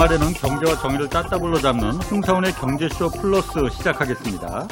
주말에는 0.00 0.32
경제와 0.32 0.76
정의를 0.76 1.10
따따블로 1.10 1.58
잡는 1.58 1.92
홍사훈의 2.10 2.52
경제쇼 2.52 3.10
플러스 3.20 3.68
시작하겠습니다. 3.70 4.66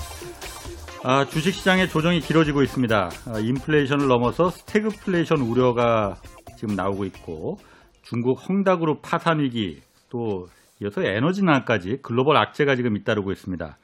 아, 1.05 1.25
주식시장의 1.27 1.91
조정이 1.91 2.21
길어지고 2.21 2.63
있습니다. 2.63 3.11
아, 3.27 3.39
인플레이션을 3.39 4.09
넘어서 4.09 4.49
스태그플레이션 4.49 5.41
우려가 5.41 6.17
지금 6.57 6.77
나오고 6.77 7.05
있고 7.07 7.59
중국 8.03 8.49
헝다그룹 8.49 9.03
파산 9.03 9.41
위기 9.41 9.83
또 10.09 10.49
이어서 10.81 11.03
에너지난까지 11.03 11.99
글로벌 12.03 12.39
악재가 12.39 12.75
지금 12.77 12.97
잇따르고 12.97 13.31
있습니다. 13.31 13.77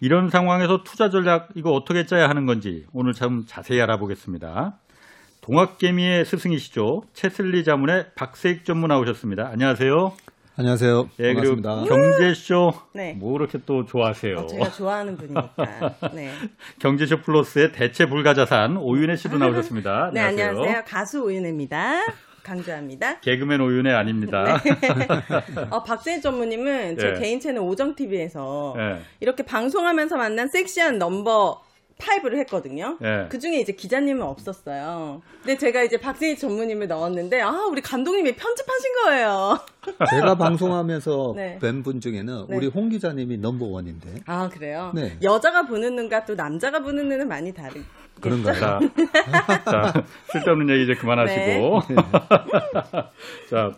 이런 0.00 0.30
상황에서 0.30 0.82
투자 0.82 1.10
전략 1.10 1.50
이거 1.54 1.70
어떻게 1.70 2.06
짜야 2.06 2.28
하는 2.28 2.44
건지 2.44 2.86
오늘 2.92 3.12
참 3.12 3.44
자세히 3.46 3.80
알아보겠습니다. 3.80 4.76
동학개미의 5.42 6.24
스승이시죠. 6.24 7.02
체슬리 7.12 7.62
자문의 7.62 8.06
박세익 8.16 8.64
전무 8.64 8.88
나오셨습니다. 8.88 9.48
안녕하세요. 9.52 10.27
안녕하세요. 10.58 11.10
예, 11.20 11.34
그리고 11.34 11.62
반갑습니다. 11.62 11.84
경제쇼 11.84 12.72
네. 12.92 13.12
뭐 13.12 13.34
그렇게 13.34 13.60
또 13.64 13.84
좋아하세요. 13.84 14.38
어, 14.38 14.46
제가 14.48 14.72
좋아하는 14.72 15.16
분이니까. 15.16 15.94
네. 16.12 16.32
경제쇼 16.80 17.18
플러스의 17.22 17.70
대체 17.70 18.06
불가자산 18.06 18.76
오윤혜 18.76 19.14
씨도 19.14 19.38
나오셨습니다. 19.38 20.10
네, 20.12 20.20
안녕하세요. 20.20 20.82
가수 20.84 21.22
오윤혜입니다. 21.22 22.06
강조합니다. 22.42 23.20
개그맨 23.20 23.60
오윤혜 23.60 23.92
아닙니다. 23.92 24.60
어, 25.70 25.84
박세희 25.84 26.20
전무님은 26.22 26.98
제 26.98 27.12
네. 27.12 27.20
개인 27.20 27.38
채널 27.38 27.62
오정TV에서 27.62 28.74
예. 28.78 29.02
이렇게 29.20 29.44
방송하면서 29.44 30.16
만난 30.16 30.48
섹시한 30.48 30.98
넘버 30.98 31.62
5를 31.98 32.38
했거든요. 32.40 32.96
네. 33.00 33.26
그 33.28 33.38
중에 33.38 33.58
이제 33.60 33.72
기자님은 33.72 34.22
없었어요. 34.22 35.20
근데 35.42 35.58
제가 35.58 35.82
이제 35.82 35.98
박세희 35.98 36.38
전무님을 36.38 36.88
넣었는데, 36.88 37.40
아, 37.40 37.66
우리 37.70 37.80
감독님이 37.82 38.34
편집하신 38.36 38.90
거예요. 39.04 39.58
제가 40.10 40.36
방송하면서 40.36 41.34
네. 41.36 41.58
뵌분 41.60 42.00
중에는 42.00 42.46
네. 42.48 42.56
우리 42.56 42.66
홍 42.68 42.88
기자님이 42.88 43.38
넘버 43.38 43.66
원인데 43.66 44.20
아, 44.26 44.48
그래요? 44.48 44.92
네. 44.94 45.18
여자가 45.22 45.62
보는 45.66 45.96
눈과 45.96 46.24
또 46.24 46.34
남자가 46.34 46.80
보는 46.80 47.08
눈은 47.08 47.28
많이 47.28 47.52
다르. 47.52 47.80
그런가요? 48.20 48.54
자, 48.54 48.80
자, 49.64 50.04
쓸데없는 50.32 50.68
얘기 50.70 50.84
이제 50.84 50.94
그만하시고. 50.94 51.80
자, 53.50 53.72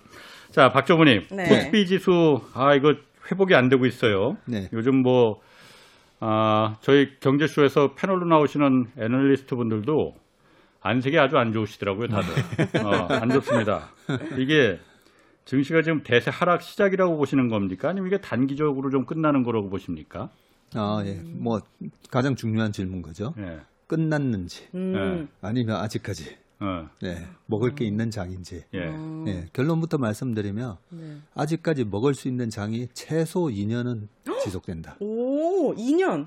자, 0.51 0.73
박정우님. 0.73 1.27
네. 1.31 1.45
코스피 1.49 1.87
지수, 1.87 2.41
아, 2.55 2.75
이거 2.75 2.95
회복이 3.31 3.55
안 3.55 3.69
되고 3.69 3.85
있어요. 3.87 4.37
네. 4.47 4.69
요즘 4.73 4.97
뭐, 4.97 5.41
아, 6.21 6.77
저희 6.83 7.19
경제쇼에서 7.19 7.95
패널로 7.95 8.27
나오시는 8.27 8.93
애널리스트 8.99 9.57
분들도 9.57 10.15
안색이 10.83 11.19
아주 11.19 11.37
안 11.37 11.53
좋으시더라고요, 11.53 12.09
다들. 12.09 12.29
어, 12.87 13.07
안 13.21 13.29
좋습니다. 13.31 13.91
이게 14.39 14.79
증시가 15.45 15.83
지금 15.83 16.03
대세 16.03 16.31
하락 16.31 16.63
시작이라고 16.63 17.17
보시는 17.17 17.49
겁니까? 17.49 17.89
아니면 17.89 18.09
이게 18.09 18.19
단기적으로 18.19 18.91
좀 18.91 19.05
끝나는 19.05 19.43
거라고 19.43 19.69
보십니까? 19.69 20.31
아, 20.75 21.03
예. 21.05 21.21
뭐 21.25 21.61
가장 22.11 22.37
중요한 22.37 22.73
질문 22.73 23.03
거죠. 23.03 23.35
예. 23.39 23.61
끝났는지 23.87 24.69
음. 24.75 25.29
아니면 25.43 25.77
아직까지 25.77 26.37
어, 26.61 26.89
네, 27.01 27.27
먹을 27.47 27.75
게 27.75 27.87
있는 27.87 28.11
장인지. 28.11 28.65
예. 28.75 28.79
음. 28.81 29.25
예, 29.27 29.49
결론부터 29.55 29.97
말씀드리면 29.97 30.77
네. 30.91 31.17
아직까지 31.35 31.85
먹을 31.85 32.15
수 32.15 32.29
있는 32.29 32.51
장이 32.51 32.89
최소 32.93 33.47
2년은 33.47 34.09
지속된다. 34.45 34.97
오, 35.01 35.75
2년. 35.75 36.27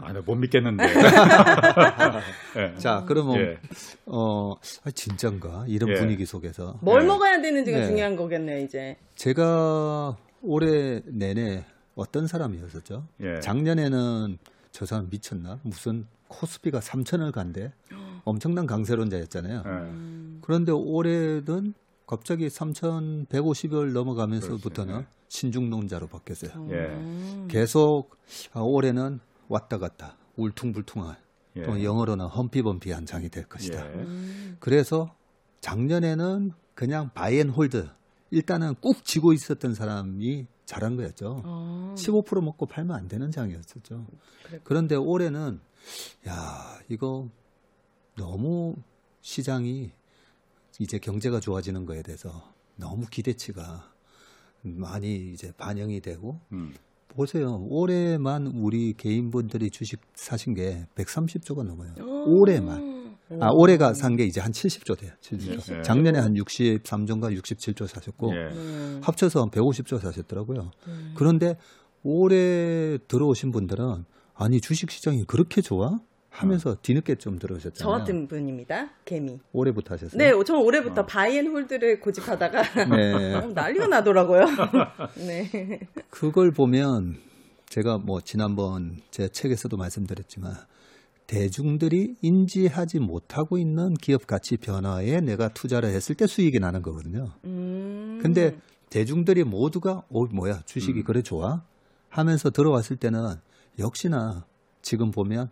아, 0.00 0.12
나못 0.12 0.36
믿겠는데. 0.36 0.84
예. 2.56 2.78
자, 2.78 3.04
그러면 3.06 3.36
예. 3.36 3.58
어, 4.06 4.54
아, 4.84 4.90
진짠가 4.90 5.66
이런 5.68 5.90
예. 5.90 5.94
분위기 5.94 6.26
속에서 6.26 6.78
뭘 6.80 7.02
네. 7.02 7.06
먹어야 7.06 7.40
되는지가 7.40 7.78
네. 7.78 7.86
중요한 7.86 8.16
거겠네요, 8.16 8.64
이제. 8.64 8.96
제가 9.14 10.16
올해 10.42 11.02
내내 11.06 11.64
어떤 11.94 12.26
사람이었었죠? 12.26 13.06
예. 13.20 13.38
작년에는 13.40 14.38
저 14.72 14.86
사람 14.86 15.08
미쳤나? 15.10 15.60
무슨 15.62 16.06
코스피가 16.28 16.80
3천을 16.80 17.30
간대. 17.30 17.72
엄청난 18.24 18.66
강세론자였잖아요. 18.66 19.62
예. 19.66 20.40
그런데 20.42 20.72
올해는 20.72 21.74
갑자기 22.06 22.48
3,150을 22.48 23.92
넘어가면서부터는 23.92 24.94
그렇지, 24.94 25.08
신중론자로 25.28 26.08
바뀌었어요. 26.08 26.68
예. 26.70 26.74
음. 26.74 27.48
계속 27.50 28.10
아, 28.52 28.60
올해는 28.60 29.20
왔다 29.48 29.78
갔다 29.78 30.16
울퉁불퉁한 30.36 31.16
예. 31.56 31.62
또 31.62 31.82
영어로는 31.82 32.26
humpy 32.26 32.57
bumpy한 32.57 33.06
장이 33.06 33.28
될 33.28 33.44
것이다. 33.44 33.86
예. 33.86 33.94
음. 33.94 34.56
그래서 34.60 35.14
작년에는 35.60 36.52
그냥 36.74 37.10
buy 37.14 37.36
and 37.36 37.58
hold 37.58 37.88
일단은 38.30 38.74
꾹 38.80 39.04
쥐고 39.04 39.32
있었던 39.32 39.74
사람이 39.74 40.46
잘한 40.64 40.96
거였죠. 40.96 41.42
어. 41.44 41.94
15% 41.98 42.42
먹고 42.42 42.66
팔면 42.66 42.96
안 42.96 43.08
되는 43.08 43.30
장이었었죠. 43.30 44.06
그랬구나. 44.44 44.60
그런데 44.64 44.94
올해는 44.96 45.60
야 46.28 46.78
이거 46.88 47.28
너무 48.16 48.74
시장이 49.20 49.90
이제 50.78 50.98
경제가 50.98 51.40
좋아지는 51.40 51.86
거에 51.86 52.02
대해서 52.02 52.30
너무 52.76 53.06
기대치가 53.10 53.90
많이 54.62 55.32
이제 55.32 55.52
반영이 55.56 56.00
되고 56.00 56.40
음. 56.52 56.72
보세요 57.08 57.58
올해만 57.68 58.46
우리 58.46 58.94
개인분들이 58.94 59.70
주식 59.70 60.00
사신 60.14 60.54
게 60.54 60.86
130조가 60.94 61.62
넘어요. 61.64 61.92
어. 62.00 62.24
올해만 62.26 62.92
아 63.40 63.48
올해가 63.52 63.92
산 63.94 64.16
게 64.16 64.24
이제 64.24 64.40
한 64.40 64.52
70조 64.52 64.98
돼요. 64.98 65.12
70조. 65.20 65.78
예. 65.78 65.82
작년에 65.82 66.18
한 66.18 66.34
63조인가 66.34 67.34
67조 67.38 67.86
사셨고 67.86 68.30
예. 68.34 68.38
음. 68.54 69.00
합쳐서 69.02 69.40
한 69.42 69.50
150조 69.50 69.98
사셨더라고요. 70.00 70.70
음. 70.88 71.14
그런데 71.16 71.56
올해 72.02 72.98
들어오신 73.08 73.52
분들은 73.52 74.04
아니 74.34 74.60
주식 74.60 74.90
시장이 74.90 75.24
그렇게 75.26 75.60
좋아? 75.60 75.98
하면서 76.32 76.74
뒤늦게 76.80 77.16
좀저 77.16 77.46
들어오셨잖아요. 77.46 77.98
같은 77.98 78.26
분입니다. 78.26 78.90
개미. 79.04 79.38
올해부터 79.52 79.94
하셨어요? 79.94 80.18
네, 80.18 80.32
저 80.44 80.56
올해부터 80.56 81.04
바이앤홀드를 81.04 82.00
고집하다가 82.00 82.62
네. 82.96 83.34
어, 83.34 83.46
난리가 83.48 83.86
나더라고요. 83.86 84.46
네. 85.26 85.80
그걸 86.08 86.50
보면 86.50 87.16
제가 87.66 87.98
뭐 87.98 88.22
지난번 88.22 88.96
제 89.10 89.28
책에서도 89.28 89.76
말씀드렸지만 89.76 90.54
대중들이 91.26 92.16
인지하지 92.22 92.98
못하고 92.98 93.58
있는 93.58 93.94
기업 93.94 94.26
가치 94.26 94.56
변화에 94.56 95.20
내가 95.20 95.48
투자를 95.48 95.90
했을 95.90 96.14
때 96.14 96.26
수익이 96.26 96.58
나는 96.60 96.82
거거든요. 96.82 97.30
음. 97.44 98.18
근데 98.22 98.56
대중들이 98.88 99.44
모두가 99.44 100.02
어 100.10 100.24
뭐야 100.32 100.62
주식이 100.64 101.00
음. 101.00 101.04
그래 101.04 101.22
좋아 101.22 101.62
하면서 102.08 102.50
들어왔을 102.50 102.96
때는 102.96 103.36
역시나 103.78 104.44
지금 104.80 105.10
보면 105.10 105.50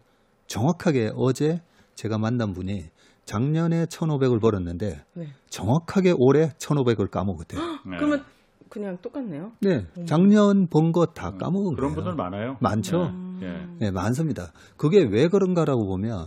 정확하게 0.51 1.13
어제 1.15 1.63
제가 1.95 2.19
만난 2.19 2.53
분이 2.53 2.87
작년에 3.25 3.87
1,500을 3.87 4.41
벌었는데 4.41 5.05
네. 5.15 5.29
정확하게 5.49 6.15
올해 6.19 6.49
1,500을 6.59 7.09
까먹었대요. 7.09 7.61
네. 7.87 7.97
그러면 7.97 8.25
그냥 8.69 8.99
똑같네요. 9.01 9.53
네, 9.61 9.87
작년 10.07 10.67
번 10.67 10.91
거 10.93 11.07
다 11.07 11.37
까먹은 11.37 11.73
음. 11.73 11.77
그런 11.77 11.91
거예요. 11.91 11.95
분들 11.95 12.15
많아요. 12.17 12.57
많죠. 12.61 13.13
예. 13.43 13.47
예. 13.47 13.67
네, 13.79 13.91
많습니다. 13.93 14.53
그게 14.77 15.03
왜 15.05 15.29
그런가라고 15.29 15.87
보면 15.87 16.27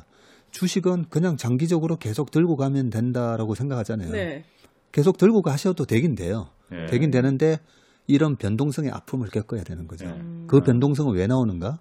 주식은 0.52 1.06
그냥 1.10 1.36
장기적으로 1.36 1.98
계속 1.98 2.32
들고 2.32 2.56
가면 2.56 2.90
된다라고 2.92 3.56
생각하잖아요. 3.56 4.12
네. 4.12 4.46
계속 4.94 5.18
들고 5.18 5.42
가셔도 5.42 5.86
되긴 5.86 6.16
돼요. 6.16 6.48
예. 6.72 6.86
되긴 6.86 7.12
되는데 7.12 7.60
이런 8.08 8.38
변동성의 8.38 8.90
아픔을 8.92 9.30
겪어야 9.30 9.64
되는 9.64 9.86
거죠. 9.88 10.06
예. 10.06 10.22
그 10.48 10.62
변동성은 10.62 11.14
왜 11.14 11.28
나오는가? 11.28 11.80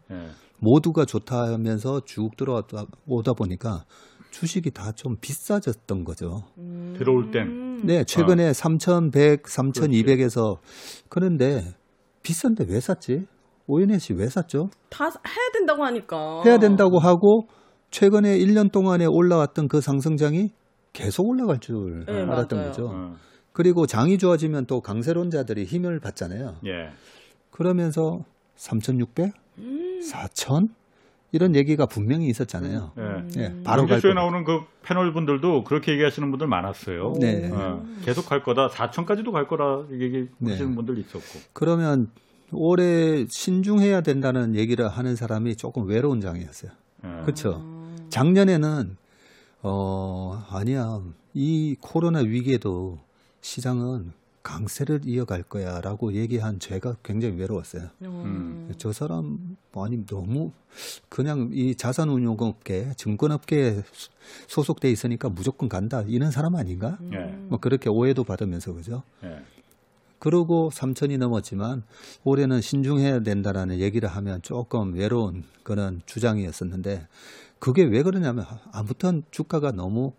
예. 0.63 0.65
모두가 0.65 1.05
좋다 1.05 1.53
하면서 1.53 2.01
쭉 2.05 2.37
들어오다 2.37 2.85
오다 3.07 3.33
보니까 3.35 3.85
주식이 4.31 4.71
다 4.71 4.93
좀 4.93 5.17
비싸졌던 5.21 6.05
거죠. 6.05 6.43
음. 6.59 6.95
들어올 6.97 7.31
땐. 7.31 7.83
네, 7.85 8.05
최근에 8.05 8.53
3,100, 8.53 9.43
3,200에서 9.43 10.57
그런데 11.09 11.75
비싼데 12.23 12.67
왜 12.69 12.81
샀지? 12.81 13.27
오윤혜 13.67 13.99
씨 13.99 14.13
왜 14.15 14.29
샀죠? 14.29 14.69
다 14.91 15.05
해야 15.07 15.51
된다고 15.53 15.85
하니까. 15.85 16.43
해야 16.45 16.59
된다고 16.59 16.99
하고 16.99 17.47
최근에 17.91 18.39
1년 18.39 18.73
동안에 18.73 19.05
올라왔던 19.07 19.69
그 19.69 19.81
상승장이 19.81 20.51
계속 20.93 21.27
올라갈 21.29 21.59
줄 21.59 22.05
네, 22.07 22.13
알았던 22.23 22.59
맞아요. 22.59 22.71
거죠. 22.71 22.87
어. 22.87 23.15
그리고 23.53 23.87
장이 23.87 24.17
좋아지면 24.19 24.65
또 24.67 24.81
강세론자들이 24.81 25.65
힘을 25.65 26.01
받잖아요. 26.01 26.55
예. 26.67 26.91
그러면서 27.51 28.21
3,600, 28.57 29.33
음. 29.59 29.92
4,000 30.03 30.69
이런 31.33 31.57
얘기가 31.57 31.87
분명히 31.87 32.27
있었잖아요. 32.29 32.93
예. 32.99 33.41
예, 33.43 33.63
바로 33.65 33.87
갈 33.87 34.01
거. 34.03 34.13
나오는 34.13 34.45
그 34.45 34.61
패널 34.83 35.13
분들도 35.15 35.65
그렇게 35.65 35.93
얘기하시는 35.93 36.31
분들 36.31 36.47
많았어요. 36.47 37.15
네. 37.19 37.51
어, 37.51 37.83
계속 38.05 38.27
갈 38.29 38.43
거다. 38.43 38.69
4천까지도 38.69 39.33
갈 39.33 39.49
거라 39.49 39.85
얘기하시는 39.91 40.29
네. 40.41 40.75
분들 40.75 40.99
있었고. 40.99 41.41
그러면 41.55 42.11
올해 42.53 43.25
신중해야 43.31 44.03
된다는 44.03 44.55
얘기를 44.57 44.87
하는 44.89 45.17
사람이 45.17 45.57
조금 45.57 45.87
외로운 45.89 46.21
장이었어요. 46.21 46.71
예. 47.05 47.23
그렇죠. 47.23 47.63
작년에는 48.11 48.97
어 49.63 50.45
아니야 50.51 51.01
이 51.33 51.77
코로나 51.81 52.19
위기에도 52.19 52.99
시장은 53.41 54.13
강세를 54.43 55.03
이어갈 55.05 55.43
거야라고 55.43 56.15
얘기한 56.15 56.59
제가 56.59 56.97
굉장히 57.03 57.37
외로웠어요. 57.39 57.89
음. 58.03 58.73
저 58.77 58.93
사람 58.93 59.57
아니 59.75 60.05
너무 60.07 60.51
그냥 61.09 61.51
이 61.53 61.75
자산운용업계, 61.75 62.95
증권업계에 62.97 63.83
소- 63.93 64.11
소속돼 64.49 64.91
있으니까 64.91 65.29
무조건 65.29 65.69
간다 65.69 66.03
이런 66.07 66.31
사람 66.31 66.57
아닌가? 66.57 66.99
음. 67.01 67.11
예. 67.15 67.19
뭐 67.49 67.59
그렇게 67.59 67.89
오해도 67.89 68.25
받으면서 68.25 68.73
그죠? 68.73 69.03
예. 69.25 69.43
그러고 70.19 70.71
3천이 70.73 71.19
넘었지만 71.19 71.83
올해는 72.23 72.61
신중해야 72.61 73.21
된다라는 73.21 73.81
얘기를 73.81 74.09
하면 74.09 74.41
조금 74.43 74.95
외로운 74.95 75.45
그런 75.65 76.01
주장이었었는데 76.07 77.07
그게 77.59 77.83
왜 77.85 78.03
그러냐면 78.03 78.45
아무튼 78.73 79.23
주가가 79.31 79.73
너무 79.73 80.13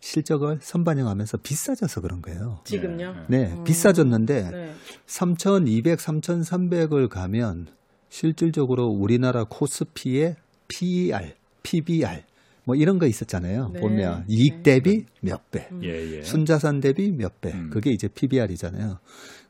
실적을 0.00 0.58
선반영하면서 0.62 1.38
비싸져서 1.38 2.00
그런 2.00 2.22
거예요. 2.22 2.60
지금요? 2.64 3.26
네, 3.28 3.52
음. 3.52 3.64
비싸졌는데 3.64 4.50
네. 4.50 4.74
3,200, 5.06 5.98
3,300을 5.98 7.08
가면 7.08 7.68
실질적으로 8.08 8.86
우리나라 8.86 9.44
코스피의 9.44 10.36
PER, 10.68 11.34
PBR 11.62 12.22
뭐 12.64 12.74
이런 12.76 12.98
거 12.98 13.06
있었잖아요. 13.06 13.70
네. 13.74 13.80
보면 13.80 14.24
이익 14.28 14.62
네. 14.62 14.62
대비 14.62 15.06
몇 15.20 15.50
배, 15.50 15.68
예, 15.82 16.16
예. 16.16 16.22
순자산 16.22 16.80
대비 16.80 17.10
몇 17.10 17.40
배. 17.40 17.52
음. 17.52 17.70
그게 17.70 17.90
이제 17.90 18.08
PBR이잖아요. 18.08 18.98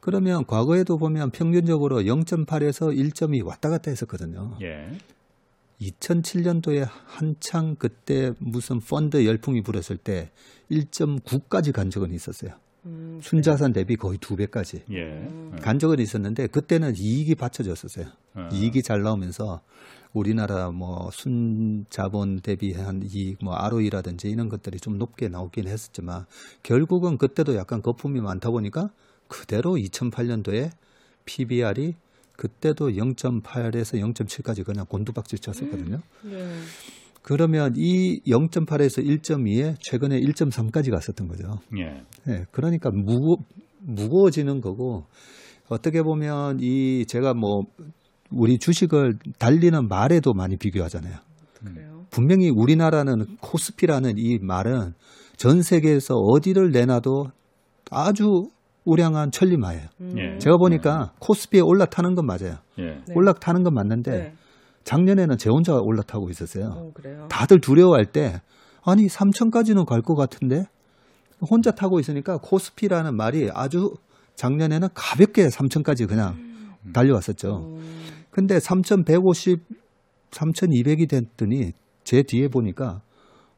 그러면 0.01 0.47
과거에도 0.47 0.99
보면 0.99 1.31
평균적으로 1.31 2.03
0.8에서 2.03 2.97
1점이 2.97 3.45
왔다 3.45 3.69
갔다 3.69 3.91
했었거든요. 3.91 4.57
예. 4.63 4.89
2007년도에 5.81 6.89
한창 7.07 7.77
그때 7.77 8.33
무슨 8.39 8.81
펀드 8.81 9.25
열풍이 9.25 9.63
불었을 9.63 9.97
때 9.97 10.31
1.9까지 10.71 11.73
간 11.73 11.91
적은 11.91 12.13
있었어요. 12.13 12.53
음, 12.87 13.21
순자산 13.23 13.73
대비 13.73 13.97
거의 13.97 14.19
두 14.19 14.37
배까지. 14.37 14.85
예. 14.91 15.03
음. 15.03 15.57
간 15.61 15.79
적은 15.79 15.99
있었는데 15.99 16.47
그때는 16.47 16.95
이익이 16.97 17.35
받쳐졌었어요. 17.35 18.07
어. 18.35 18.49
이익이 18.53 18.83
잘 18.83 19.03
나오면서 19.03 19.61
우리나라 20.13 20.71
뭐 20.71 21.11
순자본 21.13 22.41
대비한 22.41 23.03
이익 23.05 23.39
뭐 23.43 23.55
ROE라든지 23.55 24.31
이런 24.31 24.49
것들이 24.49 24.79
좀 24.79 24.99
높게 24.99 25.29
나오긴 25.29 25.69
했었지만 25.69 26.27
결국은 26.63 27.19
그때도 27.19 27.55
약간 27.57 27.83
거품이 27.83 28.21
많다 28.21 28.51
보니까 28.51 28.91
그대로 29.29 29.75
2008년도에 29.75 30.71
PBR이 31.27 31.95
그때도 32.41 32.93
0.8에서 32.93 34.01
0.7까지 34.01 34.65
그냥 34.65 34.87
곤두박질 34.87 35.41
쳤었거든요. 35.41 35.99
네. 36.25 36.55
그러면 37.21 37.75
이 37.77 38.23
0.8에서 38.23 39.05
1.2에 39.05 39.77
최근에 39.79 40.19
1.3까지 40.19 40.91
갔었던 40.91 41.29
거죠. 41.29 41.59
예. 41.77 42.03
네, 42.25 42.47
그러니까 42.51 42.91
무거, 42.91 43.37
무거워지는 43.81 44.63
거고 44.63 45.05
어떻게 45.69 46.03
보면 46.03 46.61
이 46.63 47.05
제가 47.07 47.35
뭐 47.35 47.65
우리 48.31 48.57
주식을 48.57 49.19
달리는 49.39 49.87
말에도 49.87 50.33
많이 50.33 50.57
비교하잖아요. 50.57 51.19
그래요. 51.63 52.07
분명히 52.09 52.49
우리나라는 52.49 53.37
코스피라는 53.43 54.15
이 54.17 54.39
말은 54.39 54.95
전 55.37 55.61
세계에서 55.61 56.15
어디를 56.15 56.71
내놔도 56.71 57.27
아주 57.91 58.49
우량한 58.91 59.31
천리마예요. 59.31 59.83
음. 60.01 60.15
예. 60.19 60.39
제가 60.39 60.57
보니까 60.57 61.13
코스피에 61.21 61.61
올라타는 61.61 62.15
건 62.15 62.27
맞아요. 62.27 62.57
예. 62.79 62.83
네. 63.07 63.15
올라타는 63.15 63.63
건 63.63 63.75
맞는데 63.75 64.11
네. 64.11 64.35
작년에는 64.85 65.37
제 65.39 65.51
혼자 65.51 65.75
올라타고 65.75 66.31
있었어요. 66.31 66.67
어, 66.77 66.91
그래요. 66.95 67.27
다들 67.31 67.61
두려워할 67.61 68.07
때 68.07 68.41
아니 68.83 69.07
3천까지는 69.07 69.85
갈 69.87 70.03
것 70.03 70.15
같은데 70.17 70.65
혼자 71.49 71.71
타고 71.71 72.01
있으니까 72.01 72.39
코스피라는 72.39 73.15
말이 73.17 73.49
아주 73.55 73.95
작년에는 74.37 74.89
가볍게 74.95 75.47
3천까지 75.49 76.09
그냥 76.09 76.37
달려왔었죠. 76.93 77.57
음. 77.77 78.01
근데 78.31 78.59
3,150, 78.61 79.61
3,200이 80.31 81.09
됐더니 81.09 81.73
제 82.05 82.23
뒤에 82.23 82.49
보니까 82.49 83.03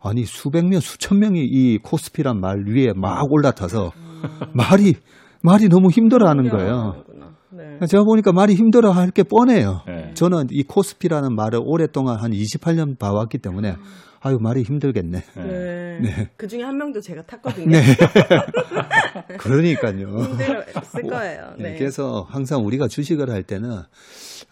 아니 0.01 0.25
수백 0.25 0.67
명, 0.67 0.81
수천 0.81 1.19
명이 1.21 1.45
이 1.45 1.79
코스피란 1.79 2.41
말 2.41 2.65
위에 2.67 2.93
막 2.97 3.31
올라타서 3.31 3.93
말이 4.53 4.95
말이 5.43 5.69
너무 5.69 5.91
힘들어하는 5.91 6.49
거예요. 6.49 7.05
네. 7.51 7.79
제가 7.87 8.05
보니까 8.05 8.33
말이 8.33 8.55
힘들어할 8.55 9.11
게 9.11 9.23
뻔해요. 9.23 9.83
예. 9.89 10.15
저는 10.15 10.47
이 10.51 10.63
코스피라는 10.63 11.35
말을 11.35 11.61
오랫동안 11.63 12.19
한 12.19 12.31
28년 12.31 12.99
봐왔기 12.99 13.39
때문에 13.39 13.77
아유 14.21 14.39
말이 14.41 14.63
힘들겠네. 14.63 15.23
예. 15.37 15.43
네. 15.43 15.99
네. 16.01 16.31
그 16.37 16.49
중에 16.49 16.63
한 16.63 16.79
명도 16.79 17.01
제가 17.01 17.23
탔거든요. 17.23 17.71
네. 17.71 17.83
그러니까요. 19.37 20.09
힘들었을 20.23 21.03
거예요. 21.11 21.55
네, 21.59 21.73
네. 21.73 21.79
그래서 21.79 22.27
항상 22.29 22.65
우리가 22.65 22.89
주식을 22.89 23.29
할 23.31 23.43
때는 23.43 23.83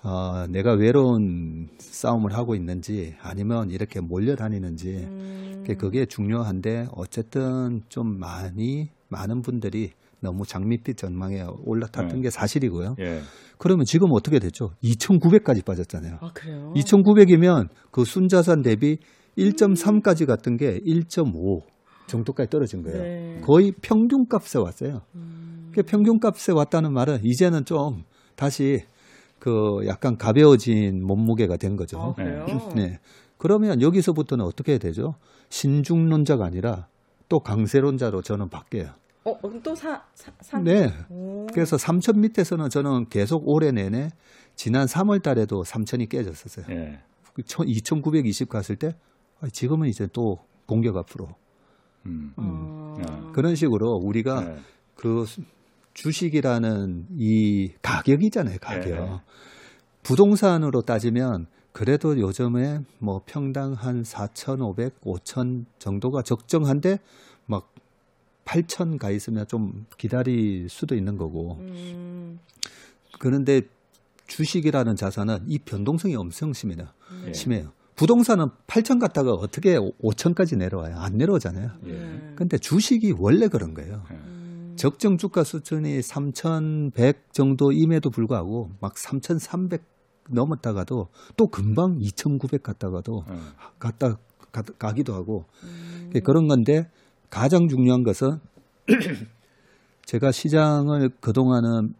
어, 0.02 0.46
내가 0.48 0.72
외로운 0.72 1.68
싸움을 1.78 2.34
하고 2.34 2.54
있는지 2.54 3.14
아니면 3.22 3.70
이렇게 3.70 4.00
몰려다니는지 4.00 4.88
음. 4.88 5.64
그게 5.78 6.04
중요한데 6.04 6.88
어쨌든 6.92 7.82
좀 7.88 8.18
많이 8.18 8.90
많은 9.08 9.42
분들이 9.42 9.92
너무 10.20 10.44
장밋빛 10.46 10.96
전망에 10.96 11.44
올라탔던 11.64 12.16
네. 12.16 12.22
게 12.22 12.30
사실이고요. 12.30 12.96
예. 13.00 13.20
그러면 13.58 13.84
지금 13.84 14.08
어떻게 14.12 14.38
됐죠? 14.38 14.70
2,900까지 14.82 15.64
빠졌잖아요. 15.64 16.18
아 16.20 16.30
그래요. 16.32 16.72
2,900이면 16.76 17.68
그 17.90 18.04
순자산 18.04 18.62
대비 18.62 18.98
1.3까지 19.36 20.26
갔던 20.26 20.56
게 20.56 20.78
1.5 20.80 21.62
정도까지 22.06 22.50
떨어진 22.50 22.82
거예요. 22.82 23.02
네. 23.02 23.40
거의 23.42 23.72
평균값에 23.80 24.58
왔어요. 24.58 25.02
음. 25.14 25.70
그 25.74 25.82
평균값에 25.82 26.52
왔다는 26.52 26.92
말은 26.92 27.20
이제는 27.24 27.64
좀 27.64 28.02
다시 28.34 28.80
그 29.38 29.52
약간 29.86 30.16
가벼워진 30.16 31.04
몸무게가 31.06 31.56
된아 31.56 31.76
거죠. 31.76 32.14
그래요. 32.14 32.46
네. 32.76 32.98
그러면 33.38 33.80
여기서부터는 33.80 34.44
어떻게 34.44 34.72
해야 34.72 34.78
되죠? 34.78 35.14
신중론자가 35.48 36.44
아니라 36.44 36.88
또 37.28 37.38
강세론자로 37.40 38.22
저는 38.22 38.50
바뀌어요. 38.50 38.90
어 39.24 39.38
그럼 39.38 39.62
또사 39.62 40.02
사, 40.14 40.32
사. 40.40 40.58
네. 40.60 40.92
오. 41.10 41.46
그래서 41.52 41.76
3천 41.76 42.18
밑에서는 42.18 42.70
저는 42.70 43.08
계속 43.10 43.46
올해 43.48 43.70
내내 43.70 44.10
지난 44.56 44.86
3월 44.86 45.22
달에도 45.22 45.62
3천이 45.62 46.08
깨졌었어요. 46.08 46.66
예. 46.70 47.00
2,920 47.36 48.48
갔을 48.48 48.76
때 48.76 48.94
아, 49.40 49.48
지금은 49.48 49.88
이제 49.88 50.06
또 50.12 50.38
공격 50.66 50.96
앞으로 50.96 51.28
음. 52.06 52.32
아. 52.36 52.42
음. 52.42 53.32
그런 53.32 53.54
식으로 53.54 53.92
우리가 53.96 54.46
예. 54.48 54.56
그 54.94 55.24
수- 55.26 55.42
주식이라는 55.94 57.06
이 57.18 57.72
가격이잖아요, 57.82 58.58
가격. 58.60 58.88
예. 58.90 59.20
부동산으로 60.02 60.82
따지면 60.82 61.46
그래도 61.72 62.18
요즘에 62.18 62.80
뭐 62.98 63.20
평당 63.26 63.72
한 63.74 64.02
4,500, 64.02 64.94
5,000 65.02 65.66
정도가 65.78 66.22
적정한데 66.22 66.98
막8,000가 68.44 69.14
있으면 69.14 69.46
좀 69.46 69.86
기다릴 69.98 70.68
수도 70.68 70.94
있는 70.94 71.16
거고. 71.16 71.56
음. 71.60 72.38
그런데 73.18 73.62
주식이라는 74.26 74.96
자산은 74.96 75.44
이 75.46 75.58
변동성이 75.58 76.16
엄청 76.16 76.52
심해요. 76.52 76.86
예. 77.26 77.32
심해요. 77.32 77.72
부동산은 77.96 78.46
8천 78.66 78.98
갔다가 78.98 79.32
어떻게 79.32 79.76
5천까지 79.76 80.56
내려와요? 80.56 80.96
안 80.96 81.18
내려오잖아요. 81.18 81.70
예. 81.86 81.92
네. 81.92 82.32
근데 82.36 82.56
주식이 82.56 83.14
원래 83.18 83.48
그런 83.48 83.74
거예요. 83.74 84.04
음. 84.10 84.74
적정 84.76 85.18
주가 85.18 85.44
수준이 85.44 86.00
3,100 86.00 87.34
정도임에도 87.34 88.08
불구하고 88.10 88.70
막 88.80 88.96
3,300 88.96 89.82
넘었다가도 90.30 91.08
또 91.36 91.46
금방 91.48 91.98
2,900 92.00 92.62
갔다가도 92.62 93.24
어. 93.26 93.40
갔다 93.78 94.16
가, 94.52 94.62
가기도 94.62 95.14
하고 95.14 95.44
음. 95.64 96.10
그런 96.24 96.48
건데 96.48 96.88
가장 97.30 97.68
중요한 97.68 98.02
것은 98.02 98.38
제가 100.04 100.32
시장을 100.32 101.10
그동안은 101.20 101.94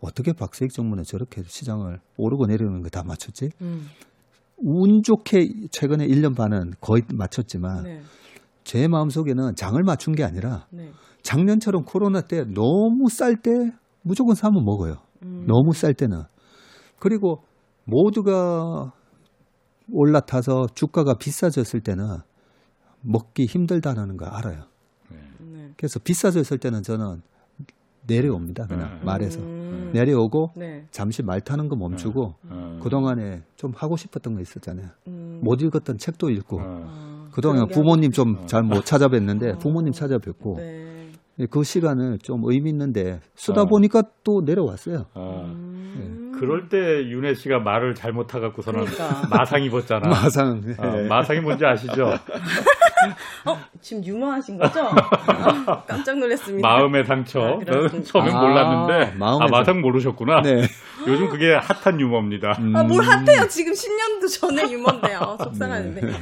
어떻게 0.00 0.32
박세익 0.32 0.72
정문에 0.72 1.02
저렇게 1.04 1.42
시장을 1.46 2.00
오르고 2.16 2.46
내리는 2.46 2.82
거 2.82 2.88
다 2.88 3.02
맞췄지? 3.04 3.50
음. 3.60 3.86
운 4.58 5.02
좋게 5.02 5.68
최근에 5.70 6.06
1년 6.06 6.36
반은 6.36 6.72
거의 6.80 7.02
맞췄지만 7.14 7.82
네. 7.84 8.00
제 8.64 8.88
마음속에는 8.88 9.54
장을 9.56 9.80
맞춘 9.82 10.14
게 10.14 10.24
아니라 10.24 10.66
네. 10.70 10.90
작년처럼 11.22 11.84
코로나 11.84 12.20
때 12.22 12.44
너무 12.44 13.08
쌀 13.08 13.36
때 13.36 13.50
무조건 14.02 14.34
사면 14.34 14.64
먹어요. 14.64 14.96
음. 15.22 15.44
너무 15.46 15.72
쌀 15.72 15.94
때는. 15.94 16.22
그리고 16.98 17.42
모두가 17.84 18.92
올라타서 19.92 20.66
주가가 20.74 21.14
비싸졌을 21.14 21.80
때는 21.80 22.18
먹기 23.02 23.46
힘들다는 23.46 24.16
걸 24.16 24.28
알아요. 24.28 24.64
네. 25.10 25.18
그래서 25.76 25.98
비싸졌을 25.98 26.58
때는 26.58 26.82
저는 26.82 27.22
내려옵니다. 28.06 28.66
그냥 28.66 28.98
음. 29.00 29.04
말해서. 29.04 29.40
음. 29.40 29.90
내려오고 29.92 30.52
네. 30.56 30.86
잠시 30.90 31.22
말 31.22 31.40
타는 31.40 31.68
거 31.68 31.76
멈추고 31.76 32.34
어. 32.48 32.80
그동안에 32.82 33.42
좀 33.56 33.72
하고 33.76 33.96
싶었던 33.96 34.34
거 34.34 34.40
있었잖아요. 34.40 34.88
음. 35.08 35.40
못 35.42 35.60
읽었던 35.60 35.98
책도 35.98 36.30
읽고 36.30 36.58
어. 36.58 36.62
아, 36.62 37.28
그동안 37.32 37.56
그런 37.56 37.68
게 37.68 37.74
부모님 37.74 38.08
어. 38.08 38.12
좀잘 38.12 38.62
못 38.62 38.84
찾아뵀는데 38.84 39.54
어. 39.54 39.58
부모님 39.58 39.92
찾아뵙고 39.92 40.56
네. 40.56 40.91
그 41.50 41.62
시간을 41.62 42.18
좀 42.18 42.40
의미 42.44 42.70
있는데 42.70 43.20
쓰다 43.34 43.62
어. 43.62 43.66
보니까 43.66 44.02
또 44.24 44.42
내려왔어요. 44.44 45.04
어. 45.14 45.44
음. 45.46 46.32
그럴 46.38 46.68
때 46.68 46.78
윤혜 46.78 47.34
씨가 47.34 47.60
말을 47.60 47.94
잘못하갖고서는 47.94 48.84
그러니까. 48.84 49.28
마상 49.30 49.62
입었잖아. 49.62 50.08
마상. 50.08 50.60
어, 50.78 50.98
예. 50.98 51.06
마상이 51.06 51.40
뭔지 51.40 51.64
아시죠? 51.64 52.06
어, 53.46 53.58
지금 53.80 54.04
유머하신 54.04 54.58
거죠? 54.58 54.80
아, 54.86 55.82
깜짝 55.86 56.18
놀랐습니다. 56.18 56.66
마음의 56.66 57.04
상처. 57.04 57.40
아, 57.40 57.58
저는. 57.64 58.02
처음엔 58.02 58.34
아, 58.34 58.40
몰랐는데 58.40 59.18
마음의 59.18 59.48
아 59.48 59.50
마상 59.50 59.80
모르셨구나. 59.80 60.40
네. 60.42 60.62
요즘 61.08 61.28
그게 61.30 61.52
핫한 61.54 62.00
유머입니다. 62.00 62.56
음, 62.60 62.76
아, 62.76 62.82
뭘 62.82 63.02
핫해요? 63.04 63.48
지금 63.48 63.72
10년도 63.72 64.28
전에 64.40 64.70
유머인데요. 64.70 65.18
아, 65.18 65.36
속상하는데. 65.44 66.00
네. 66.00 66.12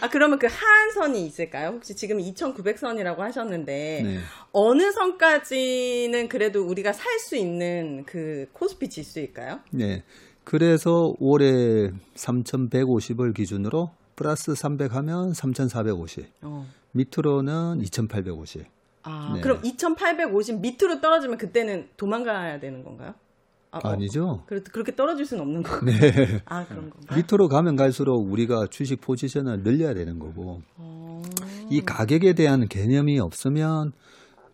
아, 0.00 0.08
그러면 0.08 0.38
그 0.38 0.46
하한선이 0.50 1.24
있을까요? 1.26 1.70
혹시 1.70 1.94
지금 1.96 2.18
2,900선이라고 2.18 3.18
하셨는데, 3.18 4.00
네. 4.04 4.18
어느 4.52 4.92
선까지는 4.92 6.28
그래도 6.28 6.62
우리가 6.66 6.92
살 6.92 7.14
수 7.18 7.36
있는 7.36 8.04
그 8.06 8.46
코스피 8.52 8.90
지수일까요? 8.90 9.60
네. 9.70 10.02
그래서 10.44 11.14
올해 11.20 11.90
3,150을 12.16 13.34
기준으로 13.34 13.90
플러스 14.16 14.54
300 14.54 14.94
하면 14.94 15.32
3,450. 15.32 16.26
어. 16.42 16.66
밑으로는 16.92 17.80
2,850. 17.82 18.66
아, 19.04 19.32
네. 19.34 19.40
그럼 19.40 19.60
2,850 19.64 20.60
밑으로 20.60 21.00
떨어지면 21.00 21.38
그때는 21.38 21.88
도망가야 21.96 22.60
되는 22.60 22.84
건가요? 22.84 23.14
아, 23.74 23.88
어, 23.88 23.92
아니죠? 23.92 24.44
그렇, 24.46 24.62
그렇게 24.62 24.94
떨어질 24.94 25.26
수는 25.26 25.42
없는 25.42 25.62
거고. 25.62 25.84
네. 25.86 26.40
아, 26.44 26.64
그런 26.66 26.90
건가요? 26.90 27.16
밑으로 27.16 27.48
가면 27.48 27.76
갈수록 27.76 28.20
우리가 28.20 28.68
주식 28.70 29.00
포지션을 29.00 29.62
늘려야 29.62 29.94
되는 29.94 30.18
거고 30.18 30.62
어. 30.76 31.22
이 31.70 31.80
가격에 31.80 32.34
대한 32.34 32.68
개념이 32.68 33.18
없으면 33.18 33.92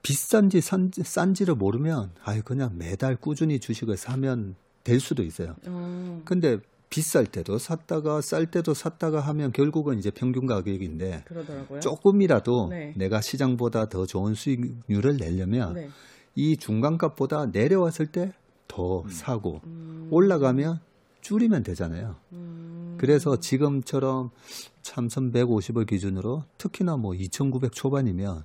비싼지 0.02 0.62
싼지, 0.62 1.02
싼지를 1.04 1.54
모르면 1.56 2.12
아유 2.22 2.42
그냥 2.42 2.78
매달 2.78 3.16
꾸준히 3.16 3.60
주식을 3.60 3.96
사면 3.98 4.54
될 4.84 5.00
수도 5.00 5.22
있어요. 5.22 5.56
어. 5.66 6.22
근데 6.24 6.58
비쌀 6.88 7.26
때도 7.26 7.58
샀다가 7.58 8.20
쌀 8.20 8.46
때도 8.46 8.74
샀다가 8.74 9.20
하면 9.20 9.52
결국은 9.52 9.98
이제 9.98 10.10
평균 10.10 10.46
가격인데 10.46 11.24
그러더라고요. 11.26 11.80
조금이라도 11.80 12.68
네. 12.70 12.94
내가 12.96 13.20
시장보다 13.20 13.88
더 13.88 14.06
좋은 14.06 14.34
수익률을 14.34 15.18
내려면 15.18 15.74
네. 15.74 15.90
이 16.34 16.56
중간값보다 16.56 17.46
내려왔을 17.46 18.06
때 18.06 18.32
더 18.70 19.04
사고 19.08 19.60
음. 19.64 20.06
올라가면 20.12 20.78
줄이면 21.22 21.64
되잖아요. 21.64 22.14
음. 22.32 22.94
그래서 22.98 23.38
지금처럼 23.40 24.30
참선 24.80 25.32
150을 25.32 25.88
기준으로 25.88 26.44
특히나 26.56 26.96
뭐 26.96 27.14
2,900 27.14 27.72
초반이면 27.72 28.44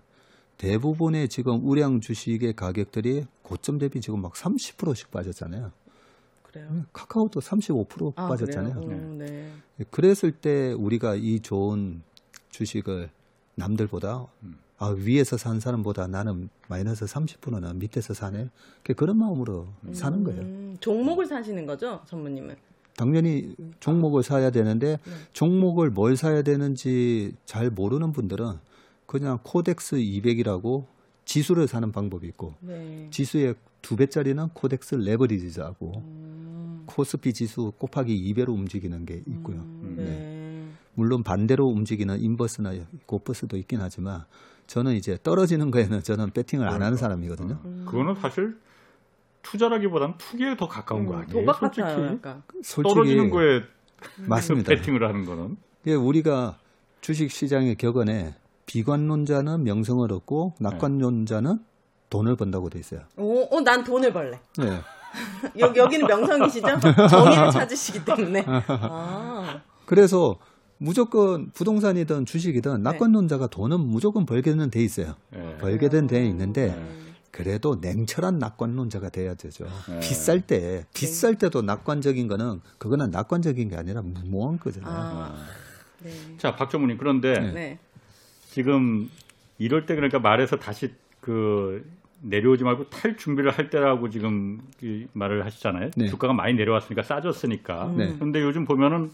대부분의 0.57 1.29
지금 1.29 1.67
우량 1.67 2.01
주식의 2.01 2.55
가격들이 2.55 3.25
고점 3.43 3.77
대비 3.77 4.01
지금 4.01 4.21
막 4.21 4.33
30%씩 4.33 5.11
빠졌잖아요. 5.11 5.71
그래요. 6.41 6.85
카카오도 6.91 7.39
35% 7.41 8.13
아, 8.15 8.27
빠졌잖아요. 8.27 8.79
어, 8.79 9.15
네. 9.19 9.51
그랬을 9.91 10.31
때 10.31 10.71
우리가 10.71 11.15
이 11.15 11.41
좋은 11.41 12.01
주식을 12.49 13.09
남들보다 13.55 14.25
음. 14.43 14.57
아, 14.77 14.89
위에서 14.89 15.37
산 15.37 15.59
사람보다 15.59 16.07
나는 16.07 16.49
마이너스 16.67 17.05
30%는 17.05 17.79
밑에서 17.79 18.13
사네. 18.13 18.49
그런 18.97 19.17
마음으로 19.17 19.67
사는 19.93 20.23
거예요. 20.23 20.41
음, 20.41 20.77
종목을 20.79 21.25
사시는 21.25 21.65
거죠, 21.65 22.01
전무님은? 22.07 22.55
당연히 22.97 23.55
종목을 23.79 24.23
사야 24.23 24.51
되는데 24.51 24.97
네. 25.03 25.11
종목을 25.33 25.89
뭘 25.89 26.15
사야 26.15 26.41
되는지 26.43 27.33
잘 27.45 27.69
모르는 27.69 28.13
분들은 28.13 28.53
그냥 29.05 29.39
코덱스 29.43 29.97
200이라고 29.97 30.85
지수를 31.25 31.67
사는 31.67 31.91
방법이 31.91 32.27
있고 32.27 32.53
네. 32.61 33.07
지수의 33.11 33.55
두 33.81 33.95
배짜리는 33.97 34.47
코덱스 34.53 34.95
레버리지하고 34.95 35.91
음, 35.97 36.83
코스피 36.85 37.33
지수 37.33 37.73
곱하기 37.77 38.33
2배로 38.33 38.49
움직이는 38.49 39.05
게 39.05 39.21
있고요. 39.27 39.57
음, 39.57 39.95
네. 39.97 40.71
물론 40.93 41.23
반대로 41.23 41.67
움직이는 41.67 42.19
인버스나 42.21 42.73
곱버스도 43.05 43.57
있긴 43.57 43.81
하지만 43.81 44.23
저는 44.67 44.93
이제 44.93 45.17
떨어지는 45.21 45.71
거에는 45.71 46.01
저는 46.03 46.31
배팅을 46.31 46.67
안 46.67 46.81
하는 46.81 46.97
사람이거든요. 46.97 47.59
음. 47.65 47.85
그거는 47.87 48.15
사실 48.15 48.57
투자라기보다는 49.43 50.15
투기에 50.17 50.57
더 50.57 50.67
가까운 50.67 51.05
거 51.05 51.13
음, 51.13 51.19
아니에요? 51.19 51.33
도박 51.39 51.59
솔직히 51.59 51.81
같아요. 51.81 52.19
솔직히 52.63 52.83
떨어지는 52.83 53.29
거에 53.29 53.61
맞습니다. 54.17 54.69
배팅을 54.69 55.07
하는 55.07 55.25
거는 55.25 55.57
예, 55.87 55.93
우리가 55.93 56.57
주식 57.01 57.31
시장의 57.31 57.75
격언에 57.75 58.33
비관론자는 58.65 59.63
명성을 59.63 60.11
얻고 60.11 60.55
낙관론자는 60.59 61.59
돈을 62.09 62.35
번다고 62.35 62.69
돼 62.69 62.79
있어요. 62.79 63.01
오, 63.17 63.43
어, 63.55 63.61
난 63.61 63.83
돈을 63.83 64.11
벌래. 64.11 64.39
네. 64.57 64.81
여기, 65.59 65.79
여기는 65.79 66.07
명성이시죠? 66.07 66.67
정의를 67.09 67.51
찾으시기 67.51 68.03
때문에. 68.03 68.43
아, 68.67 69.61
그래서 69.85 70.37
무조건 70.77 71.51
부동산이든 71.51 72.25
주식이든 72.25 72.83
네. 72.83 72.91
낙관론자가 72.91 73.47
돈은 73.47 73.79
무조건 73.79 74.25
벌게는 74.25 74.71
돼 74.71 74.83
있어요. 74.83 75.15
예. 75.35 75.57
벌게는 75.57 76.07
돼 76.07 76.25
있는데 76.27 76.73
음. 76.73 77.13
그래도 77.31 77.77
냉철한 77.81 78.39
낙관론자가 78.39 79.09
돼야 79.09 79.35
되죠. 79.35 79.65
네. 79.89 79.99
비쌀 79.99 80.41
때 80.41 80.85
비쌀 80.93 81.35
때도 81.35 81.61
낙관적인 81.61 82.27
거는 82.27 82.61
그거는 82.77 83.11
낙관적인 83.11 83.69
게 83.69 83.75
아니라 83.75 84.01
무모한 84.01 84.57
거잖아요. 84.59 84.91
아, 84.91 85.45
네. 86.03 86.11
자 86.37 86.55
박정무님 86.55 86.97
그런데 86.97 87.39
네. 87.39 87.79
지금 88.51 89.09
이럴 89.57 89.85
때 89.85 89.95
그러니까 89.95 90.19
말해서 90.19 90.57
다시 90.57 90.93
그 91.19 91.85
내려오지 92.21 92.63
말고 92.63 92.89
탈 92.89 93.17
준비를 93.17 93.51
할 93.51 93.69
때라고 93.69 94.09
지금 94.09 94.61
이 94.81 95.05
말을 95.13 95.45
하시잖아요. 95.45 95.91
네. 95.95 96.07
주가가 96.07 96.33
많이 96.33 96.53
내려왔으니까 96.53 97.03
싸졌으니까. 97.03 97.87
음. 97.87 97.97
네. 97.97 98.13
그런데 98.15 98.41
요즘 98.41 98.65
보면은 98.65 99.11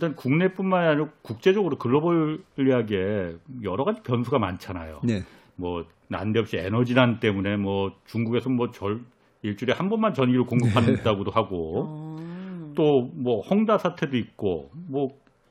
일단 0.00 0.16
국내뿐만 0.16 0.88
아니라 0.88 1.08
국제적으로 1.20 1.76
globally하게 1.76 3.36
여러 3.62 3.84
가지 3.84 4.00
변수가 4.02 4.38
많잖아요. 4.38 5.00
네. 5.04 5.20
뭐 5.56 5.84
난데없이 6.08 6.56
에너지난 6.56 7.20
때문에 7.20 7.58
뭐 7.58 7.92
중국에서 8.06 8.48
뭐 8.48 8.70
절 8.70 9.02
일주일에 9.42 9.74
한 9.74 9.90
번만 9.90 10.14
전기를 10.14 10.44
공급한다고도 10.44 11.30
하고 11.30 11.84
어. 11.86 12.72
또뭐 12.74 13.42
헝다 13.42 13.76
사태도 13.78 14.16
있고 14.16 14.70
뭐 14.88 15.08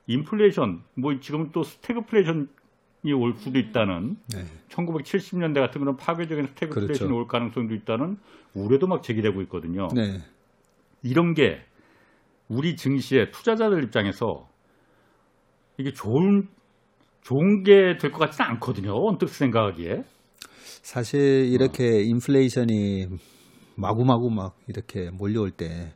인플레이션 0.08 0.82
뭐 0.96 1.20
지금 1.20 1.51
또 1.51 1.62
스태그플레이션이 1.63 2.48
올 3.15 3.34
수도 3.38 3.60
있다는 3.60 4.18
네. 4.34 4.44
1970년대 4.70 5.56
같은 5.56 5.82
그런 5.82 5.96
파괴적인 5.96 6.48
스태그플레이션이 6.48 6.98
그렇죠. 6.98 7.15
올 7.15 7.27
가능성도 7.27 7.75
있다는 7.75 8.18
우려도 8.56 8.88
막 8.88 9.03
제기되고 9.03 9.41
있거든요. 9.44 9.89
네. 9.94 10.20
이런 11.03 11.34
게 11.34 11.62
우리 12.50 12.75
증시의 12.75 13.32
투자자들 13.32 13.84
입장에서 13.84 14.48
이게 15.77 15.94
좋은 15.94 16.48
좋은 17.22 17.63
게 17.63 17.98
될 17.98 18.12
것 18.12 18.18
같지는 18.20 18.50
않거든요. 18.51 18.94
언뜻 19.08 19.29
생각하기에. 19.29 20.03
사실 20.82 21.46
이렇게 21.51 22.01
인플레이션이 22.03 23.08
마구마구 23.75 24.29
막 24.32 24.58
이렇게 24.68 25.10
몰려올 25.12 25.51
때 25.51 25.94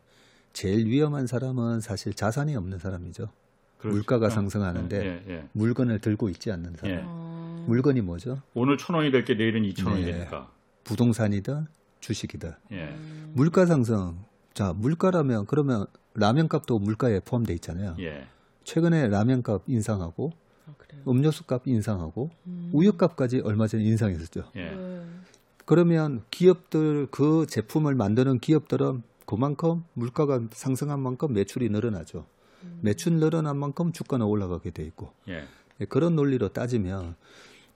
제일 0.53 0.86
위험한 0.88 1.25
사람은 1.27 1.79
사실 1.81 2.13
자산이 2.13 2.55
없는 2.55 2.77
사람이죠. 2.77 3.27
그렇죠. 3.79 3.95
물가가 3.95 4.27
어, 4.27 4.29
상승하는데 4.29 4.98
예, 5.05 5.24
예. 5.33 5.48
물건을 5.53 6.00
들고 6.00 6.29
있지 6.29 6.51
않는 6.51 6.75
사람. 6.75 6.95
예. 6.95 7.01
어. 7.03 7.65
물건이 7.67 8.01
뭐죠? 8.01 8.41
오늘 8.53 8.77
천 8.77 8.95
원이 8.95 9.12
될 9.12 9.25
게 9.25 9.33
내일은 9.33 9.65
이천 9.65 9.88
원이 9.91 10.05
네. 10.05 10.12
되니까. 10.13 10.51
부동산이든 10.83 11.65
주식이든. 12.01 12.51
예. 12.74 12.95
물가 13.33 13.65
상승. 13.65 14.17
자, 14.53 14.74
물가라면 14.74 15.45
그러면 15.45 15.86
라면 16.13 16.48
값도 16.48 16.79
물가에 16.79 17.19
포함돼 17.19 17.53
있잖아요. 17.55 17.95
예. 18.00 18.27
최근에 18.63 19.07
라면 19.07 19.41
값 19.41 19.63
인상하고 19.67 20.31
아, 20.67 20.74
그래요. 20.77 21.01
음료수 21.07 21.45
값 21.45 21.67
인상하고 21.67 22.29
음. 22.48 22.69
우유 22.72 22.93
값까지 22.93 23.41
얼마 23.41 23.67
전에 23.67 23.83
인상했었죠. 23.83 24.51
예. 24.55 24.72
네. 24.72 25.05
그러면 25.65 26.24
기업들 26.29 27.07
그 27.10 27.45
제품을 27.48 27.95
만드는 27.95 28.39
기업들은 28.39 29.03
그만큼 29.25 29.83
물가가 29.93 30.41
상승한 30.51 31.00
만큼 31.00 31.33
매출이 31.33 31.69
늘어나죠. 31.69 32.25
매출 32.81 33.13
늘어난 33.13 33.57
만큼 33.57 33.91
주가는 33.91 34.25
올라가게 34.25 34.72
돼 34.72 34.83
있고 34.86 35.12
예. 35.27 35.43
예, 35.81 35.86
그런 35.86 36.15
논리로 36.15 36.50
따지면 36.50 37.15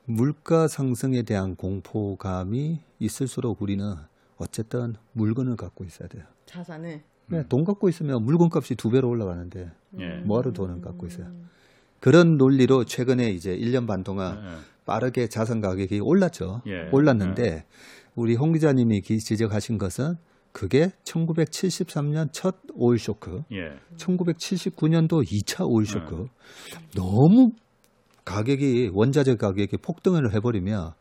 물가 0.06 0.68
상승에 0.68 1.24
대한 1.24 1.56
공포감이 1.56 2.80
있을수록 3.00 3.62
우리는 3.62 3.96
어쨌든 4.38 4.94
물건을 5.14 5.56
갖고 5.56 5.84
있어야 5.84 6.08
돼요. 6.08 6.24
자산을. 6.46 7.02
네, 7.30 7.44
돈 7.50 7.64
갖고 7.66 7.90
있으면 7.90 8.24
물건 8.24 8.50
값이 8.54 8.76
두 8.76 8.90
배로 8.90 9.10
올라가는데 9.10 9.70
예. 10.00 10.18
뭐하러 10.26 10.52
돈을 10.52 10.80
갖고 10.82 11.08
있어요? 11.08 11.28
그런 12.00 12.38
논리로 12.38 12.86
최근에 12.86 13.32
이제 13.32 13.52
1년 13.58 13.86
반 13.88 14.04
동안 14.04 14.38
예. 14.38 14.58
빠르게 14.86 15.28
자산 15.28 15.60
가격이 15.60 16.00
올랐죠. 16.02 16.62
예. 16.68 16.90
올랐는데 16.92 17.66
우리 18.16 18.36
홍 18.36 18.54
기자님이 18.54 19.02
기- 19.02 19.18
지적하신 19.18 19.78
것은 19.78 20.16
그게 20.54 20.90
1973년 21.04 22.30
첫 22.32 22.56
오일 22.74 22.98
쇼크, 22.98 23.42
예. 23.52 23.78
1979년도 23.98 25.24
2차 25.26 25.66
오일 25.68 25.86
쇼크. 25.86 26.26
너무 26.96 27.52
가격이 28.26 28.92
원자재 28.94 29.36
가격이 29.36 29.78
폭등을 29.78 30.34
해버리면 30.34 30.94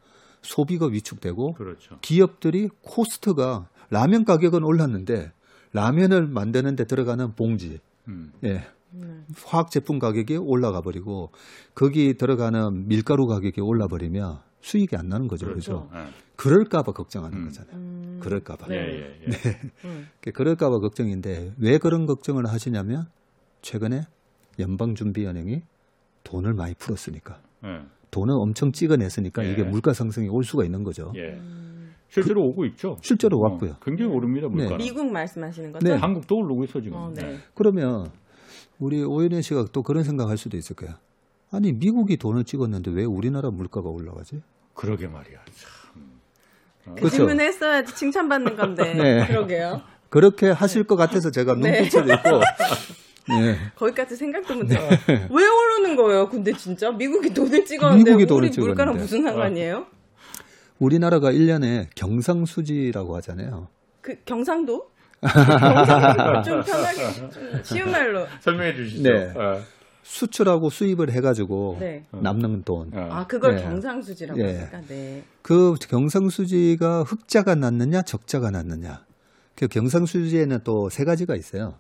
소비가 0.43 0.87
위축되고 0.87 1.55
그렇죠. 1.55 1.99
기업들이 2.01 2.69
코스트가 2.83 3.69
라면 3.91 4.25
가격은 4.25 4.65
올랐는데 4.65 5.33
라면을 5.73 6.27
만드는 6.27 6.77
데 6.77 6.85
들어가는 6.85 7.35
봉지, 7.35 7.81
음. 8.09 8.33
예, 8.45 8.65
네. 8.91 9.25
화학 9.45 9.71
제품 9.71 9.99
가격이 9.99 10.37
올라가 10.37 10.81
버리고 10.81 11.31
거기 11.75 12.15
들어가는 12.15 12.89
밀가루 12.89 13.27
가격이 13.27 13.61
올라 13.61 13.87
버리면 13.87 14.39
수익이 14.61 14.97
안 14.97 15.09
나는 15.09 15.29
거죠. 15.29 15.47
그렇죠. 15.47 15.89
예. 15.95 16.07
그럴까봐 16.37 16.93
걱정하는 16.93 17.39
음. 17.39 17.45
거잖아요. 17.47 17.77
음. 17.77 18.21
그럴까봐. 18.23 18.67
예, 18.71 18.75
네. 18.75 18.87
예, 18.93 19.29
예. 19.29 19.61
음. 19.85 20.09
그럴까봐 20.33 20.79
걱정인데 20.81 21.55
왜 21.59 21.79
그런 21.79 22.07
걱정을 22.07 22.47
하시냐면 22.47 23.07
최근에 23.63 24.03
연방준비은행이 24.59 25.63
돈을 26.25 26.55
많이 26.55 26.75
풀었으니까 26.75 27.41
예. 27.65 27.83
돈을 28.17 28.35
엄청 28.35 28.73
찍어냈으니까 28.73 29.45
예. 29.45 29.53
이게 29.53 29.63
물가 29.63 29.93
상승이 29.93 30.29
올 30.31 30.43
수가 30.43 30.65
있는 30.65 30.83
거죠. 30.85 31.13
예. 31.17 31.39
실제로 32.09 32.45
오고 32.45 32.65
있죠. 32.67 32.97
실제로 33.03 33.39
어, 33.39 33.51
왔고요. 33.51 33.77
굉장히 33.83 34.11
오릅니다, 34.11 34.49
물가는. 34.49 34.79
미국 34.79 35.11
말씀하시는 35.13 35.73
거죠? 35.73 35.87
네. 35.87 35.95
한국도 35.97 36.35
오르고 36.37 36.65
있어 36.65 36.81
지금. 36.81 36.97
어, 36.97 37.13
네. 37.15 37.37
그러면 37.55 38.11
우리 38.79 39.03
오연혜 39.05 39.43
씨가 39.43 39.67
또 39.73 39.83
그런 39.83 40.03
생각할 40.03 40.39
수도 40.39 40.57
있을 40.57 40.75
거야. 40.77 40.99
아니 41.51 41.73
미국이 41.73 42.17
돈을 42.17 42.45
찍었는데 42.45 42.91
왜 42.93 43.05
우리나라 43.05 43.51
물가가 43.51 43.91
올라가지? 43.91 44.41
그러게 44.73 45.09
말이야. 45.09 45.39
참. 45.55 46.03
그 46.87 46.95
그렇죠. 46.95 47.17
질문 47.17 47.41
했어야지 47.41 47.95
칭찬받는 47.95 48.57
건데. 48.57 48.95
네. 48.97 49.27
그러게요. 49.27 49.83
그렇게 50.09 50.49
하실 50.51 50.85
것 50.85 50.97
같아서 50.97 51.31
제가 51.31 51.55
네. 51.55 51.81
눈빛을 51.81 52.09
읽고 52.09 52.41
네. 53.29 53.57
거기까지 53.77 54.17
생각도 54.17 54.55
못해. 54.55 54.77
왜 55.09 55.47
오르는 55.49 55.97
거예요? 55.97 56.29
근데 56.29 56.53
진짜 56.53 56.91
미국이 56.93 57.33
돈을 57.35 57.65
찍었는데 57.65 58.05
미국이 58.17 58.25
우리 58.33 58.51
돈을 58.51 58.67
물가랑 58.69 58.95
찍었는데. 58.95 59.01
무슨 59.03 59.23
상관이에요? 59.23 59.87
우리나라가 60.79 61.33
1년에 61.33 61.87
경상수지라고 61.95 63.17
하잖아요. 63.17 63.69
그 64.01 64.15
경상도? 64.25 64.87
경상도 65.23 66.43
좀 66.43 66.63
편하게 66.63 67.13
좀 67.15 67.31
쉬운 67.65 67.91
말로. 67.91 68.27
설명해 68.41 68.75
주시죠. 68.75 69.03
네. 69.03 69.33
어. 69.35 69.61
수출하고 70.03 70.71
수입을 70.71 71.11
해가지고 71.11 71.79
네. 71.81 72.05
남는 72.13 72.63
돈. 72.63 72.91
어. 72.95 73.09
아 73.11 73.27
그걸 73.27 73.57
네. 73.57 73.63
경상수지라고 73.63 74.39
예. 74.41 74.59
하니까 74.59 74.81
네. 74.89 75.25
그 75.43 75.75
경상수지가 75.81 77.03
흑자가 77.03 77.55
났느냐 77.57 78.03
적자가 78.03 78.51
났느냐. 78.51 79.05
그 79.57 79.67
경상수지에는 79.67 80.61
또 80.63 80.89
세 80.91 81.05
가지가 81.05 81.35
있어요. 81.35 81.75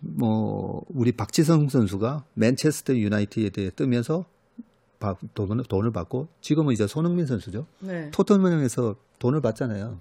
뭐 0.00 0.82
우리 0.88 1.12
박지성 1.12 1.68
선수가 1.68 2.24
맨체스터 2.34 2.96
유나이티드에 2.96 3.70
뜨면서 3.70 4.24
바- 4.98 5.14
돈을, 5.34 5.64
돈을 5.64 5.92
받고 5.92 6.28
지금은 6.40 6.72
이제 6.72 6.86
손흥민 6.86 7.26
선수죠. 7.26 7.66
네. 7.80 8.10
토트넘에서 8.10 8.96
돈을 9.18 9.40
받잖아요. 9.40 10.00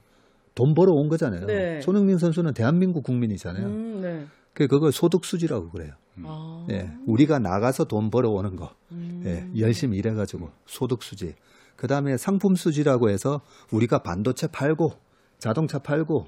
돈 0.56 0.74
벌어 0.74 0.92
온 0.94 1.08
거잖아요. 1.08 1.46
네. 1.46 1.82
손흥민 1.82 2.18
선수는 2.18 2.54
대한민국 2.54 3.04
국민이잖아요. 3.04 3.66
음, 3.68 4.02
네. 4.02 4.26
그 4.54 4.68
그걸 4.68 4.92
소득 4.92 5.24
수지라고 5.24 5.70
그래요. 5.70 5.94
아. 6.24 6.66
예, 6.72 6.90
우리가 7.06 7.38
나가서 7.38 7.84
돈 7.84 8.10
벌어 8.10 8.30
오는 8.32 8.56
거, 8.56 8.74
음. 8.92 9.22
예, 9.24 9.48
열심히 9.62 10.00
일해가지고 10.00 10.50
소득 10.66 11.04
수지. 11.04 11.36
그 11.76 11.86
다음에 11.86 12.18
상품 12.18 12.56
수지라고 12.56 13.12
해서 13.12 13.42
우리가 13.72 14.00
반도체 14.00 14.48
팔고 14.48 14.94
자동차 15.38 15.78
팔고 15.78 16.26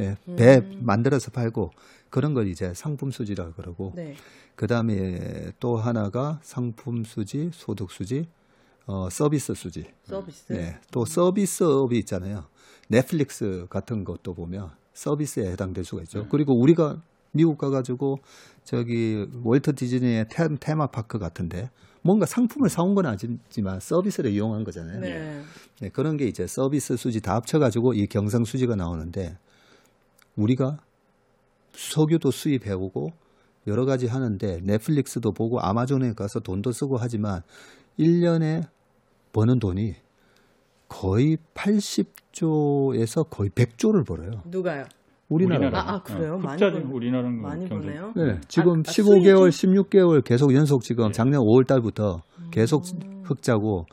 예, 0.00 0.16
배 0.36 0.60
만들어서 0.80 1.30
팔고 1.30 1.70
그런 2.12 2.34
걸 2.34 2.46
이제 2.46 2.74
상품 2.74 3.10
수지라고 3.10 3.54
그러고 3.54 3.92
네. 3.96 4.14
그 4.54 4.66
다음에 4.66 5.50
또 5.58 5.78
하나가 5.78 6.38
상품 6.42 7.04
수지, 7.04 7.48
소득 7.54 7.90
수지, 7.90 8.28
어, 8.84 9.08
서비스 9.10 9.54
수지. 9.54 9.86
서비스. 10.04 10.52
네, 10.52 10.78
또 10.90 11.06
서비스업이 11.06 11.98
있잖아요. 12.00 12.44
넷플릭스 12.88 13.66
같은 13.70 14.04
것도 14.04 14.34
보면 14.34 14.70
서비스에 14.92 15.50
해당될 15.52 15.84
수가 15.84 16.02
있죠. 16.02 16.28
그리고 16.28 16.54
우리가 16.60 17.02
미국 17.32 17.56
가가지고 17.56 18.18
저기 18.62 19.26
월트 19.42 19.74
디즈니의 19.74 20.26
테, 20.28 20.48
테마파크 20.60 21.18
같은데 21.18 21.70
뭔가 22.02 22.26
상품을 22.26 22.68
사온 22.68 22.94
건 22.94 23.06
아니지만 23.06 23.80
서비스를 23.80 24.32
이용한 24.32 24.64
거잖아요. 24.64 25.00
네. 25.00 25.42
네, 25.80 25.88
그런 25.88 26.18
게 26.18 26.26
이제 26.26 26.46
서비스 26.46 26.98
수지 26.98 27.22
다 27.22 27.36
합쳐가지고 27.36 27.94
이 27.94 28.06
경상 28.06 28.44
수지가 28.44 28.76
나오는데 28.76 29.38
우리가 30.36 30.76
석유도 31.72 32.30
수입해오고 32.30 33.10
여러 33.66 33.84
가지 33.84 34.06
하는데 34.06 34.60
넷플릭스도 34.62 35.32
보고 35.32 35.60
아마존에 35.60 36.12
가서 36.14 36.40
돈도 36.40 36.72
쓰고 36.72 36.96
하지만 36.98 37.42
1년에 37.98 38.64
버는 39.32 39.58
돈이 39.58 39.94
거의 40.88 41.38
80조에서 41.54 43.28
거의 43.30 43.50
100조를 43.50 44.06
벌어요. 44.06 44.42
누가요? 44.46 44.84
우리나라가. 45.28 45.78
아, 45.90 45.94
아, 45.94 46.02
그래요? 46.02 46.36
많이 46.38 46.62
흑자지 46.62 46.82
번- 46.82 46.92
우리나라는 46.92 47.40
많이. 47.40 47.66
보네요. 47.68 48.12
네, 48.14 48.38
지금 48.48 48.80
아, 48.80 48.82
15개월, 48.82 49.48
16개월 49.48 50.22
계속 50.22 50.54
연속 50.54 50.82
지금 50.82 51.06
네. 51.06 51.12
작년 51.12 51.40
5월 51.42 51.66
달부터 51.66 52.20
계속 52.50 52.84
음. 53.02 53.22
흑자고 53.24 53.86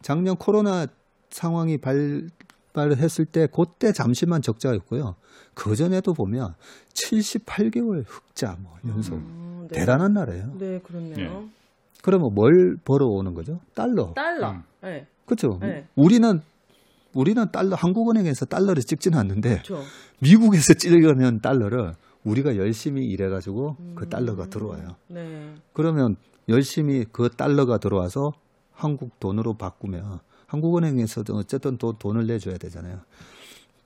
작년 0.00 0.36
코로나 0.36 0.86
상황이 1.28 1.76
발 1.76 2.28
발했을 2.76 3.24
때 3.24 3.48
그때 3.52 3.92
잠시만 3.92 4.42
적자였고요. 4.42 5.16
그 5.54 5.74
전에도 5.74 6.12
보면 6.12 6.54
78개월 6.92 8.04
흑자 8.06 8.56
뭐 8.60 8.76
연속 8.86 9.14
음, 9.14 9.66
네. 9.70 9.80
대단한 9.80 10.12
나라예요. 10.12 10.52
네, 10.58 10.78
그렇네요. 10.80 11.48
그러면 12.02 12.34
뭘 12.34 12.76
벌어오는 12.84 13.34
거죠? 13.34 13.58
달러. 13.74 14.12
달러. 14.14 14.52
음. 14.52 14.62
네. 14.82 15.06
그렇죠. 15.24 15.58
네. 15.60 15.86
우리는 15.96 16.40
우리는 17.14 17.50
달러 17.50 17.74
한국은행에서 17.74 18.44
달러를 18.44 18.82
찍지는 18.82 19.18
않는데 19.18 19.62
그렇죠. 19.62 19.82
미국에서 20.20 20.74
찍으면 20.74 21.40
달러를 21.40 21.94
우리가 22.24 22.56
열심히 22.56 23.06
일해가지고 23.06 23.76
그 23.94 24.08
달러가 24.08 24.46
들어와요. 24.46 24.96
네. 25.08 25.54
그러면 25.72 26.16
열심히 26.48 27.06
그 27.10 27.30
달러가 27.30 27.78
들어와서 27.78 28.32
한국 28.72 29.18
돈으로 29.18 29.54
바꾸면 29.54 30.20
한국은행에서도 30.46 31.34
어쨌든 31.36 31.76
또 31.78 31.92
돈을 31.92 32.26
내줘야 32.26 32.58
되잖아요. 32.58 33.00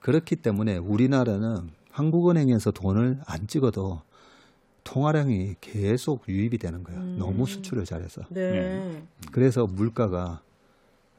그렇기 0.01 0.37
때문에 0.37 0.77
우리나라는 0.79 1.71
한국은행에서 1.91 2.71
돈을 2.71 3.21
안 3.27 3.47
찍어도 3.47 4.03
통화량이 4.85 5.57
계속 5.61 6.29
유입이 6.29 6.59
되는 6.59 6.83
거야. 6.83 6.97
음. 6.97 7.17
너무 7.19 7.47
수출을 7.47 7.85
잘해서. 7.85 8.23
네. 8.31 8.51
네. 8.51 9.03
그래서 9.33 9.67
물가가 9.67 10.41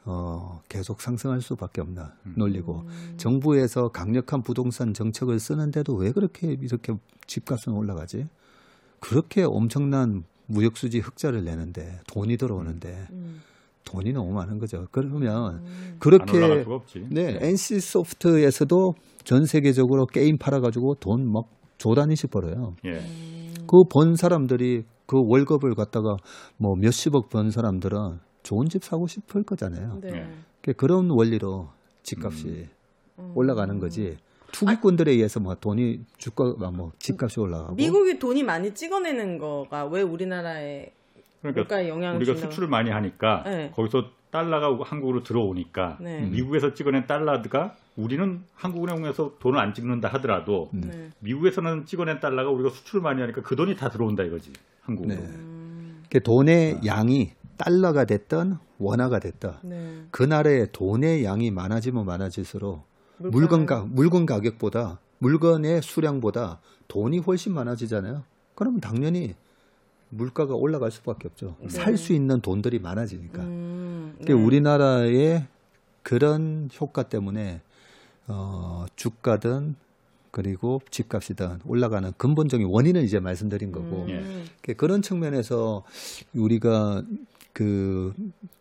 어, 0.04 0.62
계속 0.68 1.02
상승할 1.02 1.42
수밖에 1.42 1.82
없나 1.82 2.16
논리고 2.24 2.86
음. 2.88 3.14
정부에서 3.18 3.90
강력한 3.90 4.42
부동산 4.42 4.96
정책을 4.96 5.40
쓰는데도 5.40 5.94
왜 5.94 6.12
그렇게 6.12 6.54
이렇게 6.54 6.96
집값은 7.28 7.74
올라가지? 7.74 8.28
그렇게 9.00 9.44
엄청난 9.44 10.24
무역수지 10.48 11.00
흑자를 11.00 11.44
내는데 11.46 12.00
돈이 12.08 12.38
들어오는데 12.38 13.08
음. 13.12 13.42
돈이 13.84 14.14
너무 14.14 14.32
많은 14.34 14.60
거죠. 14.60 14.86
그러면 14.92 15.64
음. 15.66 15.96
그렇게. 16.00 16.38
네 17.10 17.38
NC 17.42 17.80
소프트에서도 17.80 18.94
전 19.24 19.46
세계적으로 19.46 20.06
게임 20.06 20.38
팔아 20.38 20.60
가지고 20.60 20.96
돈 20.96 21.32
막 21.32 21.46
조단위씩 21.82 22.30
벌어요. 22.30 22.76
예. 22.86 22.92
음. 23.00 23.54
그번 23.68 24.16
사람들이 24.16 24.84
그 25.08 25.18
월급을 25.26 25.74
갖다가 25.74 26.16
뭐 26.58 26.76
몇십억 26.76 27.30
번 27.30 27.50
사람들은 27.50 28.20
좋은 28.44 28.68
집 28.70 28.84
사고 28.84 29.08
싶을 29.08 29.44
거잖아요. 29.44 30.00
네. 30.02 30.12
네. 30.12 30.30
그 30.62 30.74
그런 30.74 31.10
원리로 31.10 31.70
집값이 32.04 32.68
음. 33.18 33.32
올라가는 33.36 33.80
거지. 33.80 34.18
투기꾼들에 34.52 35.12
의해서 35.14 35.40
뭐 35.40 35.56
돈이 35.56 36.02
주가 36.18 36.44
뭐 36.72 36.92
집값이 37.00 37.40
올라가고 37.40 37.76
미국이 37.76 38.20
돈이 38.20 38.44
많이 38.44 38.74
찍어내는 38.74 39.40
거가 39.40 39.86
왜 39.86 40.02
우리나라에 40.04 40.92
그러니까 41.42 41.62
물가에 41.62 41.90
영향을 41.90 42.18
우리가 42.18 42.34
준다고- 42.34 42.40
수출을 42.52 42.68
많이 42.68 42.90
하니까 42.90 43.44
네. 43.46 43.72
거기서 43.76 44.06
달러가 44.32 44.84
한국으로 44.86 45.24
들어오니까 45.24 45.98
네. 46.00 46.22
미국에서 46.22 46.74
찍어낸 46.74 47.06
달러가 47.08 47.76
우리는 47.98 48.42
한국은행에서 48.56 49.34
돈을 49.40 49.60
안 49.60 49.74
찍는다 49.74 50.08
하더라도 50.14 50.70
음. 50.74 50.82
네. 50.90 51.10
미국에서는 51.20 51.86
찍어낸 51.86 52.20
달러가 52.20 52.50
우리가 52.50 52.70
수출을 52.70 53.02
많이 53.02 53.20
하니까 53.22 53.42
그 53.42 53.56
돈이 53.56 53.76
다 53.76 53.90
들어온다 53.90 54.24
이거지 54.24 54.54
한국으로. 54.84 55.16
네. 55.16 55.22
음. 55.22 56.04
그 56.10 56.22
돈의 56.24 56.82
양이 56.86 57.32
달러가 57.58 58.06
됐든 58.06 58.56
원화가 58.80 59.20
됐든 59.20 59.52
네. 59.64 60.04
그 60.12 60.24
나라의 60.24 60.70
돈의 60.72 61.24
양이 61.26 61.52
많아지면 61.52 62.06
많아질수록 62.06 62.84
물건 63.18 63.66
가 63.66 63.86
물건 63.88 64.26
가격보다 64.26 65.00
물건의 65.20 65.82
수량보다 65.82 66.60
돈이 66.88 67.20
훨씬 67.20 67.54
많아지잖아요. 67.54 68.24
그러면 68.56 68.80
당연히 68.80 69.36
물가가 70.16 70.54
올라갈 70.56 70.92
수밖에 70.92 71.28
없죠. 71.30 71.56
네. 71.62 71.70
살수 71.70 72.14
있는 72.14 72.42
돈들이 72.42 72.80
많아지니까. 72.80 73.42
음. 73.44 74.16
그게 74.20 74.34
우리나라의 74.34 75.48
그런 76.04 76.70
효과 76.80 77.04
때문에 77.04 77.62
어, 78.28 78.86
주가든 78.96 79.76
그리고 80.32 80.82
집값이든 80.92 81.60
올라가는 81.66 82.12
근본적인 82.18 82.68
원인을 82.68 83.04
이제 83.04 83.20
말씀드린 83.20 83.72
거고 83.72 84.06
음. 84.10 84.46
그- 84.62 84.74
그런 84.76 85.02
측면에서 85.02 85.84
우리가 86.34 87.04
그 87.54 88.14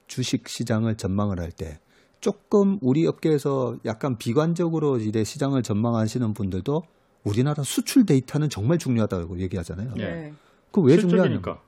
주식 0.07 0.49
시장을 0.49 0.97
전망을 0.97 1.39
할 1.41 1.51
때 1.53 1.79
조금 2.21 2.79
우리 2.83 3.07
업계에서 3.07 3.77
약간 3.87 4.19
비관적으로 4.19 4.99
이래 4.99 5.25
시장을 5.25 5.63
전망하시는 5.63 6.35
분들도 6.35 6.83
우리나라 7.25 7.63
수출 7.63 8.05
데이터는 8.05 8.49
정말 8.51 8.79
중요하다고 8.79 9.39
얘기하잖아요. 9.41 9.95
예. 9.99 10.03
네. 10.03 10.33
그왜 10.73 10.97
중요하냐? 10.99 11.23
실적이니까. 11.35 11.63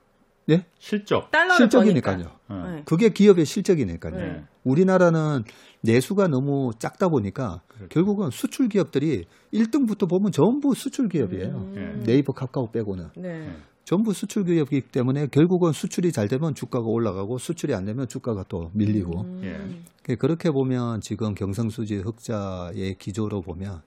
예? 0.49 0.65
실적. 0.77 1.29
실적이니까요. 1.57 2.25
네. 2.49 2.83
그게 2.85 3.09
기업의 3.09 3.45
실적이니까요. 3.45 4.15
네. 4.15 4.43
우리나라는 4.63 5.43
내수가 5.81 6.27
너무 6.27 6.71
작다 6.77 7.07
보니까 7.09 7.61
그렇죠. 7.67 7.87
결국은 7.89 8.29
수출 8.29 8.67
기업들이 8.69 9.25
1등부터 9.53 10.09
보면 10.09 10.31
전부 10.31 10.73
수출 10.73 11.07
기업이에요. 11.09 11.55
음. 11.75 12.03
네이버, 12.05 12.33
카카오 12.33 12.71
빼고는 12.71 13.09
네. 13.17 13.55
전부 13.85 14.13
수출 14.13 14.45
기업이기 14.45 14.87
때문에 14.91 15.27
결국은 15.27 15.73
수출이 15.73 16.11
잘 16.13 16.27
되면 16.29 16.55
주가가 16.55 16.85
올라가고 16.87 17.37
수출이 17.37 17.73
안 17.73 17.83
되면 17.85 18.07
주가가 18.07 18.43
또 18.47 18.69
밀리고 18.73 19.21
음. 19.21 19.83
그- 20.03 20.15
그렇게 20.15 20.51
보면 20.51 21.01
지금 21.01 21.33
경상수지 21.35 21.97
흑자의 21.97 22.95
기조로 22.97 23.41
보면 23.41 23.81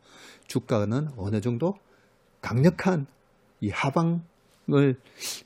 주가는 0.48 1.08
어느 1.16 1.40
정도 1.40 1.74
강력한 2.42 3.06
이 3.60 3.70
하방을 3.70 4.20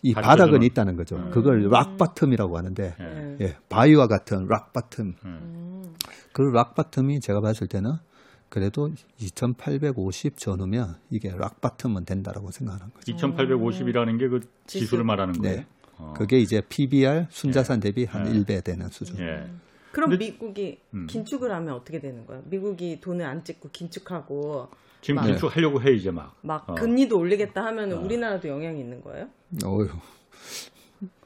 이. 0.02 0.14
바닥은 0.14 0.62
있다는 0.62 0.96
거죠. 0.96 1.16
음. 1.16 1.30
그걸 1.30 1.68
rock 1.68 1.91
bottom이라고 1.91 2.54
하는데 2.54 2.94
예. 2.98 3.04
네. 3.04 3.36
예, 3.40 3.56
바위와 3.68 4.06
같은 4.06 4.48
rock 4.48 4.67
bottom. 4.67 5.00
음. 5.00 5.14
음. 5.24 5.94
그 6.32 6.42
rock 6.42 6.70
bottom이 6.70 7.20
제가 7.20 7.40
봤을 7.40 7.66
때는 7.66 7.92
그래도 8.48 8.90
2850 9.18 10.36
전후면 10.38 10.96
이게 11.10 11.30
rock 11.30 11.53
bottom은 11.53 12.06
된다라고 12.06 12.50
생각하는 12.50 12.92
거죠. 12.94 13.12
2850이라는 13.16 14.18
게 14.18 14.28
그 14.28 14.40
지수. 14.66 14.84
지수를 14.86 15.04
말하는 15.04 15.34
거예요. 15.34 15.56
네. 15.58 15.66
어. 15.98 16.14
그게 16.16 16.38
이제 16.40 16.62
PBR 16.68 17.26
순자산 17.30 17.80
대비 17.80 18.04
한 18.06 18.26
예. 18.26 18.32
1배 18.40 18.64
되는 18.64 18.88
수준. 18.88 19.18
예. 19.20 19.46
그럼 19.92 20.10
근데- 20.10 20.24
미국이 20.26 20.78
음. 20.94 21.06
긴축을 21.08 21.52
하면 21.52 21.74
어떻게 21.74 22.00
되는 22.00 22.24
거야? 22.26 22.40
미국이 22.44 23.00
돈을 23.00 23.26
안 23.26 23.44
찍고 23.44 23.68
긴축하고 23.72 24.68
지금 25.00 25.16
막- 25.16 25.26
긴축하려고 25.26 25.82
해 25.82 25.92
이제 25.92 26.10
막. 26.10 26.34
막 26.42 26.68
어. 26.68 26.74
금리도 26.74 27.18
올리겠다 27.18 27.64
하면 27.66 27.92
어. 27.92 27.96
은 27.96 28.04
우리나라도 28.04 28.48
영향이 28.48 28.80
있는 28.80 29.00
거예요? 29.02 29.26
어휴. 29.64 29.88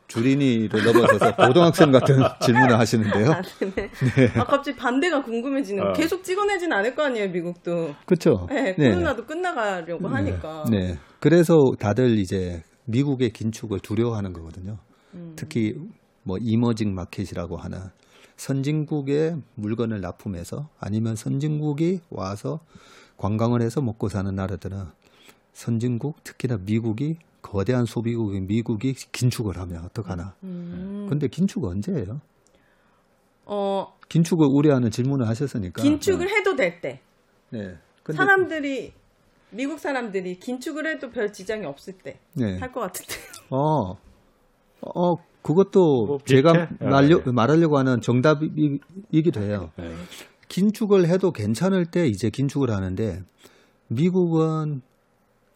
주린이를 0.06 0.84
넘어서서 0.84 1.34
고등학생 1.36 1.90
같은 1.90 2.16
질문을 2.40 2.78
하시는데요. 2.78 3.30
아, 3.32 3.42
네. 3.42 3.90
아 4.36 4.44
갑자기 4.44 4.76
반대가 4.76 5.22
궁금해지는 5.22 5.82
거. 5.82 5.90
어. 5.90 5.92
계속 5.92 6.22
찍어내진 6.22 6.72
않을 6.72 6.94
거 6.94 7.02
아니에요, 7.04 7.30
미국도. 7.30 7.94
그렇죠? 8.06 8.46
네, 8.48 8.74
코로나도 8.74 9.24
끝나가려고 9.26 10.06
하니까. 10.08 10.64
네. 10.70 10.98
그래서 11.18 11.56
다들 11.80 12.18
이제 12.18 12.62
미국의 12.86 13.30
긴축을 13.30 13.80
두려워하는 13.80 14.32
거거든요. 14.32 14.78
음. 15.14 15.32
특히 15.36 15.74
뭐 16.22 16.36
이머징 16.40 16.94
마켓이라고 16.94 17.56
하는 17.56 17.78
선진국의 18.36 19.36
물건을 19.56 20.00
납품해서 20.00 20.68
아니면 20.78 21.16
선진국이 21.16 22.00
와서 22.10 22.60
관광을 23.16 23.62
해서 23.62 23.80
먹고 23.80 24.08
사는 24.08 24.34
나라들은 24.34 24.84
선진국 25.52 26.22
특히나 26.24 26.58
미국이 26.58 27.16
거대한 27.42 27.84
소비국인 27.84 28.46
미국이 28.46 28.94
긴축을 28.94 29.58
하면 29.58 29.84
어떡하나. 29.84 30.34
음. 30.42 31.06
근데 31.08 31.28
긴축 31.28 31.64
언제예요? 31.64 32.20
어, 33.46 33.94
긴축을 34.08 34.46
우려하는 34.50 34.90
질문을 34.90 35.28
하셨으니까. 35.28 35.82
긴축을 35.82 36.28
해도 36.28 36.56
될 36.56 36.80
때. 36.80 37.00
네. 37.50 37.76
근데 38.02 38.16
사람들이 38.16 38.92
미국 39.50 39.78
사람들이 39.78 40.38
긴축을 40.38 40.86
해도 40.86 41.10
별 41.10 41.32
지장이 41.32 41.64
없을 41.66 41.94
때 41.98 42.18
네. 42.34 42.58
할것 42.58 42.82
같은데. 42.82 43.14
어, 43.50 43.92
어, 44.80 45.14
그것도 45.42 46.06
뭐? 46.06 46.18
제가 46.24 46.68
아, 46.80 46.84
말려, 46.84 47.22
네. 47.22 47.30
말하려고 47.30 47.78
하는 47.78 48.00
정답이기도 48.00 49.42
해요. 49.42 49.70
네. 49.76 49.92
긴축을 50.54 51.08
해도 51.08 51.32
괜찮을 51.32 51.84
때 51.84 52.06
이제 52.06 52.30
긴축을 52.30 52.70
하는데 52.70 53.24
미국은 53.88 54.82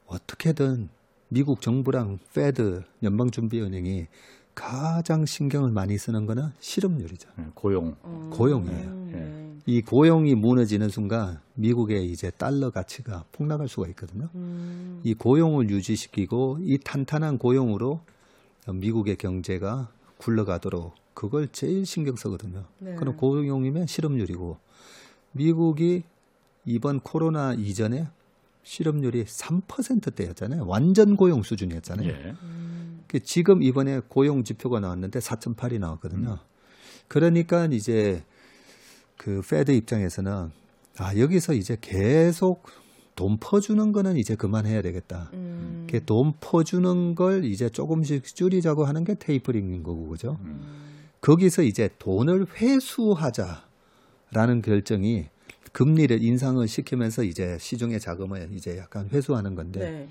어떻게든 0.09 0.89
미국 1.29 1.61
정부랑 1.61 2.19
페드 2.35 2.83
연방준비은행이 3.05 4.09
가장 4.57 5.25
신경을 5.25 5.71
많이 5.71 5.97
쓰는 5.97 6.27
거는 6.27 6.49
실업률이죠. 6.59 7.29
네, 7.37 7.45
고용. 7.55 7.95
어, 8.03 8.31
고용이에요. 8.33 8.89
음, 8.89 9.11
예. 9.13 9.19
네. 9.19 9.55
이 9.67 9.83
고용이 9.83 10.35
무너지는 10.35 10.89
순간 10.89 11.39
미국의 11.55 12.11
이제 12.11 12.33
달러 12.33 12.71
가치가 12.71 13.25
폭락할 13.31 13.69
수가 13.69 13.87
있거든요. 13.91 14.29
음, 14.35 15.01
이 15.05 15.15
고용을 15.15 15.71
유지시키고 15.71 16.59
이 16.63 16.77
탄탄한 16.77 17.39
고용으로 17.39 18.01
미국의 18.67 19.15
경제가 19.15 19.91
굴러가도록 20.17 20.95
그걸 21.15 21.47
제일 21.53 21.87
신경 21.87 22.17
쓰거든요. 22.17 22.65
네. 22.81 22.97
그럼 22.97 23.17
고용이면 23.17 23.87
실업률이고 23.87 24.57
미국이 25.39 26.03
이번 26.65 27.01
코로나 27.01 27.55
이전에 27.55 28.09
실업률이 28.65 29.25
3%대였잖아요. 29.25 30.67
완전 30.67 31.17
고용 31.17 31.43
수준이었잖아요. 31.43 32.09
예. 32.09 32.35
음, 32.43 33.05
그 33.07 33.21
지금 33.21 33.63
이번에 33.63 34.01
고용 34.09 34.45
지표가 34.45 34.81
나왔는데 34.81 35.21
4.8이 35.21 35.79
나왔거든요. 35.79 36.39
그러니까 37.07 37.67
이제 37.67 38.23
그 39.17 39.41
페드 39.49 39.71
입장에서는 39.71 40.51
아 40.99 41.17
여기서 41.17 41.55
이제 41.55 41.79
계속 41.81 42.65
돈 43.15 43.39
퍼주는 43.39 43.93
거는 43.93 44.17
이제 44.17 44.35
그만해야 44.35 44.83
되겠다. 44.83 45.31
음, 45.33 45.87
이렇게 45.89 46.05
돈 46.05 46.35
퍼주는 46.41 47.15
걸 47.15 47.45
이제 47.45 47.71
조금씩 47.71 48.25
줄이자고 48.25 48.85
하는 48.85 49.05
게 49.05 49.15
테이퍼링인 49.15 49.83
거고 49.83 50.09
그죠? 50.09 50.39
거기서 51.21 51.63
이제 51.63 51.89
돈을 51.99 52.47
회수하자 52.57 53.68
라는 54.33 54.63
결정이 54.63 55.27
금리를 55.73 56.23
인상을 56.23 56.67
시키면서 56.67 57.23
이제 57.25 57.57
시중의 57.61 58.01
자금을 58.01 58.49
이제 58.53 58.79
약간 58.79 59.09
회수하는 59.11 59.55
건데 59.55 59.81
네. 59.81 60.09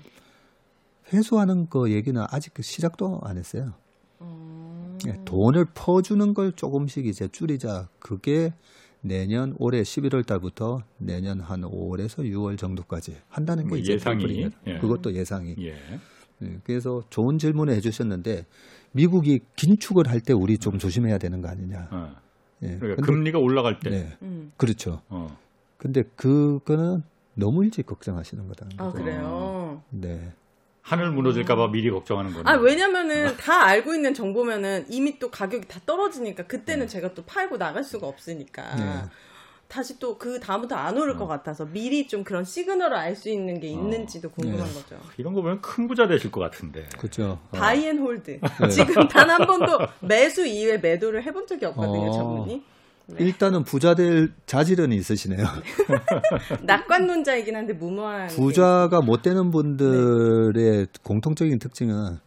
회수하는 1.12 1.68
거 1.68 1.90
얘기는 1.90 2.22
아직 2.30 2.54
그 2.54 2.62
시작도 2.62 3.20
안 3.22 3.38
했어요. 3.38 3.72
어, 4.18 4.98
예, 5.06 5.18
돈을 5.24 5.66
퍼주는 5.74 6.34
걸 6.34 6.52
조금씩 6.52 7.06
이제 7.06 7.28
줄이자. 7.28 7.88
그게 7.98 8.52
내년 9.00 9.54
올해 9.58 9.82
11월 9.82 10.26
달부터 10.26 10.82
내년 10.98 11.40
한 11.40 11.62
5월에서 11.62 12.24
6월 12.30 12.58
정도까지 12.58 13.16
한다는 13.28 13.64
게뭐 13.64 13.78
이제 13.78 13.94
예상이. 13.94 14.50
예. 14.66 14.78
그것도 14.78 15.14
예상이. 15.14 15.54
예. 15.60 15.76
예, 16.42 16.60
그래서 16.64 17.02
좋은 17.10 17.38
질문을 17.38 17.74
해주셨는데 17.74 18.46
미국이 18.92 19.40
긴축을 19.56 20.08
할 20.08 20.20
때 20.20 20.32
우리 20.32 20.58
좀 20.58 20.78
조심해야 20.78 21.18
되는 21.18 21.40
거 21.40 21.48
아니냐. 21.48 21.88
어. 21.90 22.16
예, 22.62 22.66
그러니까 22.78 22.96
근데- 22.96 23.02
금리가 23.02 23.38
올라갈 23.38 23.78
때. 23.80 23.90
네, 23.90 24.16
음. 24.22 24.52
그렇죠. 24.56 25.02
어. 25.08 25.36
근데 25.76 26.02
그거는 26.16 27.02
너무 27.34 27.64
일찍 27.64 27.86
걱정하시는 27.86 28.48
거다. 28.48 28.66
아 28.78 28.90
그래요. 28.92 29.82
네. 29.90 30.32
하늘 30.82 31.10
무너질까봐 31.12 31.68
미리 31.68 31.90
걱정하는 31.90 32.32
거네. 32.32 32.50
아 32.50 32.54
왜냐면은 32.56 33.36
다 33.36 33.64
알고 33.64 33.94
있는 33.94 34.14
정보면은 34.14 34.86
이미 34.88 35.18
또 35.18 35.30
가격이 35.30 35.68
다 35.68 35.78
떨어지니까 35.84 36.46
그때는 36.46 36.88
제가 36.88 37.12
또 37.14 37.24
팔고 37.24 37.58
나갈 37.58 37.84
수가 37.84 38.06
없으니까 38.06 38.74
네. 38.76 39.02
다시 39.68 39.98
또 39.98 40.16
그 40.18 40.40
다음부터 40.40 40.74
안 40.76 40.96
오를 40.96 41.16
것 41.16 41.26
같아서 41.26 41.66
미리 41.66 42.08
좀 42.08 42.24
그런 42.24 42.42
시그널을 42.44 42.96
알 42.96 43.14
수 43.14 43.28
있는 43.28 43.60
게 43.60 43.68
있는지도 43.68 44.30
궁금한 44.30 44.66
네. 44.66 44.72
거죠. 44.74 44.96
이런 45.18 45.34
거 45.34 45.42
보면 45.42 45.60
큰 45.60 45.86
부자 45.86 46.06
되실 46.08 46.30
것 46.30 46.40
같은데. 46.40 46.88
그렇죠. 46.98 47.38
어. 47.50 47.56
buy 47.56 47.81
and 47.81 48.06
hold 48.06 48.40
지금 48.72 49.06
단 49.08 49.28
한 49.28 49.46
번도 49.46 49.78
매수 50.00 50.46
이후에 50.46 50.78
매도를 50.78 51.22
해본 51.22 51.46
적이 51.46 51.66
없거든요, 51.66 52.08
어. 52.08 52.12
전문이. 52.12 52.64
일단은 53.18 53.64
부자 53.64 53.94
될 53.94 54.32
자질은 54.46 54.92
있으시네요. 54.92 55.44
낙관론자이긴 56.62 57.56
한데 57.56 57.72
무모한. 57.72 58.28
게 58.28 58.34
부자가 58.34 59.00
못 59.00 59.22
되는 59.22 59.50
분들의 59.50 60.52
네. 60.52 60.86
공통적인 61.02 61.58
특징은 61.58 62.18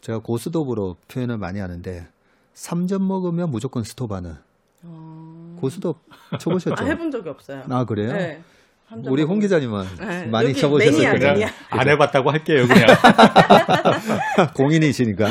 제가 0.00 0.18
고스톱으로 0.18 0.96
표현을 1.08 1.38
많이 1.38 1.60
하는데 1.60 2.08
3점 2.54 3.02
먹으면 3.02 3.50
무조건 3.50 3.84
스톱하는 3.84 4.34
어... 4.82 5.21
고스톱 5.62 5.96
쳐보셨죠? 6.40 6.74
아, 6.76 6.84
해본 6.84 7.12
적이 7.12 7.28
없어요. 7.28 7.62
아, 7.70 7.84
그래요? 7.84 8.12
네. 8.12 8.42
우리. 9.06 9.22
홍 9.22 9.38
기자님은 9.38 9.84
네, 10.00 10.26
많이 10.26 10.52
쳐보셨을 10.52 10.98
거예요. 11.18 11.32
매니아. 11.34 11.48
안 11.70 11.88
해봤다고 11.88 12.30
할게요, 12.30 12.66
그냥. 12.66 12.86
공인이시니까. 14.54 15.26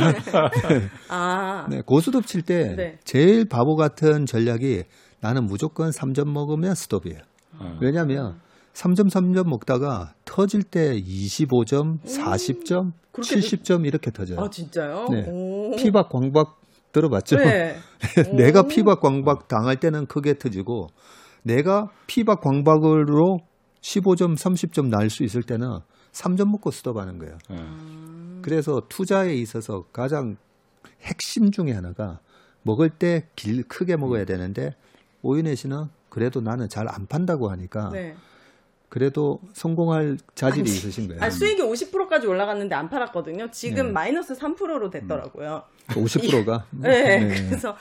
아, 1.09 1.67
네, 1.69 1.81
고스톱 1.85 2.25
칠때 2.25 2.75
네. 2.75 2.99
제일 3.03 3.47
바보 3.47 3.75
같은 3.75 4.25
전략이 4.25 4.83
나는 5.19 5.45
무조건 5.45 5.91
3점 5.91 6.31
먹으면 6.31 6.73
스톱이에요. 6.73 7.19
어. 7.59 7.77
왜냐하면 7.81 8.39
3점 8.73 9.11
3점 9.11 9.47
먹다가 9.47 10.13
터질 10.25 10.63
때 10.63 10.99
25점, 10.99 12.01
40점, 12.03 12.85
음. 12.85 12.91
그렇게 13.11 13.35
70점 13.35 13.85
이렇게 13.85 14.09
터져요. 14.09 14.39
아 14.39 14.49
진짜요? 14.49 15.07
네. 15.11 15.25
오. 15.27 15.75
피박 15.75 16.09
광박 16.09 16.57
들어봤죠? 16.93 17.37
네. 17.37 17.75
내가 18.35 18.61
오. 18.61 18.67
피박 18.67 19.01
광박 19.01 19.47
당할 19.47 19.77
때는 19.77 20.05
크게 20.07 20.35
터지고 20.37 20.87
내가 21.43 21.89
피박 22.07 22.41
광박으로 22.41 23.39
15점, 23.81 24.35
30점 24.37 24.89
날 24.89 25.09
수 25.09 25.23
있을 25.23 25.41
때는 25.43 25.79
3점 26.11 26.49
먹고 26.51 26.71
스톱하는 26.71 27.17
거예요. 27.19 27.37
어. 27.49 28.41
그래서 28.41 28.81
투자에 28.89 29.33
있어서 29.35 29.83
가장 29.93 30.35
핵심 31.01 31.51
중에 31.51 31.71
하나가 31.71 32.19
먹을 32.63 32.89
때 32.89 33.27
길 33.35 33.63
크게 33.63 33.95
먹어야 33.97 34.25
되는데 34.25 34.71
오윤혜 35.23 35.55
씨는 35.55 35.85
그래도 36.09 36.41
나는 36.41 36.67
잘 36.69 36.87
안 36.87 37.07
판다고 37.07 37.49
하니까 37.49 37.89
네. 37.91 38.15
그래도 38.91 39.39
성공할 39.53 40.17
자질이 40.35 40.63
아니, 40.63 40.69
있으신 40.69 41.07
거예요. 41.07 41.23
아, 41.23 41.29
수익이 41.29 41.61
50%까지 41.61 42.27
올라갔는데 42.27 42.75
안 42.75 42.89
팔았거든요. 42.89 43.49
지금 43.51 43.85
네. 43.87 43.91
마이너스 43.93 44.33
3%로 44.33 44.89
됐더라고요. 44.89 45.63
50%가 45.87 46.65
네. 46.77 47.19
그래서 47.47 47.77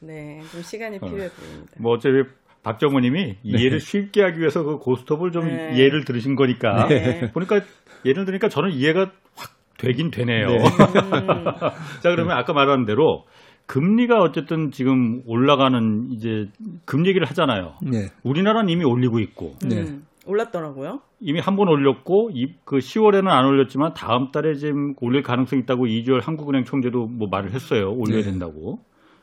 네, 0.00 0.40
좀 0.50 0.60
시간이 0.60 0.98
필요해 0.98 1.28
보입니다. 1.28 1.72
뭐 1.78 1.92
어차피 1.92 2.24
박정우님이 2.64 3.36
이해를 3.44 3.78
쉽게 3.78 4.20
하기 4.20 4.40
위해서 4.40 4.64
그 4.64 4.78
고스톱을 4.78 5.30
좀 5.30 5.46
네. 5.46 5.76
이해를 5.76 6.04
들으신 6.04 6.34
거니까 6.34 6.88
네. 6.88 7.30
보니까 7.30 7.60
예를 8.04 8.24
들으니까 8.24 8.48
저는 8.48 8.72
이해가 8.72 9.12
확 9.36 9.52
되긴 9.78 10.10
되네요. 10.10 10.48
네. 10.48 10.56
음, 10.56 11.44
자 12.02 12.10
그러면 12.10 12.36
아까 12.36 12.52
말한 12.52 12.84
대로 12.84 13.26
금리가 13.66 14.16
어쨌든 14.22 14.72
지금 14.72 15.22
올라가는 15.26 16.08
이제 16.10 16.46
금리 16.84 17.10
얘기를 17.10 17.28
하잖아요. 17.28 17.74
네. 17.82 18.08
우리나라는 18.24 18.70
이미 18.70 18.84
올리고 18.84 19.20
있고 19.20 19.54
네. 19.64 19.82
음, 19.82 20.02
올랐더라고요. 20.28 21.00
이미 21.20 21.40
한 21.40 21.56
번 21.56 21.68
올렸고 21.68 22.30
이, 22.32 22.54
그 22.64 22.78
10월에는 22.78 23.26
안 23.28 23.44
올렸지만 23.46 23.94
다음 23.94 24.30
달에 24.30 24.54
지금 24.54 24.94
올릴 25.00 25.22
가능성이 25.22 25.62
있다고 25.62 25.86
이주열 25.86 26.20
한국은행 26.20 26.64
총재도 26.64 27.06
뭐 27.06 27.28
말을 27.28 27.52
했어요. 27.52 27.90
올려야 27.92 28.22
네. 28.22 28.30
된다고. 28.30 28.78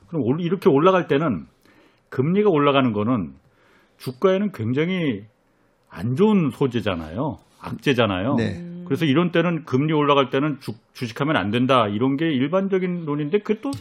그럼 0.08 0.24
올- 0.24 0.42
이렇게 0.42 0.70
올라갈 0.70 1.08
때는 1.08 1.46
금리가 2.10 2.50
올라가는 2.50 2.92
거는 2.92 3.34
주가에는 3.98 4.52
굉장히 4.52 5.24
안 5.90 6.16
좋은 6.16 6.50
소재잖아요. 6.52 7.38
악재잖아요. 7.62 8.36
네. 8.36 8.64
그래서 8.86 9.06
이런 9.06 9.32
때는 9.32 9.64
금리 9.66 9.94
올라갈 9.94 10.30
때는 10.30 10.60
주, 10.60 10.74
주식하면 10.94 11.38
안 11.38 11.50
된다. 11.50 11.88
이런 11.88 12.18
게 12.18 12.26
일반적인 12.26 13.06
논인데 13.06 13.40
그게 13.40 13.60
또 13.62 13.72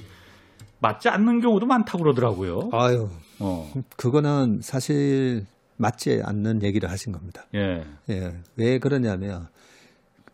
맞지 0.80 1.08
않는 1.08 1.40
경우도 1.40 1.66
많다고 1.66 2.04
그러더라고요. 2.04 2.70
아유, 2.72 3.08
어. 3.40 3.70
그거는 3.96 4.60
사실 4.62 5.42
맞지 5.76 6.22
않는 6.24 6.62
얘기를 6.62 6.90
하신 6.90 7.12
겁니다. 7.12 7.46
예. 7.54 7.84
예, 8.10 8.40
왜 8.56 8.78
그러냐면 8.78 9.48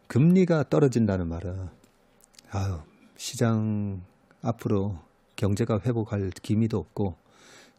금리가 0.07 0.68
떨어진다는 0.68 1.29
말은 1.29 1.68
아유 2.50 2.81
시장 3.16 4.03
앞으로 4.42 4.98
경제가 5.37 5.81
회복할 5.81 6.31
기미도 6.31 6.79
없고 6.79 7.16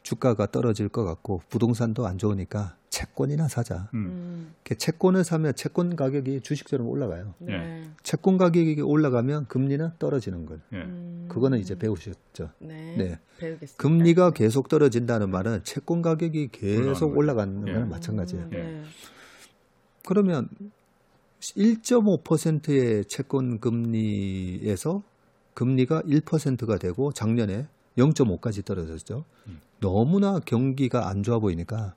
주가가 0.04 0.48
떨어질 0.48 0.90
것 0.90 1.04
같고 1.04 1.42
부동산도 1.50 2.08
안 2.08 2.18
좋으니까 2.18 2.76
채권이나 3.02 3.48
사자. 3.48 3.90
음. 3.94 4.06
음, 4.06 4.54
채권을 4.78 5.24
사면 5.24 5.56
채권 5.56 5.96
가격이 5.96 6.42
주식처럼 6.42 6.88
올라가요. 6.88 7.34
네. 7.40 7.84
채권 8.04 8.38
가격이 8.38 8.82
올라가면 8.82 9.48
금리는 9.48 9.92
떨어지는 9.98 10.46
거예요. 10.46 10.62
예. 10.74 10.78
음, 10.78 11.26
그거는 11.28 11.58
이제 11.60 11.78
배우셨죠. 11.78 12.52
네. 12.60 12.96
네. 12.98 13.20
배우겠습니다. 13.40 13.78
금리가 13.78 14.32
계속 14.32 14.70
떨어진다는 14.70 15.32
말은 15.32 15.64
채권 15.64 16.02
가격이 16.02 16.50
계속 16.52 17.18
올라가는 17.18 17.58
올라가는 17.58 17.88
예. 17.88 17.90
마찬가지예요. 17.90 18.46
음, 18.46 18.50
네. 18.52 18.84
그러면 20.06 20.48
1.5%의 21.40 23.06
채권 23.06 23.60
금리에서 23.60 25.02
금리가 25.56 26.04
1%가 26.04 26.78
되고 26.78 27.12
작년에 27.12 27.68
0.5까지 27.98 28.64
떨어졌죠. 28.64 29.26
너무나 29.80 30.40
경기가 30.40 31.10
안 31.10 31.24
좋아 31.24 31.40
보이니까 31.40 31.96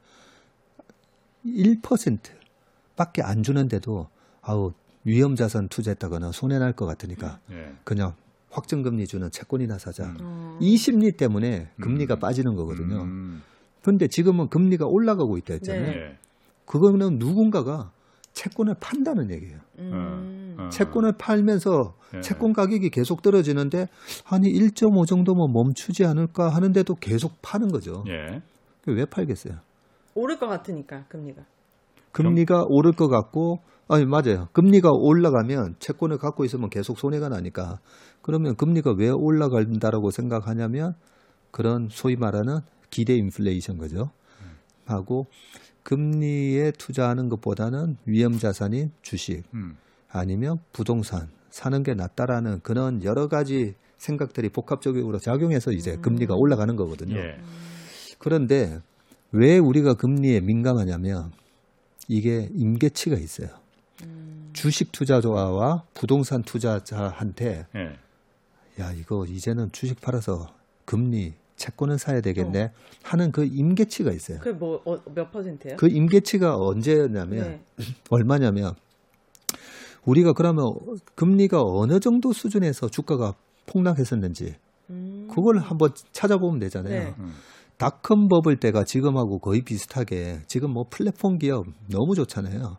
1%밖에 1.45 3.23
안 3.23 3.43
주는데도 3.43 4.09
아우 4.43 4.73
위험 5.05 5.35
자산 5.37 5.69
투자했다거나 5.69 6.33
손해 6.33 6.59
날 6.59 6.73
것 6.73 6.87
같으니까 6.87 7.39
예. 7.51 7.73
그냥 7.85 8.15
확정 8.51 8.83
금리 8.83 9.07
주는 9.07 9.31
채권이나 9.31 9.79
사자. 9.79 10.05
음. 10.05 10.17
어, 10.21 10.59
이 10.61 10.77
심리 10.77 11.13
때문에 11.13 11.69
금리가 11.81 12.17
음. 12.17 12.19
빠지는 12.21 12.55
거거든요. 12.55 13.03
음. 13.03 13.43
그런데 13.83 14.07
지금은 14.09 14.49
금리가 14.49 14.87
올라가고 14.87 15.37
있다 15.39 15.55
했잖아요. 15.55 15.87
네. 15.87 15.97
예. 15.97 16.19
그거는 16.67 17.19
누군가가 17.19 17.91
채권을 18.33 18.75
판다는 18.81 19.31
얘기예요. 19.31 19.59
음, 19.79 20.57
어. 20.59 20.69
채권을 20.71 21.13
팔면서 21.19 21.95
예. 22.17 22.21
채권 22.21 22.53
가격이 22.53 22.91
계속 22.91 23.23
떨어지는데 23.23 23.89
아니 24.25 24.49
1.5 24.51 25.07
정도면 25.07 25.53
멈추지 25.53 26.05
않을까 26.07 26.49
하는데도 26.49 26.95
계속 26.97 27.33
파는 27.43 27.69
거죠. 27.69 28.05
예. 28.09 28.41
왜 28.87 29.05
팔겠어요? 29.05 29.55
오를 30.15 30.39
것 30.39 30.47
같으니까 30.47 31.05
금리가. 31.09 31.43
금리가 32.13 32.65
오를 32.69 32.93
것 32.93 33.09
같고 33.09 33.61
아니 33.89 34.07
맞아요. 34.07 34.49
금리가 34.53 34.91
올라가면 34.93 35.77
채권을 35.79 36.19
갖고 36.19 36.45
있으면 36.45 36.71
계속 36.71 36.99
손해가 36.99 37.29
나니까 37.29 37.81
그러면 38.23 38.57
금리가 38.57 38.95
왜 38.97 39.11
올라간다라고 39.11 40.11
생각하냐면 40.11 40.95
그런 41.51 41.89
소위 41.91 42.17
말하는 42.17 42.61
기대 42.91 43.15
인플레이션 43.15 43.79
거죠. 43.79 44.11
하고 44.87 45.27
금리에 45.83 46.71
투자하는 46.73 47.29
것보다는 47.29 47.97
위험 48.07 48.39
자산인 48.39 48.91
주식 49.03 49.43
음. 49.55 49.77
아니면 50.09 50.59
부동산 50.73 51.29
사는 51.51 51.83
게 51.83 51.95
낫다라는 51.95 52.61
그런 52.63 53.05
여러 53.05 53.29
가지 53.29 53.75
생각들이 53.99 54.49
복합적으로 54.49 55.19
작용해서 55.19 55.73
이제 55.73 55.97
금리가 55.97 56.35
올라가는 56.35 56.75
거거든요. 56.77 57.17
예. 57.17 57.37
그런데 58.19 58.81
왜 59.35 59.59
우리가 59.59 59.95
금리에 59.95 60.41
민감하냐면 60.41 61.33
이게 62.07 62.49
임계치가 62.55 63.17
있어요. 63.17 63.49
주식 64.53 64.93
투자자와 64.93 65.83
부동산 65.93 66.45
투자자한테 66.45 67.67
예. 67.75 67.99
야 68.81 68.93
이거 68.93 69.27
이제는 69.27 69.73
주식 69.73 70.01
팔아서 70.01 70.55
금리 70.85 71.35
채권을 71.57 71.99
사야 71.99 72.21
되겠네 72.21 72.71
하는 73.03 73.33
그 73.33 73.45
임계치가 73.45 74.13
있어요. 74.13 74.39
그게 74.39 74.53
뭐몇 74.53 75.33
퍼센트예요? 75.33 75.77
그 75.79 75.89
임계치가 75.89 76.57
언제냐면 76.57 77.61
네. 77.77 77.87
얼마냐면 78.11 78.75
우리가 80.05 80.33
그러면 80.33 80.75
금리가 81.17 81.61
어느 81.61 81.99
정도 81.99 82.33
수준에서 82.33 82.89
주가가 82.89 83.35
폭락했었는지 83.67 84.55
음, 84.91 85.29
그걸 85.29 85.59
한번 85.59 85.91
찾아보면 86.13 86.61
되잖아요. 86.61 87.05
네. 87.05 87.15
음. 87.85 87.91
닷컴 87.91 88.29
버블 88.29 88.57
때가 88.57 88.85
지금하고 88.85 89.39
거의 89.39 89.63
비슷하게 89.63 90.41
지금 90.47 90.73
뭐 90.73 90.87
플랫폼 90.89 91.39
기업 91.39 91.67
너무 91.91 92.15
좋잖아요. 92.15 92.79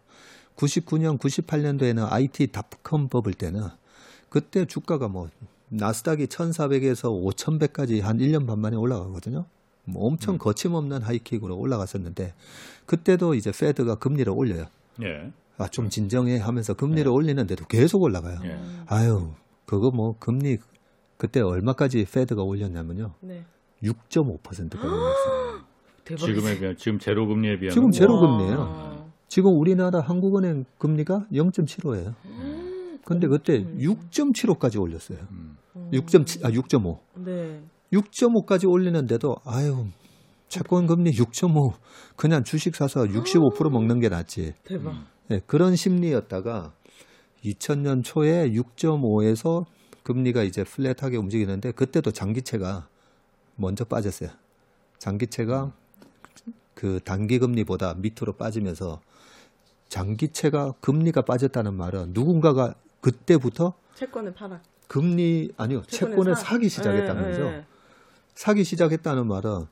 99년, 0.56 1.20
98년도에는 1.20 2.12
IT 2.12 2.48
닷컴 2.48 3.08
버블 3.10 3.34
때는 3.34 3.62
그때 4.30 4.66
주가가 4.66 5.08
뭐 5.08 5.30
나스닥이 5.70 6.28
1,400에서 6.28 7.10
5,100까지 7.12 8.02
한 8.02 8.18
1년 8.18 8.48
반 8.48 8.60
만에 8.60 8.76
올라가거든요. 8.78 9.46
뭐 9.86 10.08
엄청 10.08 10.38
거침없는 10.38 11.04
하이킥으로 11.04 11.56
올라갔었는데 11.56 12.34
그때도 12.86 13.36
이제 13.36 13.52
페드가 13.52 13.96
금리를 13.96 14.32
올려요. 14.36 14.66
예. 15.04 15.32
아, 15.58 15.68
좀 15.68 15.90
진정해 15.90 16.38
하면서 16.38 16.74
금리를 16.74 17.10
올리는데도 17.10 17.66
계속 17.66 18.02
올라가요. 18.02 18.40
예. 18.46 18.58
아유, 18.88 19.32
그거 19.66 19.92
뭐 19.92 20.16
금리 20.20 20.58
그때 21.18 21.42
얼마까지 21.42 22.06
페드가 22.12 22.42
올렸냐면요. 22.44 23.14
네. 23.22 23.46
6.5%까지 23.86 24.88
올렸어요. 24.88 25.62
대박. 26.04 26.26
지금에 26.26 26.60
비해 26.60 26.76
지금 26.76 27.00
제로 27.00 27.28
금리에 27.28 27.58
비하면 27.60 27.70
지금 27.72 27.84
뭐- 27.84 27.92
제로 27.92 28.16
와. 28.16 28.20
금리예요. 28.22 29.06
지금 29.28 29.52
우리나라 29.58 30.02
한국은행 30.02 30.66
금리가 30.78 31.28
0.75예요. 31.32 32.14
근데 33.06 33.28
그때 33.28 33.64
6.75까지 33.78 34.80
올렸어요. 34.82 35.20
음. 35.32 35.58
6.7, 35.94 36.46
아, 36.46 36.50
6.5. 36.52 37.00
네. 37.26 37.62
6.5까지 37.94 38.70
올리는데도, 38.70 39.36
아유, 39.46 39.86
채권 40.48 40.86
금리 40.88 41.12
6.5. 41.12 41.74
그냥 42.16 42.44
주식 42.44 42.76
사서 42.76 43.02
65% 43.04 43.70
먹는 43.72 44.00
게 44.00 44.10
낫지. 44.10 44.54
대박. 44.64 44.94
네, 45.28 45.40
그런 45.46 45.76
심리였다가 45.76 46.74
2000년 47.44 48.04
초에 48.04 48.50
6.5에서 48.52 49.66
금리가 50.04 50.44
이제 50.44 50.64
플랫하게 50.64 51.18
움직이는데 51.18 51.72
그때도 51.72 52.12
장기채가 52.12 52.88
먼저 53.56 53.84
빠졌어요. 53.86 54.30
장기채가 54.98 55.72
그 56.74 57.00
단기 57.04 57.40
금리보다 57.40 57.94
밑으로 57.96 58.34
빠지면서 58.34 59.02
장기채가 59.90 60.74
금리가 60.82 61.22
빠졌다는 61.22 61.74
말은 61.74 62.12
누군가가 62.14 62.74
그때부터 63.02 63.74
채권을 63.96 64.34
팔아. 64.34 64.62
금리 64.88 65.52
아니요 65.58 65.84
채권을 65.88 66.36
사- 66.36 66.44
사기 66.44 66.70
시작했다는 66.70 67.24
네, 67.24 67.32
거죠. 67.32 67.50
네. 67.52 67.66
사기 68.34 68.64
시작했다는 68.64 69.28
말은 69.28 69.66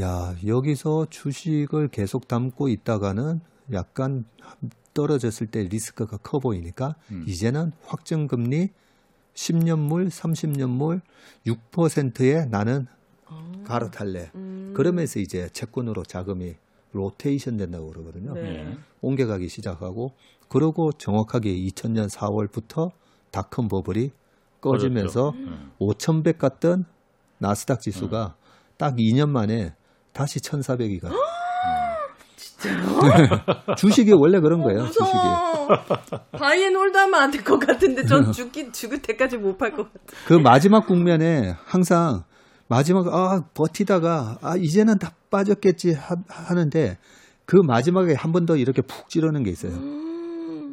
야 0.00 0.34
여기서 0.46 1.06
주식을 1.08 1.88
계속 1.88 2.28
담고 2.28 2.68
있다가는 2.68 3.40
약간 3.72 4.24
떨어졌을 4.92 5.46
때 5.46 5.62
리스크가 5.64 6.18
커 6.18 6.38
보이니까 6.38 6.96
음. 7.10 7.24
이제는 7.26 7.72
확정 7.86 8.26
금리 8.26 8.70
10년물, 9.34 10.10
30년물 10.10 11.00
6%에 11.46 12.46
나는 12.46 12.86
아, 13.28 13.52
갈아탈래. 13.64 14.30
음. 14.34 14.72
그러면서 14.74 15.20
이제 15.20 15.48
채권으로 15.52 16.04
자금이 16.04 16.54
로테이션 16.92 17.56
된다고 17.56 17.90
그러거든요. 17.90 18.34
네. 18.34 18.40
예. 18.70 18.78
옮겨가기 19.02 19.48
시작하고 19.48 20.12
그러고 20.48 20.92
정확하게 20.92 21.54
2000년 21.54 22.08
4월부터 22.08 22.90
닷컴 23.30 23.68
버블이 23.68 24.10
꺼지면서 24.60 25.30
음. 25.30 25.72
5,100 25.78 26.38
갔던 26.38 26.84
나스닥 27.38 27.80
지수가 27.80 28.34
딱 28.78 28.96
2년 28.96 29.28
만에 29.28 29.74
다시 30.12 30.40
1,400이 30.40 31.00
가. 31.00 31.10
주식이 33.76 34.12
원래 34.12 34.40
그런 34.40 34.62
거예요. 34.62 34.86
주식이. 34.86 35.04
무서워. 35.04 35.68
buy 36.32 36.51
and 36.51 36.70
hold 36.70 36.96
하면 36.96 37.20
안 37.20 37.30
될 37.30 37.44
것 37.44 37.58
같은데 37.58 38.04
전 38.06 38.24
죽기 38.32 38.72
죽을 38.72 39.02
때까지 39.02 39.36
못 39.36 39.58
팔 39.58 39.72
것 39.72 39.92
같아. 39.92 40.16
그 40.26 40.34
마지막 40.34 40.86
국면에 40.86 41.54
항상 41.64 42.24
마지막 42.68 43.06
아 43.08 43.44
버티다가 43.54 44.38
아 44.42 44.56
이제는 44.56 44.98
다 44.98 45.12
빠졌겠지 45.30 45.92
하, 45.94 46.16
하는데 46.28 46.98
그 47.44 47.56
마지막에 47.56 48.14
한 48.14 48.32
번 48.32 48.46
더 48.46 48.56
이렇게 48.56 48.82
푹 48.82 49.08
찌르는 49.08 49.42
게 49.44 49.50
있어요. 49.50 49.72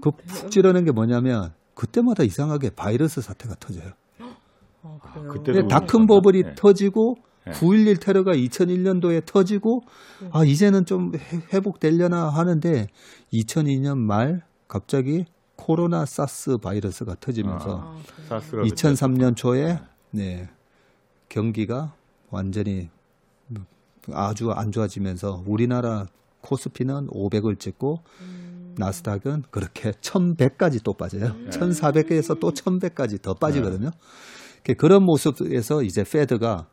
그푹 0.01 0.51
찌르는 0.51 0.85
게 0.85 0.91
뭐냐면 0.91 1.53
그때마다 1.75 2.23
이상하게 2.23 2.71
바이러스 2.71 3.21
사태가 3.21 3.55
터져요. 3.59 3.91
어. 4.81 4.99
그때도 5.31 5.43
근데 5.59 5.67
다큰 5.67 6.07
버블이 6.07 6.43
네. 6.43 6.55
터지고 6.55 7.15
네. 7.45 7.51
9.11 7.53 8.01
테러가 8.01 8.33
2001년도에 8.33 9.25
터지고 9.25 9.81
아 10.31 10.43
이제는 10.43 10.85
좀 10.85 11.13
회- 11.15 11.41
회복되려나 11.53 12.29
하는데 12.29 12.87
2002년 13.31 13.97
말 13.97 14.41
갑자기 14.67 15.25
코로나 15.55 16.05
사스 16.05 16.57
바이러스가 16.57 17.15
터지면서 17.19 17.79
아, 17.79 18.01
그래요. 18.15 18.27
사스가 18.27 18.63
2003년 18.63 19.35
초에 19.35 19.79
네, 20.11 20.49
경기가 21.33 21.95
완전히 22.29 22.89
아주 24.11 24.51
안 24.51 24.71
좋아지면서 24.71 25.43
우리나라 25.47 26.05
코스피는 26.41 27.07
500을 27.07 27.57
찍고 27.59 28.01
나스닥은 28.77 29.43
그렇게 29.49 29.91
1100까지 29.91 30.83
또 30.83 30.93
빠져요. 30.93 31.35
1400에서 31.49 32.39
또 32.39 32.51
1100까지 32.51 33.19
더 33.21 33.33
빠지거든요. 33.33 33.89
그- 34.63 34.75
그런 34.75 35.03
모습에서 35.03 35.81
이제 35.81 36.03
페드가 36.03 36.67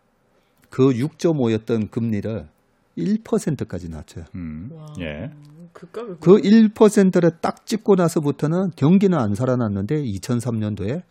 그 0.68 0.90
6.5였던 0.90 1.90
금리를 1.90 2.46
1%까지 2.99 3.88
낮춰요. 3.88 4.25
음. 4.35 4.70
와. 4.75 4.87
예. 5.01 5.31
그 6.20 6.33
1%를 6.37 7.31
딱 7.40 7.64
찍고 7.64 7.94
나서부터는 7.94 8.73
경기는 8.77 9.16
안 9.16 9.35
살아났는데 9.35 10.03
2003년도에 10.03 11.03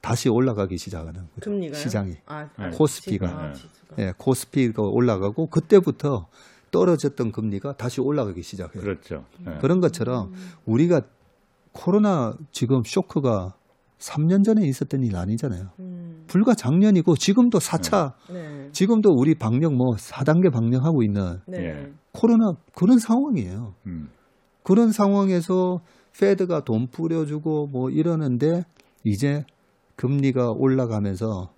다시 0.00 0.28
올라가기 0.28 0.78
시작하는 0.78 1.28
거죠. 1.34 1.50
금리가요? 1.50 1.78
시장이. 1.80 2.14
아, 2.26 2.48
네. 2.58 2.70
코스피가. 2.70 3.28
아, 3.28 3.52
네. 3.96 4.06
예, 4.06 4.12
코스피가 4.16 4.82
올라가고 4.82 5.48
그때부터 5.48 6.26
떨어졌던 6.70 7.32
금리가 7.32 7.76
다시 7.76 8.00
올라가기 8.00 8.42
시작해요. 8.42 8.82
그렇죠. 8.82 9.24
예. 9.46 9.58
그런 9.60 9.80
것처럼 9.80 10.32
우리가 10.64 11.02
코로나 11.72 12.32
지금 12.52 12.82
쇼크가 12.84 13.54
3년 13.98 14.44
전에 14.44 14.66
있었던 14.66 15.02
일 15.02 15.16
아니잖아요. 15.16 15.70
음, 15.80 16.24
불과 16.26 16.54
작년이고 16.54 17.16
지금도 17.16 17.58
4차, 17.58 18.14
네. 18.32 18.68
지금도 18.72 19.10
우리 19.14 19.34
방역 19.34 19.74
뭐 19.74 19.94
4단계 19.96 20.50
방역하고 20.50 21.02
있는 21.02 21.40
네. 21.46 21.58
예. 21.58 21.92
코로나 22.12 22.52
그런 22.74 22.98
상황이에요. 22.98 23.74
음. 23.86 24.08
그런 24.62 24.92
상황에서 24.92 25.80
페드가 26.18 26.64
돈 26.64 26.88
뿌려주고 26.88 27.66
뭐 27.66 27.90
이러는데 27.90 28.64
이제 29.04 29.44
금리가 30.00 30.52
올라가면서 30.56 31.50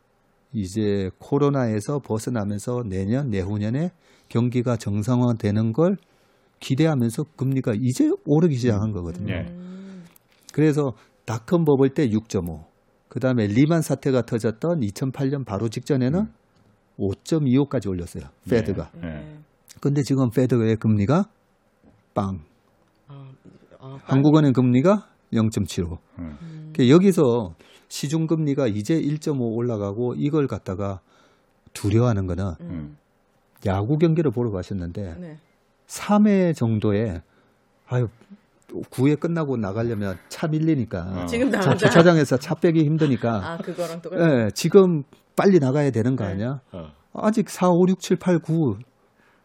이제 0.53 1.11
코로나에서 1.21 2.01
벗어나면서 2.01 2.83
내년 2.89 3.31
내후년에 3.31 3.91
경기가 4.29 4.77
정상화되는 4.77 5.73
걸 5.73 5.97
기대하면서 6.59 7.25
금리가 7.37 7.75
이제 7.81 8.11
오르기 8.27 8.57
시작한 8.57 8.91
거거든요. 8.91 9.33
예. 9.33 9.47
음, 9.49 10.03
그래서 10.53 10.93
닷컴 11.25 11.65
버블 11.65 11.91
때 11.91 12.09
6.5, 12.09 12.65
그 13.09 13.21
다음에 13.21 13.47
리만 13.47 13.81
사태가 13.81 14.23
터졌던 14.23 14.81
2008년 14.81 15.47
바로 15.47 15.69
직전에는 15.69 16.27
5.25까지 16.99 17.89
올렸어요. 17.89 18.25
페드가. 18.51 18.91
예. 18.97 19.07
네. 19.07 19.39
근데 19.81 20.03
지금 20.03 20.31
페드의 20.31 20.77
금리가 20.77 21.27
빵. 22.13 22.41
아, 23.07 23.31
아, 23.79 23.99
한국은행 24.03 24.53
금리가 24.53 25.07
0.75. 25.33 25.99
음. 26.19 26.73
그러니까 26.73 26.89
여기서 26.89 27.55
시중 27.93 28.27
금리가 28.27 28.69
이제 28.69 28.99
1.5 28.99 29.55
올라가고 29.55 30.15
이걸 30.17 30.47
갖다가 30.47 31.01
두려워하는 31.75 32.27
거는 32.27 32.55
음, 32.63 32.97
야구 33.67 33.99
경기를 33.99 34.31
보러 34.31 34.51
가셨는데 34.51 35.17
네. 35.21 35.37
3회 35.89 36.57
정도에 36.57 37.21
아유 37.87 38.09
9회 38.71 39.21
끝나고 39.21 39.59
나가려면 39.59 40.19
차 40.31 40.49
밀리니까 40.49 41.25
어. 41.25 41.27
지금 41.27 41.53
차. 41.53 41.77
주차장에서 41.77 42.39
차 42.39 42.55
빼기 42.55 42.83
힘드니까 42.83 43.35
아, 43.53 43.57
그거랑 43.59 44.01
똑같아. 44.01 44.47
예, 44.47 44.51
지금 44.55 45.05
빨리 45.37 45.59
나가야 45.59 45.91
되는 45.91 46.17
거 46.17 46.25
네. 46.25 46.31
아니야? 46.31 46.61
어. 46.73 46.93
아직 47.13 47.51
4, 47.51 47.69
5, 47.69 47.89
6, 47.91 48.01
7, 48.01 48.17
8, 48.17 48.39
9 48.39 48.79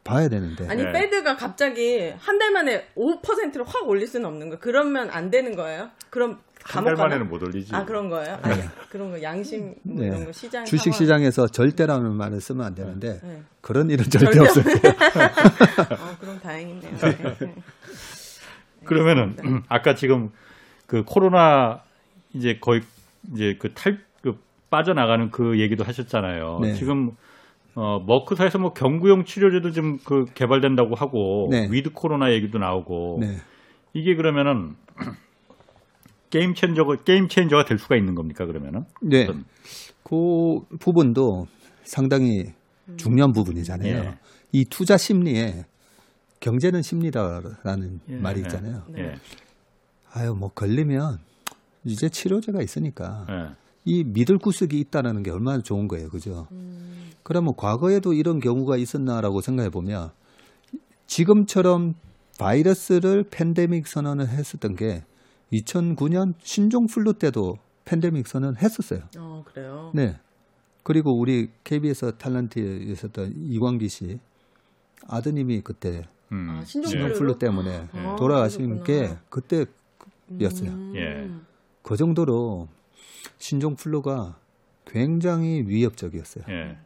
봐야 0.06 0.30
되는데. 0.30 0.66
아니 0.70 0.84
네. 0.86 0.92
페드가 0.94 1.36
갑자기 1.36 2.14
한 2.18 2.40
달 2.40 2.52
만에 2.54 2.88
5%를 2.96 3.66
확 3.68 3.90
올릴 3.90 4.08
수는 4.08 4.26
없는 4.26 4.48
거예요. 4.48 4.60
그러면 4.62 5.10
안 5.10 5.30
되는 5.32 5.54
거예요? 5.58 5.90
그럼 6.10 6.32
한 6.32 6.40
감옥 6.68 6.86
달 6.90 6.96
가나? 6.96 7.08
만에는 7.10 7.30
못 7.30 7.42
올리지. 7.44 7.74
아 7.76 7.86
그런 7.86 8.10
거예요? 8.10 8.38
아니, 8.42 8.62
그런 8.90 9.12
거 9.12 9.22
양심 9.22 9.76
뭐 9.84 10.02
네. 10.02 10.08
이런 10.08 10.26
거 10.26 10.32
시장 10.32 10.66
주식 10.66 10.92
상황. 10.94 10.98
시장에서 10.98 11.48
절대라는 11.48 12.14
말을 12.14 12.42
쓰면 12.42 12.66
안 12.66 12.76
되는데 12.76 13.20
네. 13.24 13.42
그런 13.62 13.90
일은 13.90 14.06
절대, 14.10 14.26
절대 14.26 14.40
없어요. 14.40 14.66
어, 14.66 16.16
그럼 16.20 16.40
다행이네요. 16.40 16.98
네. 16.98 17.56
그러면은 18.86 19.36
아까 19.70 19.96
지금 19.96 20.30
그 20.86 21.04
코로나 21.04 21.82
이제 22.34 22.58
거의 22.62 22.82
이제 23.34 23.56
그탈그 23.60 24.38
빠져나가는 24.70 25.30
그 25.32 25.60
얘기도 25.60 25.84
하셨잖아요. 25.84 26.60
네. 26.62 26.74
지금 26.74 27.12
어 27.76 28.00
머크사에서 28.00 28.58
뭐 28.60 28.74
경구용 28.74 29.26
치료제도 29.26 29.72
좀 29.72 30.00
그 30.04 30.26
개발된다고 30.34 30.96
하고 30.96 31.48
네. 31.52 31.68
with 31.70 31.92
코로나 31.94 32.32
얘기도 32.32 32.58
나오고 32.60 33.18
네. 33.22 33.38
이게 33.94 34.16
그러면은 34.16 34.76
game 36.30 36.54
changer가 36.54 37.04
game 37.04 37.28
changer가 37.28 37.66
될 37.66 37.78
수가 37.80 37.96
있는 37.96 38.16
겁니까 38.16 38.46
그러면은? 38.46 38.86
네. 39.02 39.24
어떤- 39.24 39.46
그 40.04 40.62
부분도 40.80 41.48
상당히 41.84 42.54
중요한 42.98 43.34
부분이잖아요. 43.34 43.96
예. 43.96 44.18
이 44.52 44.66
투자 44.66 44.98
심리에 44.98 45.66
경제는 46.40 46.82
심리다라는 46.82 48.00
예, 48.10 48.16
말이 48.16 48.40
예. 48.40 48.44
있잖아요. 48.44 48.84
예. 48.98 49.16
아유, 50.14 50.34
뭐 50.36 50.50
걸리면 50.50 51.20
이제 51.84 52.08
치료제가 52.10 52.62
있으니까 52.62 53.26
예. 53.30 53.56
이 53.86 54.04
믿을 54.04 54.38
구석이 54.38 54.80
있다는 54.80 55.24
게 55.24 55.32
얼마나 55.32 55.62
좋은 55.62 55.88
거예요. 55.88 56.10
그죠? 56.10 56.48
음, 56.52 57.10
그러면 57.24 57.54
과거에도 57.56 58.14
이런 58.14 58.40
경우가 58.40 58.78
있었나라고 58.78 59.42
생각해 59.42 59.70
보면 59.70 60.12
지금처럼 61.08 61.94
바이러스를 62.40 63.26
팬데믹 63.30 63.88
선언을 63.88 64.28
했었던 64.30 64.76
게 64.76 65.04
2009년 65.54 66.34
신종 66.40 66.88
플루 66.88 67.14
때도 67.14 67.56
팬데믹 67.86 68.28
선언 68.28 68.58
했었어요. 68.58 69.02
어 69.18 69.44
그래요. 69.46 69.92
네. 69.94 70.20
그리고 70.84 71.18
우리 71.18 71.50
KBS 71.64 72.14
탤런트에 72.14 72.82
있었던 72.90 73.34
이광기 73.36 73.90
씨 73.90 74.20
아드님이 75.08 75.62
그때 75.62 76.04
음. 76.32 76.50
아, 76.50 76.62
신종 76.64 77.14
플루? 77.14 77.38
때문에 77.38 77.88
아, 77.94 78.16
돌아가신 78.18 78.80
그러셨구나. 78.80 78.84
게 78.84 79.18
그때였어요. 79.30 80.72
음. 80.72 80.94
예. 80.96 81.30
그 81.82 81.96
정도로 81.96 82.68
신종 83.38 83.76
플루가 83.76 84.38
굉장히 84.86 85.64
위협적이었어요. 85.66 86.46
예. 86.50 86.78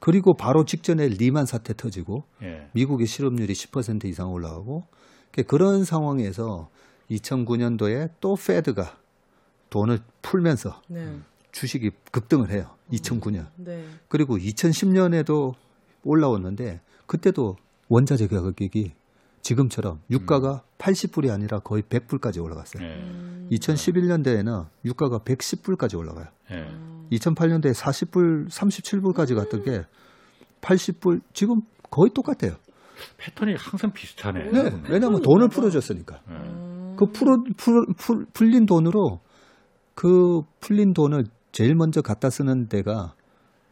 그리고 0.00 0.34
바로 0.34 0.64
직전에 0.64 1.08
리만 1.08 1.46
사태 1.46 1.72
터지고 1.74 2.24
예. 2.42 2.68
미국의 2.74 3.06
실업률이 3.06 3.52
10% 3.52 4.04
이상 4.04 4.32
올라가고 4.32 4.84
그런 5.46 5.84
상황에서 5.84 6.68
2009년도에 7.10 8.10
또 8.20 8.34
Fed가 8.36 8.96
돈을 9.70 10.00
풀면서 10.22 10.80
네. 10.88 11.18
주식이 11.52 11.90
급등을 12.10 12.50
해요. 12.50 12.70
2009년. 12.92 13.46
네. 13.56 13.86
그리고 14.08 14.36
2010년에도 14.36 15.54
올라왔는데 16.04 16.80
그때도 17.06 17.56
원자재 17.88 18.28
가격이 18.28 18.92
지금처럼 19.42 20.00
유가가 20.10 20.62
80불이 20.78 21.30
아니라 21.30 21.58
거의 21.58 21.82
100불까지 21.82 22.42
올라갔어요. 22.42 22.82
예. 22.82 22.94
음. 22.94 23.48
2011년도에는 23.52 24.66
유가가 24.84 25.18
110불까지 25.18 25.98
올라가요. 25.98 26.26
예. 26.50 26.66
2008년도에 27.12 27.74
40불, 27.74 28.48
37불까지 28.48 29.34
갔던 29.34 29.62
게 29.64 29.82
80불 30.62 31.20
지금 31.34 31.60
거의 31.90 32.10
똑같아요. 32.14 32.56
패턴이 33.18 33.54
항상 33.58 33.92
비슷하네. 33.92 34.50
네, 34.50 34.82
왜냐하면 34.88 35.20
돈을 35.20 35.48
풀어줬으니까. 35.48 36.20
그 36.96 37.06
풀어, 37.06 37.42
풀, 37.56 37.86
풀, 37.96 38.26
풀린 38.32 38.66
돈으로 38.66 39.20
그 39.94 40.42
풀린 40.60 40.92
돈을 40.92 41.26
제일 41.52 41.74
먼저 41.74 42.02
갖다 42.02 42.30
쓰는 42.30 42.68
데가 42.68 43.14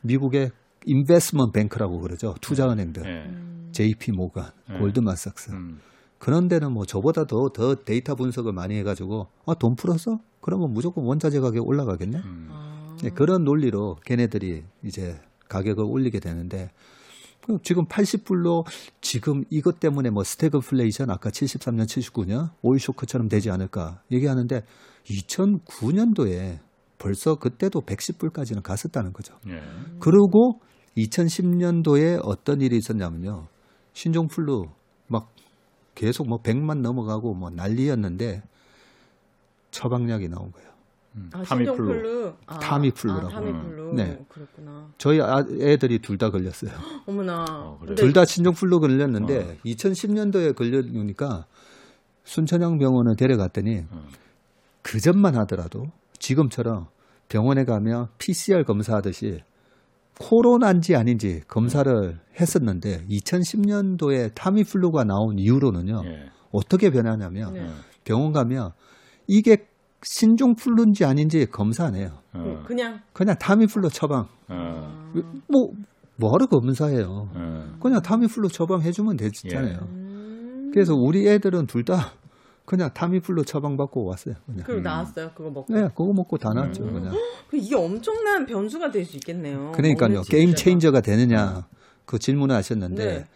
미국의 0.02 0.50
investment 0.84 1.53
bank라고 1.53 2.00
그러죠. 2.00 2.34
투자은행들. 2.40 3.04
예. 3.04 3.28
음. 3.28 3.68
JP모간, 3.72 4.50
네. 4.68 4.78
골드만삭스. 4.78 5.52
음. 5.52 5.80
그런 6.18 6.46
데는 6.46 6.72
뭐 6.72 6.84
저보다도 6.84 7.48
더 7.50 7.74
데이터 7.74 8.14
분석을 8.14 8.52
많이 8.52 8.76
해가지고 8.76 9.26
아, 9.46 9.54
돈 9.54 9.74
풀었어? 9.74 10.20
그러면 10.40 10.72
무조건 10.72 11.04
원자재 11.04 11.40
가격 11.40 11.66
올라가겠네? 11.66 12.18
음. 12.18 12.48
아. 12.50 12.96
네, 13.02 13.10
그런 13.10 13.44
논리로 13.44 13.96
걔네들이 14.04 14.62
이제 14.84 15.20
가격을 15.48 15.84
올리게 15.84 16.20
되는데 16.20 16.70
그 16.70 17.01
지금 17.62 17.84
80불로 17.86 18.64
지금 19.01 19.45
이것 19.51 19.80
때문에 19.80 20.11
뭐 20.11 20.22
스태그플레이션 20.22 21.11
아까 21.11 21.30
73년, 21.30 21.84
79년 21.84 22.51
오일 22.62 22.80
쇼크처럼 22.80 23.28
되지 23.28 23.51
않을까 23.51 24.01
얘기하는데 24.11 24.62
2009년도에 25.05 26.59
벌써 26.99 27.34
그때도 27.34 27.80
110불까지는 27.80 28.62
갔었다는 28.62 29.12
거죠. 29.12 29.34
예. 29.49 29.61
그리고 29.99 30.61
2010년도에 30.97 32.20
어떤 32.22 32.61
일이 32.61 32.76
있었냐면요. 32.76 33.49
신종플루 33.93 34.66
막 35.09 35.28
계속 35.95 36.28
뭐 36.28 36.38
100만 36.40 36.80
넘어가고 36.80 37.34
뭐 37.34 37.51
난리였는데 37.51 38.43
처방약이 39.72 40.28
나온 40.28 40.53
거예요. 40.53 40.71
음, 41.16 41.30
아, 41.32 41.42
타미플루. 41.42 42.34
아, 42.46 42.58
타미플루라고. 42.58 43.26
아, 43.26 43.30
타미플루. 43.30 43.94
네. 43.94 44.18
그렇구나. 44.28 44.88
저희 44.98 45.20
아- 45.20 45.44
애들이 45.60 45.98
둘 45.98 46.16
다 46.18 46.30
걸렸어요. 46.30 46.70
어머나. 47.06 47.44
어, 47.48 47.78
그래요? 47.80 47.86
근데 47.88 47.94
둘다 48.02 48.24
신종플루 48.24 48.80
걸렸는데 48.80 49.58
2010년도에 49.64 50.54
걸려니까 50.56 51.46
순천향 52.24 52.78
병원을 52.78 53.16
데려갔더니 53.16 53.84
어. 53.90 54.06
그 54.82 55.00
전만 55.00 55.36
하더라도 55.38 55.86
지금처럼 56.18 56.86
병원에 57.28 57.64
가면 57.64 58.08
PCR 58.18 58.64
검사하듯이 58.64 59.40
코로나인지 60.18 60.94
아닌지 60.94 61.42
검사를 61.48 62.18
했었는데 62.38 63.06
2010년도에 63.08 64.34
타미플루가 64.34 65.04
나온 65.04 65.38
이후로는요 65.38 66.02
예. 66.04 66.30
어떻게 66.52 66.90
변하냐면 66.90 67.54
네. 67.54 67.68
병원 68.04 68.32
가면 68.32 68.72
이게 69.26 69.66
신종 70.03 70.55
플루인지 70.55 71.05
아닌지 71.05 71.46
검사 71.46 71.84
안 71.86 71.94
해요. 71.94 72.18
어. 72.32 72.62
그냥 72.66 73.00
그냥 73.12 73.36
타미플루 73.38 73.88
처방. 73.90 74.26
어. 74.48 75.12
뭐 75.48 75.72
뭐하러 76.16 76.46
검사해요. 76.46 77.28
어. 77.34 77.76
그냥 77.80 78.03
타미플루 78.03 78.48
처방해주면 78.48 79.16
되잖아요. 79.16 79.78
음. 79.82 80.70
그래서 80.72 80.94
우리 80.94 81.28
애들은 81.28 81.66
둘 81.66 81.84
다 81.84 82.12
그냥 82.64 82.90
타미플루 82.94 83.44
처방받고 83.44 84.05
왔어요. 84.05 84.34
그냥. 84.46 84.64
그리고 84.64 84.82
나왔어요. 84.82 85.30
그거 85.34 85.50
먹고. 85.50 85.72
네, 85.74 85.82
그거 85.88 86.12
먹고 86.12 86.38
다 86.38 86.53
나왔죠. 86.55 86.84
음. 86.84 86.92
그냥. 86.94 87.14
그 87.50 87.57
이게 87.57 87.74
엄청난 87.76 88.46
변수가 88.46 88.90
될 88.90 89.05
수 89.05 89.16
있겠네요. 89.16 89.72
그러니까요. 89.72 90.22
게임. 90.22 90.55
체인저가 90.55 91.00
되느냐 91.00 91.66
그 92.07 92.18
질문을 92.18 92.55
하셨는데 92.57 93.05
네. 93.05 93.26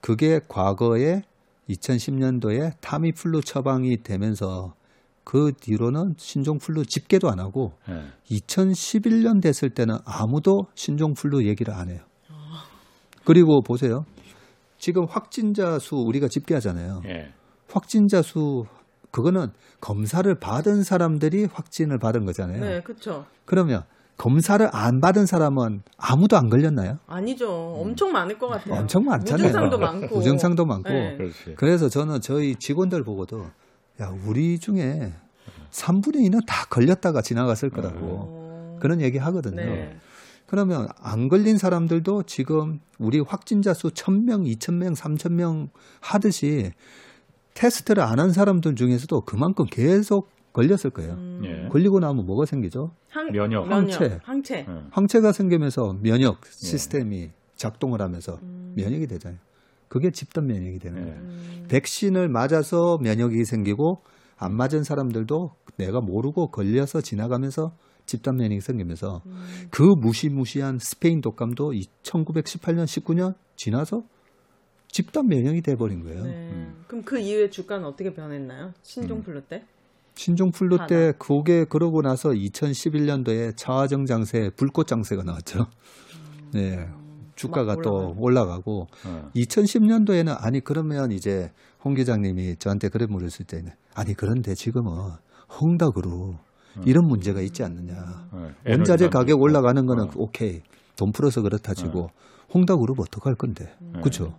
그게 0.00 0.40
과거에 0.48 1.22
2010년도에 1.68 2.72
타미플루 2.80 3.40
처방이 3.42 4.02
되면서 4.02 4.74
그 5.26 5.50
뒤로는 5.60 6.14
신종플루 6.18 6.86
집계도 6.86 7.28
안 7.28 7.40
하고 7.40 7.72
예. 7.88 8.04
2011년 8.30 9.42
됐을 9.42 9.70
때는 9.70 9.96
아무도 10.04 10.66
신종플루 10.76 11.48
얘기를 11.48 11.74
안 11.74 11.90
해요. 11.90 11.98
그리고 13.24 13.60
보세요. 13.60 14.04
지금 14.78 15.04
확진자 15.04 15.80
수 15.80 15.96
우리가 15.96 16.28
집계하잖아요. 16.28 17.02
예. 17.06 17.32
확진자 17.68 18.22
수 18.22 18.66
그거는 19.10 19.48
검사를 19.80 20.32
받은 20.32 20.84
사람들이 20.84 21.48
확진을 21.52 21.98
받은 21.98 22.24
거잖아요. 22.24 22.60
네, 22.60 22.80
그렇죠. 22.82 23.26
그러면 23.46 23.82
검사를 24.16 24.64
안 24.72 25.00
받은 25.00 25.26
사람은 25.26 25.82
아무도 25.98 26.36
안 26.36 26.48
걸렸나요? 26.48 26.98
아니죠. 27.08 27.50
엄청 27.50 28.12
많을 28.12 28.38
것 28.38 28.46
같아요. 28.46 28.74
음. 28.74 28.80
엄청 28.82 29.04
많잖아요. 29.04 29.48
무증상도 29.48 29.78
많고. 29.78 30.16
무증상도 30.16 30.64
많고. 30.66 30.88
네. 30.88 31.16
그래서 31.56 31.88
저는 31.88 32.20
저희 32.20 32.54
직원들 32.54 33.02
보고도 33.02 33.46
야 34.00 34.14
우리 34.26 34.58
중에 34.58 35.12
3분의 35.70 36.16
2는 36.30 36.44
다 36.46 36.66
걸렸다가 36.68 37.22
지나갔을 37.22 37.70
거라고 37.70 37.98
어. 38.00 38.78
그런 38.80 39.00
얘기 39.00 39.18
하거든요. 39.18 39.56
네. 39.56 39.96
그러면 40.46 40.88
안 41.00 41.28
걸린 41.28 41.58
사람들도 41.58 42.22
지금 42.24 42.80
우리 42.98 43.18
확진자 43.20 43.74
수 43.74 43.88
1000명, 43.88 44.46
2000명, 44.58 44.94
3000명 44.94 45.70
하듯이 46.00 46.72
테스트를 47.54 48.02
안 48.02 48.18
한 48.20 48.32
사람들 48.32 48.76
중에서도 48.76 49.22
그만큼 49.22 49.64
계속 49.70 50.30
걸렸을 50.52 50.90
거예요. 50.90 51.14
음. 51.14 51.42
예. 51.44 51.68
걸리고 51.68 52.00
나면 52.00 52.24
뭐가 52.26 52.46
생기죠? 52.46 52.94
항, 53.10 53.30
면역. 53.32 53.70
항체. 53.70 54.20
항체. 54.22 54.66
예. 54.68 54.82
항체가 54.90 55.32
생기면서 55.32 55.96
면역 56.00 56.40
시스템이 56.46 57.30
작동을 57.56 58.00
하면서 58.00 58.38
음. 58.42 58.72
면역이 58.76 59.06
되잖아요. 59.06 59.38
그게 59.88 60.10
집단 60.10 60.46
면역이 60.46 60.78
되는 60.78 61.00
예. 61.00 61.04
거예요. 61.04 61.20
음. 61.20 61.66
백신을 61.68 62.28
맞아서 62.28 62.98
면역이 63.02 63.44
생기고 63.44 64.02
안 64.36 64.54
맞은 64.54 64.84
사람들도 64.84 65.54
내가 65.76 66.00
모르고 66.00 66.50
걸려서 66.50 67.00
지나가면서 67.00 67.72
집단 68.04 68.36
면역이 68.36 68.60
생기면서 68.60 69.22
음. 69.26 69.68
그 69.70 69.82
무시무시한 69.82 70.78
스페인 70.78 71.20
독감도 71.20 71.72
1918년, 72.02 72.84
19년 72.84 73.34
지나서 73.56 74.04
집단 74.88 75.26
면역이 75.26 75.62
돼버린 75.62 76.02
거예요. 76.02 76.24
네. 76.24 76.30
음. 76.30 76.84
그럼 76.86 77.04
그 77.04 77.18
이후에 77.18 77.50
주가는 77.50 77.84
어떻게 77.84 78.14
변했나요? 78.14 78.72
신종플루 78.82 79.42
때? 79.42 79.64
신종플루 80.14 80.86
때 80.88 81.12
그게 81.18 81.64
그러고 81.64 82.00
나서 82.00 82.30
2011년도에 82.30 83.54
차화정 83.56 84.06
장세, 84.06 84.50
불꽃 84.56 84.86
장세가 84.86 85.24
나왔죠. 85.24 85.66
네. 86.54 86.88
주가가 87.36 87.76
막또 87.76 88.14
올라가고. 88.18 88.20
올라가고 88.20 88.86
어. 89.06 89.30
2010년도에는 89.36 90.34
아니 90.38 90.60
그러면 90.60 91.12
이제 91.12 91.50
홍 91.84 91.94
기장님이 91.94 92.56
저한테 92.56 92.88
그래 92.88 93.06
물었을 93.08 93.46
때는 93.46 93.70
아니 93.94 94.14
그런데 94.14 94.54
지금은 94.54 94.90
홍덕으로 95.60 96.34
이런 96.84 97.06
문제가 97.06 97.40
있지 97.40 97.62
않느냐. 97.62 97.94
예. 98.66 98.72
원자재 98.72 99.08
가격. 99.08 99.40
올라가는 99.40 99.86
거는 99.86 100.04
어. 100.04 100.10
오케이 100.16 100.60
돈 100.96 101.12
풀어서 101.12 101.42
그렇다 101.42 101.74
치고 101.74 102.10
홍덕으로 102.52 102.94
어떡할 102.98 103.34
건데. 103.36 103.66
네. 103.80 104.00
그렇죠. 104.00 104.34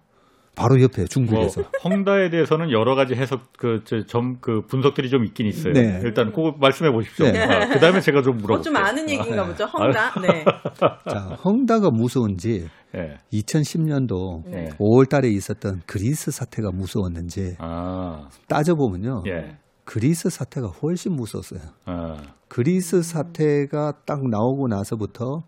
바로 0.55 0.81
옆에 0.81 1.03
뭐 1.03 1.05
중국에서. 1.05 1.61
헝다에 1.85 2.29
대해서는 2.31 2.71
여러 2.71 2.95
가지 2.95 3.13
해석 3.13 3.53
그점그 3.57 4.63
분석들이 4.67 5.09
좀 5.09 5.23
있긴 5.23 5.45
있어요. 5.45 5.71
네. 5.73 6.01
일단 6.03 6.31
그거 6.31 6.55
말씀해 6.59 6.91
보십시오. 6.91 7.31
네. 7.31 7.39
아, 7.43 7.67
그다음에 7.69 8.01
제가 8.01 8.23
좀 8.23 8.33
어, 8.33 8.37
물어볼게요. 8.37 8.63
좀 8.63 8.75
아는 8.75 9.07
얘기인가 9.07 9.43
네. 9.43 9.51
보죠. 9.51 9.65
헝다. 9.65 10.19
네. 10.21 10.43
자, 11.07 11.37
헝다가 11.45 11.91
무서운지 11.91 12.67
예. 12.97 13.17
2010년도 13.31 14.43
네. 14.49 14.69
5월 14.79 15.07
달에 15.07 15.29
있었던 15.29 15.81
그리스 15.85 16.31
사태가 16.31 16.71
무서웠는지 16.71 17.55
아. 17.59 18.27
따져보면요. 18.47 19.23
예. 19.27 19.57
그리스 19.85 20.29
사태가 20.29 20.67
훨씬 20.67 21.13
무서웠어요. 21.13 21.61
아. 21.85 22.17
그리스 22.47 23.01
사태가 23.01 24.01
딱 24.05 24.27
나오고 24.27 24.67
나서부터 24.67 25.43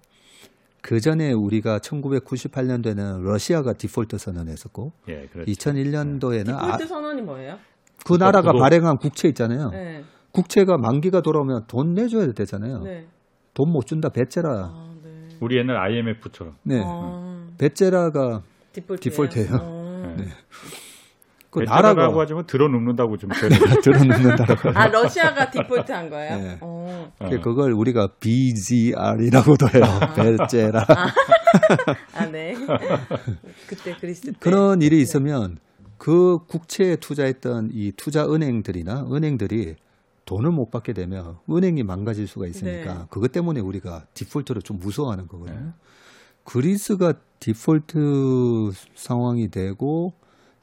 그 0.81 0.99
전에 1.01 1.33
우리가 1.33 1.79
1998년도에는 1.79 3.21
러시아가 3.21 3.73
디폴트 3.73 4.17
선언했었고 4.17 4.91
예, 5.09 5.27
그렇죠. 5.27 5.51
2001년도에는 5.51 6.55
아, 6.55 6.65
디폴트 6.65 6.87
선언이 6.87 7.21
뭐예요? 7.23 7.57
그 8.05 8.13
나라가 8.13 8.51
구독. 8.53 8.59
발행한 8.61 8.97
국채 8.97 9.27
있잖아요. 9.29 9.71
네. 9.71 10.03
국채가 10.31 10.77
만기가 10.77 11.21
돌아오면 11.21 11.65
돈 11.67 11.93
내줘야 11.93 12.31
되잖아요. 12.31 12.79
네. 12.83 13.07
돈못 13.55 13.87
준다 13.87 14.09
배째라. 14.09 14.49
아, 14.49 14.95
네. 15.03 15.27
우리 15.41 15.57
옛날 15.57 15.75
IMF처럼. 15.77 16.55
네. 16.63 16.81
아, 16.85 17.28
디폴트. 18.71 19.09
디폴트예요. 19.09 19.57
어. 19.61 20.15
네. 20.17 20.25
그 21.51 21.59
나라고 21.61 21.99
나라가 21.99 22.21
하지만 22.21 22.45
들어눕는다고 22.45 23.17
좀 23.17 23.29
표현해 23.33 23.81
들어놓는다라고. 23.81 24.69
아, 24.75 24.87
러시아가 24.87 25.49
디폴트 25.49 25.91
한 25.91 26.09
거예요? 26.09 26.37
네. 26.37 26.57
어. 26.61 27.11
어. 27.19 27.29
그걸 27.41 27.73
우리가 27.73 28.09
BGR이라고도 28.19 29.67
해요. 29.73 29.83
배째라. 30.15 30.85
아, 32.13 32.25
네. 32.27 32.53
그때 33.67 33.95
그리스 33.99 34.21
때. 34.21 34.31
그런 34.39 34.81
일이 34.83 35.01
있으면 35.01 35.57
그 35.97 36.37
국채에 36.47 36.95
투자했던 36.97 37.71
이 37.73 37.91
투자 37.97 38.25
은행들이나 38.25 39.07
은행들이 39.11 39.75
돈을 40.25 40.51
못 40.51 40.69
받게 40.69 40.93
되면 40.93 41.37
은행이 41.49 41.81
망가질 41.81 42.27
수가 42.27 42.45
있으니까 42.45 42.93
네. 42.93 43.05
그것 43.09 43.31
때문에 43.31 43.59
우리가 43.59 44.05
디폴트를 44.13 44.61
좀 44.61 44.77
무서워하는 44.77 45.27
거거든요. 45.27 45.59
네. 45.59 45.65
그리스가 46.43 47.13
디폴트 47.39 48.71
상황이 48.95 49.49
되고 49.49 50.13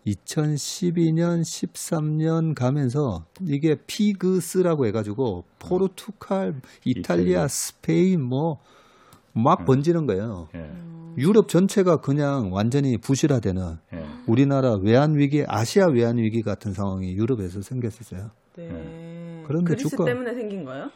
2012년, 0.07 1.41
13년 1.43 2.55
가면서 2.55 3.25
이게 3.43 3.75
피그스라고 3.87 4.87
해가지고 4.87 5.45
포르투갈, 5.59 6.55
이탈리아, 6.85 7.01
이탈리아. 7.17 7.49
스페인 7.49 8.23
뭐막 8.23 9.65
번지는 9.67 10.07
거예요. 10.07 10.49
예. 10.55 10.71
유럽 11.19 11.49
전체가 11.49 11.97
그냥 12.03 12.53
완전히 12.53 12.99
부실화되는 12.99 13.63
예. 13.95 14.05
우리나라 14.29 14.75
외환 14.77 15.17
위기, 15.17 15.45
아시아 15.49 15.87
외환 15.89 16.19
위기 16.19 16.43
같은 16.43 16.73
상황이 16.73 17.13
유럽에서 17.15 17.63
생겼었어요. 17.63 18.31
네. 18.57 19.43
그런데 19.47 19.71
그리스 19.75 19.89
주가- 19.91 20.05
때문에 20.05 20.35
생긴 20.35 20.65
거예요? 20.65 20.91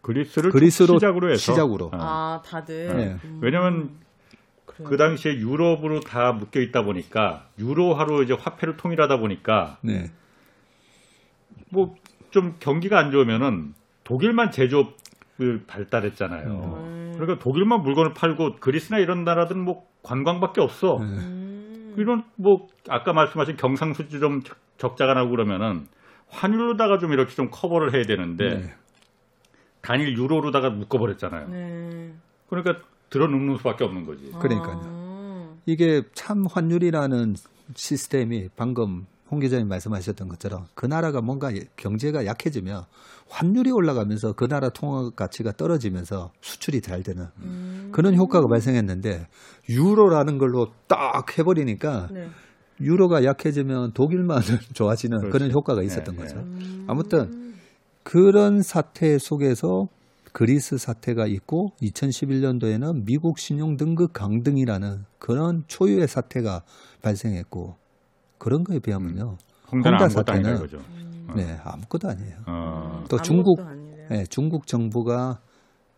그리스를 0.00 0.50
그리스로 0.50 0.94
시작으로 0.98 1.30
해서 1.30 1.52
시작으로. 1.52 1.86
어. 1.86 1.90
아, 1.92 2.42
다들. 2.44 2.96
네. 2.96 3.16
음, 3.24 3.40
왜냐면 3.42 3.90
그래요. 4.76 4.88
그 4.88 4.96
당시에 4.96 5.34
유럽으로 5.36 6.00
다 6.00 6.32
묶여 6.32 6.60
있다 6.60 6.82
보니까 6.82 7.46
유로화로 7.58 8.22
이제 8.22 8.34
화폐를 8.34 8.76
통일하다 8.76 9.18
보니까 9.18 9.78
네. 9.82 10.10
뭐좀 11.70 12.56
경기가 12.60 12.98
안 12.98 13.10
좋으면은 13.10 13.74
독일만 14.04 14.50
제조업을 14.52 15.64
발달했잖아요. 15.66 16.46
음. 16.76 17.12
그러니까 17.16 17.42
독일만 17.42 17.82
물건을 17.82 18.14
팔고 18.14 18.56
그리스나 18.60 18.98
이런 18.98 19.24
나라들은 19.24 19.60
뭐 19.60 19.86
관광밖에 20.02 20.60
없어. 20.60 20.98
네. 21.00 21.06
음. 21.06 21.94
이런 21.96 22.24
뭐 22.36 22.68
아까 22.88 23.12
말씀하신 23.12 23.56
경상수지 23.56 24.20
좀 24.20 24.42
적- 24.42 24.56
적자가 24.78 25.14
나고 25.14 25.30
그러면은 25.30 25.86
환율로다가 26.28 26.98
좀 26.98 27.12
이렇게 27.12 27.34
좀 27.34 27.48
커버를 27.50 27.94
해야 27.94 28.02
되는데 28.02 28.48
네. 28.60 28.74
단일 29.80 30.16
유로로다가 30.16 30.70
묶어버렸잖아요. 30.70 31.48
네. 31.48 32.12
그러니까 32.48 32.80
들어눕는 33.10 33.56
수밖에 33.58 33.84
없는 33.84 34.04
거지. 34.04 34.30
그러니까요. 34.40 34.80
아. 34.82 35.54
이게 35.66 36.02
참 36.14 36.44
환율이라는 36.50 37.34
시스템이 37.74 38.48
방금 38.56 39.06
홍 39.30 39.40
기자님 39.40 39.66
말씀하셨던 39.68 40.28
것처럼 40.28 40.66
그 40.74 40.86
나라가 40.86 41.20
뭔가 41.20 41.50
경제가 41.76 42.26
약해지면 42.26 42.84
환율이 43.28 43.72
올라가면서 43.72 44.34
그 44.34 44.46
나라 44.46 44.68
통화 44.68 45.10
가치가 45.10 45.50
떨어지면서 45.50 46.30
수출이 46.40 46.80
잘 46.80 47.02
되는 47.02 47.26
음. 47.42 47.88
그런 47.92 48.14
효과가 48.14 48.46
발생했는데 48.48 49.26
유로라는 49.68 50.38
걸로 50.38 50.68
딱 50.86 51.36
해버리니까 51.36 52.08
네. 52.12 52.28
유로가 52.80 53.24
약해지면 53.24 53.92
독일만 53.94 54.40
좋아지는 54.74 55.18
그렇지. 55.18 55.32
그런 55.32 55.52
효과가 55.52 55.82
있었던 55.82 56.14
네, 56.14 56.22
거죠. 56.22 56.36
음. 56.36 56.84
아무튼 56.86 57.54
그런 58.04 58.62
사태 58.62 59.18
속에서 59.18 59.88
그리스 60.36 60.76
사태가 60.76 61.26
있고 61.28 61.72
2011년도에는 61.80 63.06
미국 63.06 63.38
신용 63.38 63.78
등급 63.78 64.12
강등이라는 64.12 65.06
그런 65.18 65.64
초유의 65.66 66.08
사태가 66.08 66.60
발생했고 67.00 67.76
그런 68.36 68.62
거에 68.62 68.78
비하면요. 68.78 69.38
홍대는 69.72 69.98
홍다 69.98 70.10
사태는 70.10 70.56
이거죠. 70.56 70.82
네, 71.34 71.56
아무것도 71.64 72.10
아니에요. 72.10 72.36
어, 72.48 73.04
또 73.08 73.16
중국. 73.22 73.60
네, 74.10 74.24
중국 74.28 74.66
정부가 74.66 75.40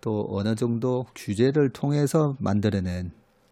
또 0.01 0.28
어느 0.30 0.55
정도 0.55 1.05
규제를 1.16 1.70
통해서 1.70 2.36
만들어낸 2.39 3.11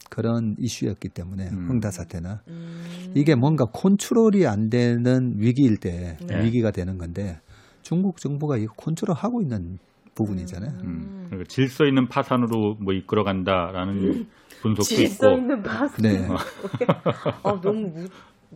그런 0.08 0.54
이슈였기 0.56 1.08
때문에 1.08 1.48
음. 1.48 1.68
흥다 1.68 1.90
사태는 1.90 2.36
음. 2.46 3.12
이게 3.16 3.34
뭔가 3.34 3.64
컨트롤이 3.64 4.46
안 4.46 4.70
되는 4.70 5.34
위기일 5.36 5.78
때 5.78 6.16
네. 6.24 6.44
위기가 6.44 6.70
되는 6.70 6.96
건데 6.96 7.40
중국 7.82 8.18
정부가 8.18 8.56
이거 8.56 8.72
컨트롤하고 8.74 9.42
있는 9.42 9.78
부분이잖아요. 10.16 10.70
음. 10.84 11.26
그러니까 11.26 11.44
질서 11.48 11.84
있는 11.84 12.08
파산으로 12.08 12.76
뭐 12.82 12.92
이끌어간다라는 12.94 14.26
분석도 14.62 14.82
질서 14.82 15.30
있고. 15.30 15.38
있는 15.38 15.62
바스. 15.62 16.02
네. 16.02 16.26
아 17.44 17.60
너무 17.60 17.90
무, 17.94 18.08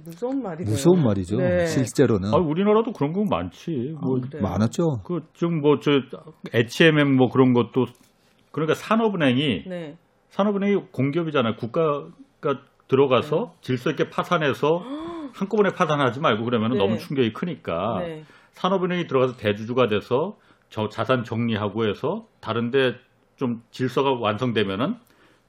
무서운 0.04 0.42
말이네요. 0.42 0.70
무서운 0.72 1.02
말이죠. 1.04 1.36
네. 1.36 1.66
실제로는 1.66 2.32
아, 2.32 2.38
우리나라도 2.38 2.92
그런 2.92 3.12
거 3.12 3.24
많지. 3.28 3.94
뭐 4.00 4.16
아, 4.16 4.20
그래요? 4.20 4.42
많았죠. 4.42 5.02
그좀뭐저 5.04 5.90
HMM 6.52 7.16
뭐 7.16 7.28
그런 7.28 7.52
것도 7.52 7.86
그러니까 8.52 8.74
산업은행이 8.74 9.64
네. 9.68 9.96
산업은행이 10.30 10.86
공기업이잖아요. 10.92 11.56
국가가 11.56 12.62
들어가서 12.88 13.54
질서 13.60 13.90
있게 13.90 14.08
파산해서 14.10 14.82
한꺼번에 15.34 15.70
파산하지 15.74 16.20
말고 16.20 16.44
그러면 16.44 16.72
네. 16.72 16.78
너무 16.78 16.98
충격이 16.98 17.32
크니까 17.32 18.00
네. 18.00 18.24
산업은행이 18.52 19.06
들어가서 19.06 19.36
대주주가 19.36 19.86
돼서 19.88 20.36
저 20.70 20.88
자산 20.88 21.24
정리하고 21.24 21.86
해서 21.86 22.26
다른데 22.40 22.96
좀 23.36 23.62
질서가 23.70 24.12
완성되면은 24.12 24.96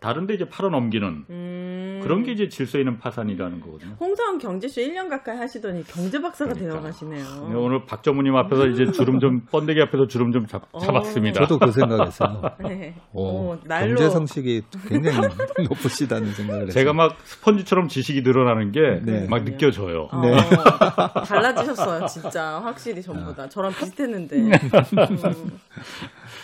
다른데 0.01 0.33
이제 0.33 0.45
팔아 0.45 0.69
넘기는 0.69 1.25
음. 1.29 1.99
그런 2.01 2.23
게 2.23 2.31
이제 2.31 2.47
질서 2.47 2.79
있는 2.79 2.97
파산이라는 2.97 3.59
거거든요. 3.61 3.95
홍사원 3.99 4.39
경제쇼 4.39 4.81
1년 4.81 5.09
가까이 5.09 5.37
하시더니 5.37 5.83
경제 5.83 6.19
박사가 6.19 6.53
그러니까. 6.53 6.73
되어 6.73 6.81
가시네요. 6.81 7.23
네, 7.49 7.55
오늘 7.55 7.85
박 7.85 8.01
전무님 8.01 8.35
앞에서 8.35 8.65
이제 8.65 8.91
주름 8.91 9.19
좀 9.19 9.41
번데기 9.51 9.79
앞에서 9.79 10.07
주름 10.07 10.31
좀 10.31 10.47
잡, 10.47 10.63
어. 10.71 10.79
잡았습니다. 10.79 11.41
저도 11.41 11.59
그 11.59 11.71
생각했어요. 11.71 12.41
네. 12.67 12.95
오, 13.13 13.51
오, 13.51 13.57
날로 13.65 13.89
경제 13.89 14.09
성식이 14.09 14.63
굉장히 14.87 15.19
높으시다는 15.69 16.31
생각을 16.31 16.61
했어요. 16.63 16.73
제가 16.73 16.93
막 16.93 17.15
스펀지처럼 17.23 17.87
지식이 17.87 18.23
늘어나는 18.23 18.71
게막 18.71 19.43
네. 19.43 19.51
느껴져요. 19.51 20.07
어, 20.11 20.21
네. 20.21 20.31
달라지셨어요, 21.27 22.07
진짜. 22.07 22.59
확실히 22.63 23.03
전보다. 23.03 23.47
저랑 23.49 23.71
비슷했는데. 23.73 24.35
음, 24.35 24.51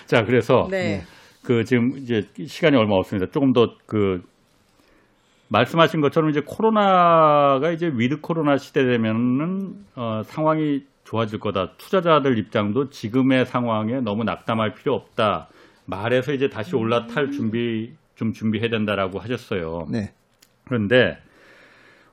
자, 0.06 0.24
그래서 0.26 0.68
네. 0.70 1.02
그 1.48 1.64
지금 1.64 1.98
이제 1.98 2.28
시간이 2.46 2.76
얼마 2.76 2.96
없습니다. 2.96 3.32
조금 3.32 3.54
더 3.54 3.78
그 3.86 4.22
말씀하신 5.48 6.02
것처럼 6.02 6.30
이제 6.30 6.42
코로나가 6.46 7.72
이제 7.72 7.90
with 7.94 8.20
코로나 8.20 8.58
시대 8.58 8.84
되면은 8.84 9.86
어, 9.96 10.24
상황이 10.26 10.82
좋아질 11.06 11.40
거다. 11.40 11.78
투자자들 11.78 12.38
입장도 12.38 12.90
지금의 12.90 13.46
상황에 13.46 14.02
너무 14.02 14.26
낙담할 14.26 14.74
필요 14.74 14.94
없다. 14.94 15.48
말해서 15.86 16.34
이제 16.34 16.50
다시 16.50 16.76
올라탈 16.76 17.32
준비 17.32 17.94
좀 18.16 18.34
준비해야 18.34 18.70
된다라고 18.70 19.20
하셨어요. 19.20 19.86
네. 19.90 20.12
그런데 20.66 21.18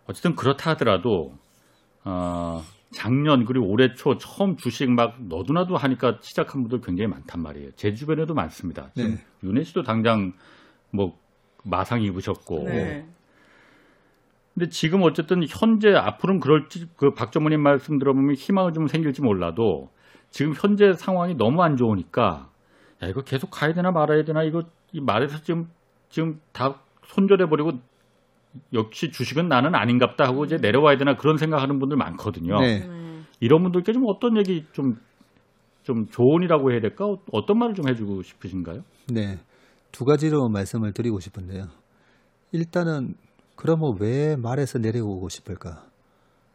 어쨌든 0.07 0.37
그렇다 0.37 0.71
하더라도 0.71 1.33
어, 2.05 2.63
작년 2.95 3.45
그리고 3.45 3.67
올해 3.67 3.95
초 3.95 4.17
처음 4.17 4.57
주식 4.57 4.91
막 4.91 5.17
너도나도 5.21 5.77
하니까 5.77 6.19
시작한 6.21 6.63
분들 6.63 6.81
굉장히 6.81 7.09
많단 7.09 7.43
말이에요. 7.43 7.71
제 7.77 7.93
주변에도 7.93 8.35
많습니다. 8.35 8.91
지금 8.95 9.17
네. 9.17 9.25
윤혜 9.43 9.65
씨도 9.65 9.83
당장 9.83 10.33
뭐 10.91 11.19
마상 11.65 12.03
입으셨고. 12.03 12.65
네. 12.65 13.07
근데 14.55 14.69
지금 14.69 15.03
어쨌든 15.03 15.45
현재 15.49 15.93
앞으로는 15.93 16.41
그럴지 16.41 16.87
그박 16.97 17.33
전무님 17.33 17.61
말씀 17.61 17.99
들어보면 17.99 18.37
희망이 18.37 18.73
좀 18.73 18.87
생길지 18.87 19.21
몰라도 19.21 19.91
지금 20.31 20.55
현재 20.55 20.93
상황이 20.93 21.35
너무 21.35 21.63
안 21.63 21.77
좋으니까 21.77 22.49
야 23.03 23.09
이거 23.09 23.23
계속 23.23 23.51
가야 23.51 23.75
되나 23.75 23.91
말아야 23.91 24.23
되나 24.25 24.45
이거 24.45 24.63
이 24.93 25.01
말에서 25.01 25.43
지금 25.43 25.69
지금 26.09 26.41
다 26.53 26.81
손절해 27.07 27.49
버리고 27.49 27.73
역시 28.73 29.11
주식은 29.11 29.49
나는 29.49 29.75
아닌갑다 29.75 30.25
하고 30.25 30.45
이제 30.45 30.57
내려와야 30.57 30.97
되나 30.97 31.17
그런 31.17 31.37
생각하는 31.37 31.79
분들 31.79 31.97
많거든요. 31.97 32.61
네. 32.61 32.87
네. 32.87 33.21
이런 33.41 33.63
분들께 33.63 33.93
좀 33.93 34.05
어떤 34.07 34.37
얘기 34.37 34.65
좀 34.73 34.97
좀 35.85 36.07
조언이라고 36.07 36.73
해야 36.73 36.81
될까? 36.81 37.05
어떤 37.31 37.59
말을 37.59 37.75
좀 37.75 37.89
해주고 37.89 38.23
싶으신가요? 38.23 38.83
네. 39.13 39.39
두 39.93 40.05
가지로 40.05 40.49
말씀을 40.49 40.93
드리고 40.93 41.21
싶은데요. 41.21 41.67
일단은 42.53 43.15
그러면 43.55 43.97
왜 44.01 44.35
말에서 44.35 44.79
내려오고 44.79 45.29
싶을까? 45.29 45.85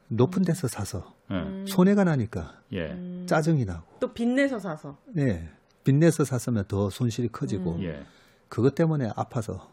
높은 0.10 0.42
데서 0.42 0.68
사서 0.68 1.14
예, 1.32 1.36
음. 1.36 1.66
손해가 1.68 2.04
나니까 2.04 2.60
예, 2.74 2.88
음. 2.92 3.26
짜증이 3.28 3.64
나고, 3.66 3.86
또 4.00 4.12
빚내서 4.12 4.58
사서. 4.58 4.98
네. 5.14 5.48
빚내서 5.84 6.24
샀으면 6.24 6.66
더 6.68 6.90
손실이 6.90 7.30
커지고, 7.30 7.76
음. 7.76 7.84
예. 7.84 8.04
그것 8.50 8.74
때문에 8.74 9.10
아파서 9.16 9.70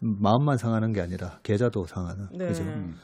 마음만 0.00 0.58
상하는 0.58 0.92
게 0.92 1.00
아니라 1.00 1.38
계좌도 1.42 1.86
상하는 1.86 2.28
네. 2.32 2.48
그죠? 2.48 2.62
음. 2.62 2.96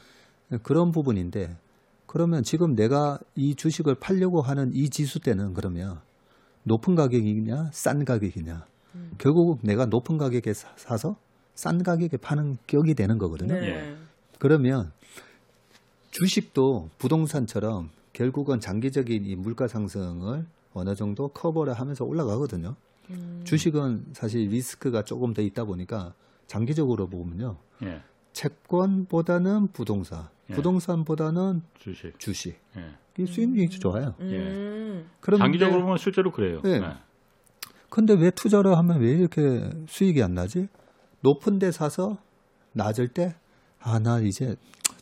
그런 0.61 0.91
부분인데 0.91 1.57
그러면 2.05 2.43
지금 2.43 2.75
내가 2.75 3.17
이 3.35 3.55
주식을 3.55 3.95
팔려고 3.95 4.41
하는 4.41 4.71
이 4.73 4.89
지수 4.89 5.19
때는 5.19 5.53
그러면 5.53 5.99
높은 6.63 6.95
가격이냐 6.95 7.71
싼 7.71 8.05
가격이냐 8.05 8.65
음. 8.95 9.11
결국 9.17 9.59
내가 9.63 9.85
높은 9.85 10.17
가격에 10.17 10.53
사- 10.53 10.71
사서 10.75 11.15
싼 11.55 11.81
가격에 11.81 12.17
파는 12.17 12.57
격이 12.67 12.93
되는 12.95 13.17
거거든요. 13.17 13.53
네. 13.53 13.67
예. 13.67 13.95
그러면 14.39 14.91
주식도 16.11 16.89
부동산처럼 16.99 17.89
결국은 18.13 18.59
장기적인 18.59 19.25
이 19.25 19.35
물가 19.35 19.67
상승을 19.67 20.45
어느 20.73 20.95
정도 20.95 21.27
커버를 21.29 21.73
하면서 21.73 22.05
올라가거든요. 22.05 22.75
음. 23.09 23.41
주식은 23.43 24.05
사실 24.13 24.47
리스크가 24.49 25.03
조금 25.03 25.33
더 25.33 25.41
있다 25.41 25.65
보니까 25.65 26.13
장기적으로 26.53 27.07
보면요. 27.07 27.57
예. 27.81 28.01
채권보다는 28.33 29.69
부동산, 29.73 30.27
예. 30.51 30.53
부동산보다는 30.53 31.63
주식. 31.79 32.19
주식. 32.19 32.59
예. 32.77 32.93
이 33.17 33.25
수익률이 33.25 33.69
좋아요. 33.69 34.13
음. 34.19 35.09
그런데 35.19 35.43
장기적으로 35.43 35.81
보면 35.81 35.97
실제로 35.97 36.31
그래요. 36.31 36.61
네. 36.61 36.73
예. 36.73 36.93
근데 37.89 38.13
왜 38.13 38.29
투자를 38.29 38.77
하면 38.77 38.99
왜 39.01 39.13
이렇게 39.13 39.69
수익이 39.87 40.21
안 40.21 40.35
나지? 40.35 40.67
높은 41.21 41.57
데 41.57 41.71
사서 41.71 42.17
낮을 42.73 43.07
때 43.07 43.35
아, 43.79 43.97
나 43.97 44.19
이제 44.19 44.55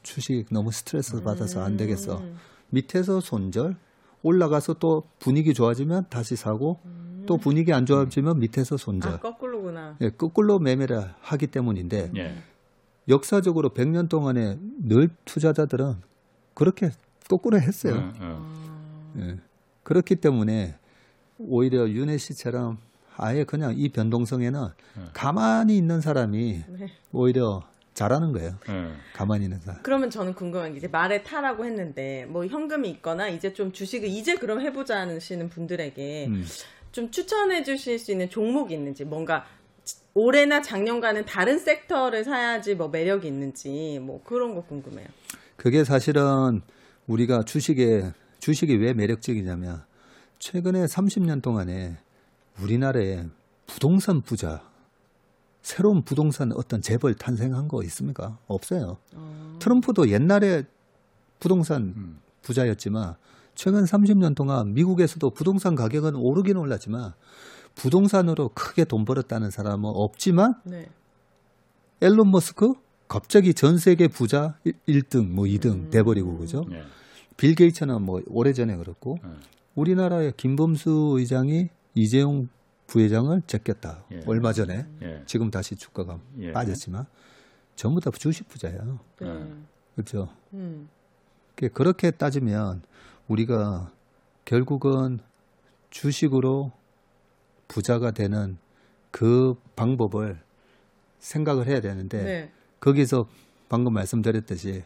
주식 0.04 0.46
너무 0.52 0.72
스트레스 0.72 1.22
받아서 1.22 1.62
안 1.64 1.76
되겠어. 1.76 2.20
음. 2.20 2.38
밑에서 2.70 3.20
손절, 3.20 3.76
올라가서 4.24 4.76
또 4.76 5.04
분위기 5.20 5.54
좋아지면 5.54 6.06
다시 6.10 6.38
사고, 6.38 6.80
또 7.26 7.38
분위기 7.38 7.74
안 7.74 7.86
좋아지면 7.86 8.40
밑에서 8.40 8.78
손절. 8.78 9.14
아, 9.14 9.20
거꾸로구나. 9.20 9.98
예, 10.02 10.10
거꾸로 10.10 10.60
매매를 10.60 11.14
하기 11.22 11.48
때문인데 11.48 12.12
예. 12.18 12.36
역사적으로 13.08 13.70
100년 13.70 14.10
동안에 14.10 14.58
늘 14.80 15.10
투자자들은 15.26 15.96
그렇게 16.54 16.92
거꾸로 17.30 17.60
했어요. 17.60 17.96
어, 17.96 18.14
어. 18.20 19.14
예. 19.20 19.38
그렇기 19.84 20.16
때문에 20.18 20.76
오히려 21.38 21.90
윤혜 21.90 22.18
씨처럼 22.18 22.78
아예 23.18 23.44
그냥 23.44 23.76
이 23.78 23.90
변동성에는 23.90 24.68
가만히 25.14 25.78
있는 25.78 26.02
사람이 26.02 26.64
네. 26.68 26.88
오히려 27.12 27.64
잘하는 27.94 28.32
거예요. 28.32 28.56
예. 28.70 28.72
음. 28.72 28.98
가만히 29.14 29.46
있는 29.46 29.60
사람. 29.60 29.82
그러면 29.84 30.10
저는 30.10 30.34
궁금한 30.34 30.72
게 30.72 30.78
이제 30.78 30.88
말에 30.88 31.24
타라고 31.24 31.66
했는데 31.66 32.26
뭐 32.30 32.46
현금이 32.46 32.90
있거나 32.90 33.28
이제 33.28 33.54
좀 33.54 33.72
주식을 33.72 34.08
이제 34.08 34.36
그럼 34.36 34.62
해보자 34.62 35.08
하시는 35.08 35.50
분들에게 35.50 36.28
음. 36.28 36.46
좀 36.92 37.10
추천해 37.10 37.64
주실 37.64 38.00
수 38.00 38.12
있는 38.12 38.30
종목이 38.30 38.74
있는지 38.74 39.06
뭔가 39.06 39.46
올해나 40.14 40.62
작년과는 40.62 41.26
다른 41.26 41.58
섹터를 41.58 42.24
사야지 42.24 42.76
뭐 42.76 42.90
매력이 42.90 43.28
있는지 43.28 44.00
뭐 44.02 44.22
그런 44.24 44.56
거 44.56 44.64
궁금해요. 44.64 45.08
그게 45.56 45.84
사실은 45.84 46.62
우리가 47.08 47.44
주식에 47.44 48.12
주식이 48.40 48.76
왜 48.76 48.94
매력적이냐면 48.94 49.84
최근에 50.40 50.86
30년 50.86 51.42
동안에 51.42 51.98
우리나라에 52.62 53.26
부동산 53.68 54.22
부자 54.22 54.64
새로운 55.62 56.02
부동산 56.02 56.52
어떤 56.54 56.82
재벌 56.82 57.14
탄생한 57.14 57.68
거 57.68 57.84
있습니까? 57.84 58.38
없어요. 58.48 58.98
트럼프도 59.60 60.10
옛날에 60.10 60.64
부동산 61.40 61.94
음. 61.96 62.20
부자였지만 62.42 63.16
최근 63.56 63.84
30년 63.84 64.36
동안 64.36 64.74
미국에서도 64.74 65.30
부동산 65.32 65.76
가격은 65.76 66.16
오르긴 66.16 66.58
올랐지만 66.58 67.14
부동산으로 67.76 68.50
크게 68.50 68.86
돈 68.86 69.06
벌었다는 69.06 69.50
사람은 69.52 69.90
없지만 69.94 70.56
네. 70.66 70.88
앨런 72.02 72.32
머스크 72.32 72.74
갑자기 73.08 73.54
전 73.54 73.78
세계 73.78 74.08
부자 74.08 74.58
1등 74.88 75.28
뭐 75.30 75.46
2등 75.46 75.92
돼버리고 75.92 76.38
그죠? 76.38 76.66
예. 76.72 76.84
빌 77.38 77.56
게이츠는 77.56 78.02
뭐 78.02 78.22
오래전에 78.28 78.76
그렇고 78.78 79.18
음. 79.24 79.40
우리나라의 79.76 80.34
김범수 80.38 81.16
의장이 81.18 81.70
이재용 81.96 82.48
부회장을 82.88 83.42
제꼈다. 83.48 84.06
예. 84.14 84.22
얼마 84.28 84.54
전에 84.54 84.86
예. 85.02 85.24
지금 85.26 85.50
다시 85.52 85.76
주가가 85.76 86.20
예. 86.40 86.52
빠졌지만 86.52 87.06
전부 87.76 88.00
다 88.02 88.12
주식 88.12 88.48
부자예요. 88.50 89.00
네. 89.22 89.28
음. 89.28 89.66
그렇죠? 89.96 90.28
음. 90.54 90.90
그- 91.56 91.70
그렇게 91.70 92.12
따지면 92.12 92.82
우리가 93.32 93.92
결국은 94.46 95.20
주식으로 95.90 96.72
부자가 97.68 98.12
되는 98.12 98.58
그 99.10 99.56
방법을 99.76 100.40
생각을 101.20 101.68
해야 101.68 101.80
되는데 101.80 102.24
네. 102.24 102.52
거기서 102.80 103.28
방금 103.70 103.94
말씀드렸듯이 103.94 104.84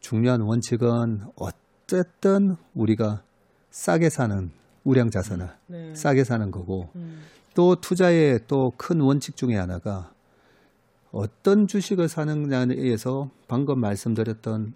중요한 0.00 0.40
원칙은 0.40 1.22
어쨌든 1.36 2.56
우리가 2.74 3.22
싸게 3.70 4.08
사는 4.08 4.50
우량 4.84 5.10
자산을 5.10 5.50
네. 5.66 5.94
싸게 5.94 6.24
사는 6.24 6.50
거고 6.50 6.88
음. 6.96 7.22
또 7.54 7.76
투자의 7.76 8.40
또 8.46 8.72
큰 8.76 9.00
원칙 9.00 9.36
중에 9.36 9.56
하나가 9.56 10.12
어떤 11.10 11.66
주식을 11.66 12.08
사느냐에 12.08 12.66
의해서 12.70 13.30
방금 13.48 13.80
말씀드렸던 13.80 14.74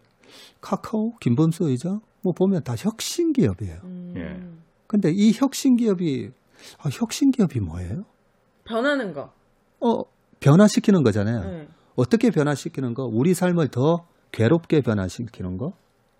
카카오, 0.60 1.16
김범수 1.20 1.68
의장 1.68 2.00
뭐 2.22 2.32
보면 2.32 2.62
다 2.64 2.74
혁신 2.76 3.32
기업이에요. 3.32 3.78
음. 3.84 4.14
예. 4.16 4.40
근데 4.86 5.10
이 5.10 5.32
혁신 5.34 5.76
기업이 5.76 6.30
아, 6.78 6.88
혁신 6.92 7.30
기업이 7.30 7.60
뭐예요? 7.60 8.04
변하는 8.64 9.12
거. 9.12 9.32
어 9.80 10.02
변화시키는 10.40 11.02
거잖아요. 11.02 11.40
네. 11.50 11.68
어떻게 11.96 12.30
변화시키는 12.30 12.94
거? 12.94 13.04
우리 13.04 13.34
삶을 13.34 13.68
더 13.68 14.06
괴롭게 14.32 14.80
변화시키는 14.80 15.56
거? 15.58 15.72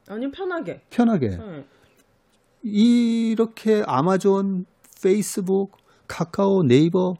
아니면 0.09 0.33
편하게. 0.33 0.83
편하게. 0.91 1.29
네. 1.37 1.65
이렇게 2.63 3.83
아마존, 3.87 4.67
페이스북, 5.03 5.73
카카오, 6.09 6.63
네이버, 6.65 7.15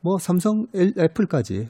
뭐 0.00 0.18
삼성, 0.18 0.66
엘- 0.74 0.94
애플까지 0.98 1.68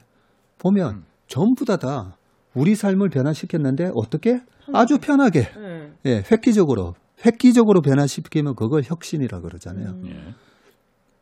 보면 0.58 0.94
음. 0.94 1.04
전부 1.26 1.64
다다 1.64 2.16
우리 2.54 2.74
삶을 2.74 3.08
변화시켰는데 3.10 3.90
어떻게? 3.94 4.40
아주 4.72 4.98
편하게. 4.98 5.48
네. 5.54 5.92
예, 6.06 6.22
획기적으로. 6.30 6.94
획기적으로 7.24 7.80
변화시키면 7.80 8.54
그걸 8.54 8.82
혁신이라 8.84 9.40
그러잖아요. 9.40 9.88
음. 9.88 10.06
예. 10.06 10.34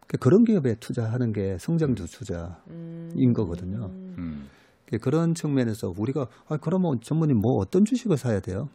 그 0.06 0.18
그런 0.18 0.44
기업에 0.44 0.74
투자하는 0.78 1.32
게 1.32 1.56
성장주 1.58 2.06
투자인 2.06 2.52
음. 2.70 3.32
거거든요. 3.32 3.86
음. 4.18 4.48
그런 5.00 5.34
측면에서 5.34 5.92
우리가 5.96 6.26
아, 6.48 6.56
그러면 6.58 7.00
전무님 7.02 7.38
뭐 7.38 7.56
어떤 7.56 7.84
주식을 7.84 8.16
사야 8.16 8.40
돼요? 8.40 8.68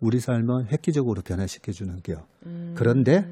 우리 0.00 0.18
삶을 0.20 0.70
획기적으로 0.72 1.22
변화시켜주는 1.22 1.96
기업. 2.02 2.26
음. 2.44 2.74
그런데 2.76 3.24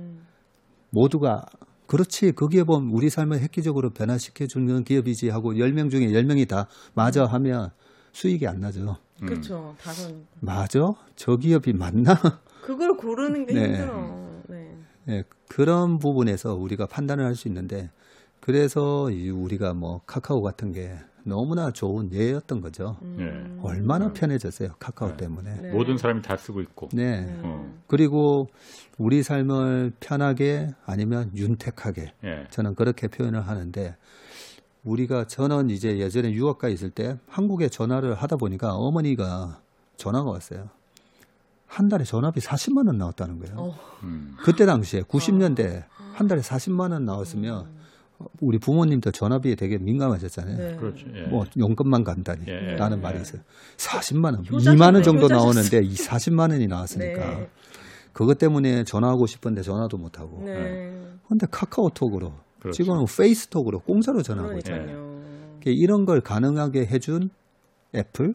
모두가 0.90 1.44
그렇지 1.86 2.32
그 2.32 2.48
기업은 2.48 2.90
우리 2.92 3.10
삶을 3.10 3.40
획기적으로 3.40 3.90
변화시켜주는 3.90 4.84
기업이지 4.84 5.28
하고 5.28 5.52
10명 5.52 5.90
중에 5.90 6.06
10명이 6.06 6.48
다 6.48 6.68
맞아 6.94 7.26
하면 7.26 7.70
수익이 8.12 8.46
안 8.46 8.60
나죠. 8.60 8.96
음. 9.22 9.26
그렇죠. 9.26 9.74
다섯. 9.80 10.12
맞아? 10.40 10.94
저 11.16 11.36
기업이 11.36 11.72
맞나? 11.72 12.14
그걸 12.62 12.96
고르는 12.96 13.46
게 13.46 13.54
네. 13.54 13.64
힘들어. 13.66 14.40
네. 14.48 14.76
예, 15.08 15.24
그런 15.48 15.98
부분에서 15.98 16.54
우리가 16.54 16.86
판단을 16.86 17.24
할 17.24 17.34
수 17.34 17.48
있는데 17.48 17.90
그래서 18.40 19.10
이 19.10 19.30
우리가 19.30 19.74
뭐 19.74 20.00
카카오 20.06 20.42
같은 20.42 20.72
게 20.72 20.94
너무나 21.24 21.70
좋은 21.70 22.10
예였던 22.12 22.60
거죠. 22.62 22.96
음. 23.02 23.60
얼마나 23.62 24.12
편해졌어요 24.12 24.70
카카오 24.78 25.10
네. 25.10 25.16
때문에. 25.18 25.60
네. 25.60 25.70
모든 25.72 25.98
사람이 25.98 26.22
다 26.22 26.36
쓰고 26.36 26.62
있고. 26.62 26.88
네. 26.94 27.20
음. 27.20 27.40
어. 27.44 27.74
그리고 27.86 28.48
우리 28.96 29.22
삶을 29.22 29.92
편하게 30.00 30.70
아니면 30.86 31.30
윤택하게 31.36 32.12
예. 32.24 32.46
저는 32.50 32.74
그렇게 32.74 33.08
표현을 33.08 33.46
하는데 33.46 33.96
우리가 34.84 35.26
저는 35.26 35.70
이제 35.70 35.98
예전에 35.98 36.32
유학가 36.32 36.68
있을 36.68 36.90
때 36.90 37.18
한국에 37.28 37.68
전화를 37.68 38.14
하다 38.14 38.36
보니까 38.36 38.74
어머니가 38.74 39.60
전화가 39.96 40.30
왔어요. 40.30 40.68
한 41.66 41.88
달에 41.88 42.04
전화비 42.04 42.40
40만 42.40 42.86
원 42.86 42.98
나왔다는 42.98 43.38
거예요. 43.38 43.56
어. 43.58 43.78
음. 44.02 44.34
그때 44.42 44.66
당시에 44.66 45.02
90년대 45.02 45.84
한 46.14 46.26
달에 46.26 46.40
40만 46.40 46.92
원 46.92 47.04
나왔으면 47.04 47.66
우리 48.40 48.58
부모님도 48.58 49.12
전화비에 49.12 49.54
되게 49.54 49.78
민감하셨잖아요. 49.78 50.56
네. 50.56 50.76
그렇죠. 50.76 51.06
예. 51.14 51.22
뭐 51.28 51.46
용건만 51.56 52.04
간다니 52.04 52.42
예, 52.48 52.74
라는 52.76 52.98
예. 52.98 53.02
말이 53.02 53.20
있어요. 53.20 53.40
40만 53.76 54.24
원, 54.34 54.44
효자셨네, 54.46 54.76
2만 54.76 54.94
원 54.94 55.02
정도 55.02 55.24
효자셨어. 55.24 55.44
나오는데 55.44 55.80
이 55.84 55.94
40만 55.94 56.50
원이 56.50 56.66
나왔으니까 56.66 57.30
네. 57.30 57.50
그것 58.12 58.38
때문에 58.38 58.84
전화하고 58.84 59.26
싶은데 59.26 59.62
전화도 59.62 59.96
못 59.96 60.18
하고. 60.18 60.42
네. 60.44 60.92
근데 61.28 61.46
카카오톡으로 61.50 62.34
그렇죠. 62.60 62.76
지금은 62.76 63.04
페이스톡으로 63.06 63.80
공짜로 63.80 64.22
전화하고 64.22 64.58
있죠. 64.58 64.72
그러니까요. 64.72 65.20
이런 65.64 66.04
걸 66.06 66.20
가능하게 66.20 66.86
해준 66.86 67.30
애플, 67.94 68.34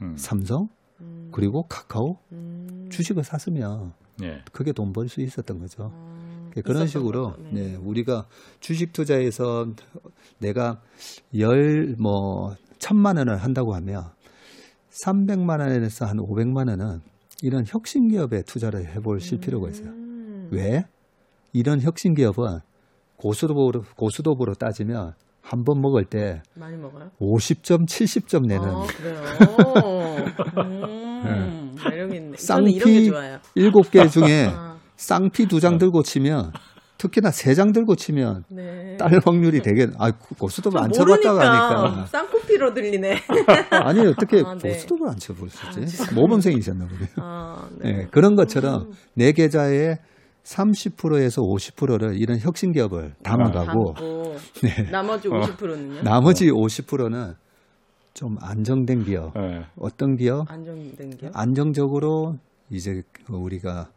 음. 0.00 0.14
삼성 0.16 0.68
음. 1.00 1.28
그리고 1.32 1.62
카카오 1.68 2.16
음. 2.32 2.88
주식을 2.90 3.22
샀으면 3.24 3.92
예. 4.22 4.42
그게 4.52 4.72
돈 4.72 4.92
벌 4.92 5.08
수 5.08 5.20
있었던 5.20 5.58
거죠. 5.58 5.90
아, 5.92 6.60
그런 6.64 6.86
식으로 6.86 7.32
거죠. 7.32 7.42
네. 7.52 7.76
우리가 7.76 8.26
주식 8.60 8.92
투자에서 8.92 9.66
내가 10.38 10.80
열 11.38 11.94
뭐 11.98 12.56
천만 12.78 13.16
원을 13.18 13.36
한다고 13.38 13.74
하면 13.74 14.04
300만 14.90 15.60
원에서 15.60 16.06
한 16.06 16.16
500만 16.18 16.68
원은 16.68 17.00
이런 17.42 17.64
혁신 17.66 18.08
기업에 18.08 18.42
투자를 18.42 18.86
해보실 18.94 19.38
필요가 19.40 19.68
있어요. 19.68 19.88
음. 19.88 20.48
왜? 20.50 20.84
이런 21.52 21.80
혁신 21.80 22.14
기업은 22.14 22.60
고수도로 23.16 23.82
고수도부로 23.96 24.54
따지면 24.54 25.12
한 25.42 25.62
번 25.64 25.80
먹을 25.80 26.04
때 26.04 26.42
많이 26.56 26.76
먹어요? 26.76 27.10
50점, 27.20 27.86
70점 27.86 28.46
내는 28.48 28.68
아, 28.68 28.86
그래요. 28.96 29.22
음, 30.58 31.76
매력 31.88 32.14
있네. 32.14 32.36
쌍피 32.36 32.72
이런 32.72 32.92
게 32.92 33.04
좋아요. 33.10 33.38
일곱 33.54 33.90
개 33.90 34.06
중에 34.08 34.46
아, 34.52 34.76
쌍피 34.96 35.46
두 35.46 35.60
장 35.60 35.78
들고 35.78 36.02
치면 36.02 36.52
특히나 36.98 37.30
세 37.30 37.54
장 37.54 37.72
들고 37.72 37.94
치면 37.94 38.44
네. 38.48 38.96
딸 38.98 39.20
확률이 39.24 39.60
되게 39.60 39.86
아 39.98 40.10
고수도부 40.38 40.78
안 40.78 40.90
쳐봤다고 40.90 41.38
하니까 41.38 42.06
쌍코피로 42.06 42.72
들리네. 42.74 43.18
아니 43.70 44.00
어떻게 44.06 44.42
아, 44.44 44.54
네. 44.60 44.72
고수도부를 44.72 45.12
안 45.12 45.16
쳐보시지 45.18 46.14
모범생이셨나 46.14 46.86
보네요. 46.86 47.08
아, 47.18 47.68
네. 47.82 47.92
네, 47.92 48.06
그런 48.10 48.34
것처럼 48.34 48.92
내 49.14 49.32
계좌의 49.32 49.98
30%에서 50.46 51.42
50%를 51.42 52.16
이런 52.20 52.38
혁신 52.38 52.72
기업을 52.72 53.14
담아가고 53.22 53.94
담고 53.94 54.36
네. 54.62 54.90
나머지 54.90 55.28
50%는요? 55.28 56.02
나머지 56.02 56.46
50%는 56.50 57.34
좀 58.14 58.36
안정된 58.40 59.04
기업. 59.04 59.36
예. 59.36 59.40
아, 59.40 59.70
어떤 59.76 60.16
기업? 60.16 60.50
안정된 60.50 61.10
게. 61.18 61.30
안정적으로 61.34 62.36
이제 62.70 63.02
우리가 63.28 63.90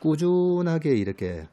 꾸준하게 0.00 0.96
이렇게 0.96 1.46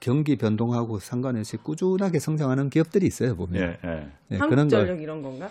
경기 0.00 0.36
변동하고 0.36 0.98
상관없이 0.98 1.56
꾸준하게 1.56 2.18
성장하는 2.18 2.68
기업들이 2.68 3.06
있어요 3.06 3.34
보면. 3.34 3.62
예. 3.62 3.66
예. 3.88 4.08
네, 4.28 4.38
그런 4.38 4.48
걸 4.50 4.58
한국전력 4.58 5.00
이런 5.00 5.22
건가? 5.22 5.48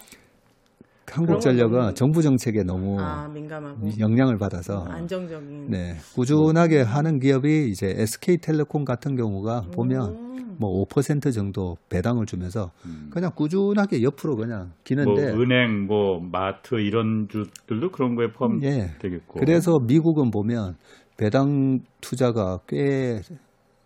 한국전력은 1.12 1.96
정부 1.96 2.22
정책에 2.22 2.64
너무 2.64 3.00
아 3.00 3.28
민감하고 3.28 4.00
영향을 4.00 4.38
받아서 4.38 4.86
안정적인. 4.86 5.70
네, 5.70 5.96
꾸준하게 6.16 6.82
하는 6.82 7.20
기업이 7.20 7.70
이제 7.70 7.94
SK텔레콤 7.98 8.86
같은 8.86 9.16
경우가 9.16 9.68
보면 9.74 10.10
음. 10.10 10.58
뭐5% 10.60 11.34
정도 11.34 11.78
배당을 11.90 12.26
주면서 12.26 12.72
그냥 13.10 13.32
꾸준하게 13.36 14.04
옆으로 14.04 14.36
그냥 14.36 14.60
뭐 14.60 14.76
기는데 14.84 15.30
은행, 15.34 15.88
뭐 15.88 16.20
마트 16.20 16.76
이런 16.76 17.28
주들도 17.30 17.92
그런 17.92 18.16
거에 18.16 18.28
예. 18.28 18.32
포함되겠고. 18.32 19.40
그래서 19.40 19.80
미국은 19.80 20.32
보면 20.32 20.76
배당 21.18 21.80
투자가 22.00 22.60
꽤 22.68 23.22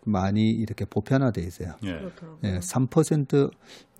많이 0.06 0.50
이렇게 0.50 0.84
보편화돼 0.84 1.42
있어요. 1.42 1.74
예. 1.84 1.92
그렇더라고요. 1.92 2.38
예, 2.44 2.58
3% 2.58 3.50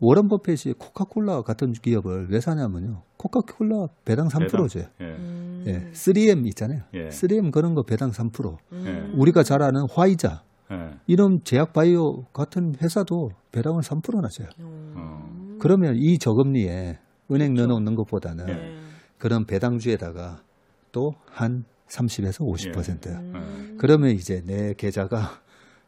워런 0.01 0.29
버핏이 0.29 0.75
코카콜라 0.79 1.43
같은 1.43 1.73
기업을 1.73 2.29
왜 2.31 2.41
사냐면요. 2.41 3.03
코카콜라 3.17 3.87
배당 4.05 4.29
3%죠. 4.29 4.81
예. 5.01 5.05
음. 5.05 5.65
예, 5.67 5.91
3M 5.93 6.47
있잖아요. 6.49 6.83
예. 6.95 7.09
3M 7.09 7.53
그런 7.53 7.75
거 7.75 7.83
배당 7.83 8.11
3%. 8.11 8.57
예. 8.87 9.11
우리가 9.15 9.43
잘 9.43 9.63
아는 9.63 9.87
화이자 9.91 10.43
예. 10.73 10.99
이런 11.07 11.41
제약 11.45 11.73
바이오 11.73 12.25
같은 12.33 12.75
회사도 12.81 13.31
배당을 13.53 13.83
3%나 13.83 14.29
줘요. 14.29 14.49
어. 14.61 15.57
그러면 15.61 15.95
이 15.97 16.19
저금리에 16.19 16.99
은행 17.33 17.55
넣어놓는 17.55 17.95
것보다는 17.97 18.47
네. 18.47 18.77
그런 19.19 19.47
배당주에다가 19.47 20.43
또한 20.93 21.65
30에서 21.89 22.45
50%야. 22.47 23.19
음. 23.19 23.77
그러면 23.79 24.11
이제 24.11 24.43
내 24.45 24.75
계좌가 24.75 25.41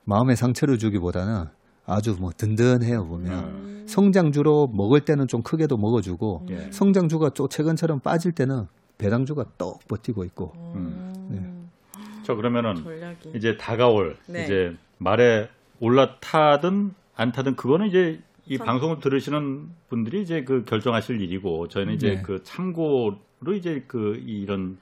마음의 0.09 0.37
상처를 0.37 0.79
주기보다는 0.79 1.45
아주 1.87 2.17
뭐 2.19 2.31
든든해요 2.35 3.07
보면 3.07 3.45
음. 3.45 3.85
성장주로 3.87 4.69
먹을 4.73 5.01
때는 5.01 5.29
좀 5.29 5.43
크게도 5.43 5.77
먹어주고 5.77 6.47
예. 6.51 6.71
성장주가 6.73 7.31
또 7.31 7.47
최근처럼 7.49 8.01
빠질 8.01 8.33
때는 8.33 8.67
배당주가 8.97 9.45
떡 9.59 9.87
버티고 9.87 10.25
있고 10.25 10.53
음. 10.75 11.29
네. 11.31 12.03
저 12.25 12.35
그러면은 12.35 12.77
전략이. 12.83 13.33
이제 13.37 13.57
다가올 13.59 14.17
네. 14.27 14.45
이제 14.45 14.77
말에 14.97 15.49
올라타든 15.81 16.95
안 17.15 17.33
타든 17.33 17.57
그거는 17.57 17.89
이제 17.89 18.21
이 18.47 18.57
선- 18.57 18.67
방송을 18.67 19.01
들으시는 19.01 19.69
분들이 19.91 20.23
이제 20.23 20.43
그 20.43 20.65
결정하실 20.65 21.21
일이고 21.21 21.69
저희는 21.69 21.95
이제 21.95 22.17
네. 22.17 22.23
그 22.23 22.43
참고로 22.45 23.19
이제 23.55 23.85
그 23.87 24.23
이런 24.27 24.79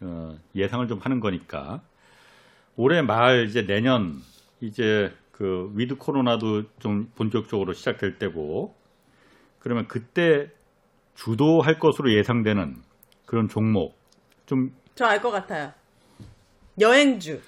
어, 0.00 0.34
예상을 0.54 0.88
좀 0.88 0.98
하는 0.98 1.20
거니까 1.20 1.82
올해 2.76 3.02
말 3.02 3.46
이제 3.46 3.66
내년 3.66 4.20
이제 4.62 5.12
그 5.32 5.70
위드 5.74 5.96
코로나도 5.96 6.64
좀 6.78 7.10
본격적으로 7.16 7.72
시작될 7.74 8.18
때고 8.18 8.74
그러면 9.58 9.86
그때 9.88 10.50
주도할 11.16 11.78
것으로 11.78 12.12
예상되는 12.14 12.76
그런 13.26 13.48
종목 13.48 13.96
좀 14.46 14.70
저 14.94 15.06
알 15.06 15.20
것 15.22 15.30
같아요. 15.30 15.72
여행주. 16.80 17.40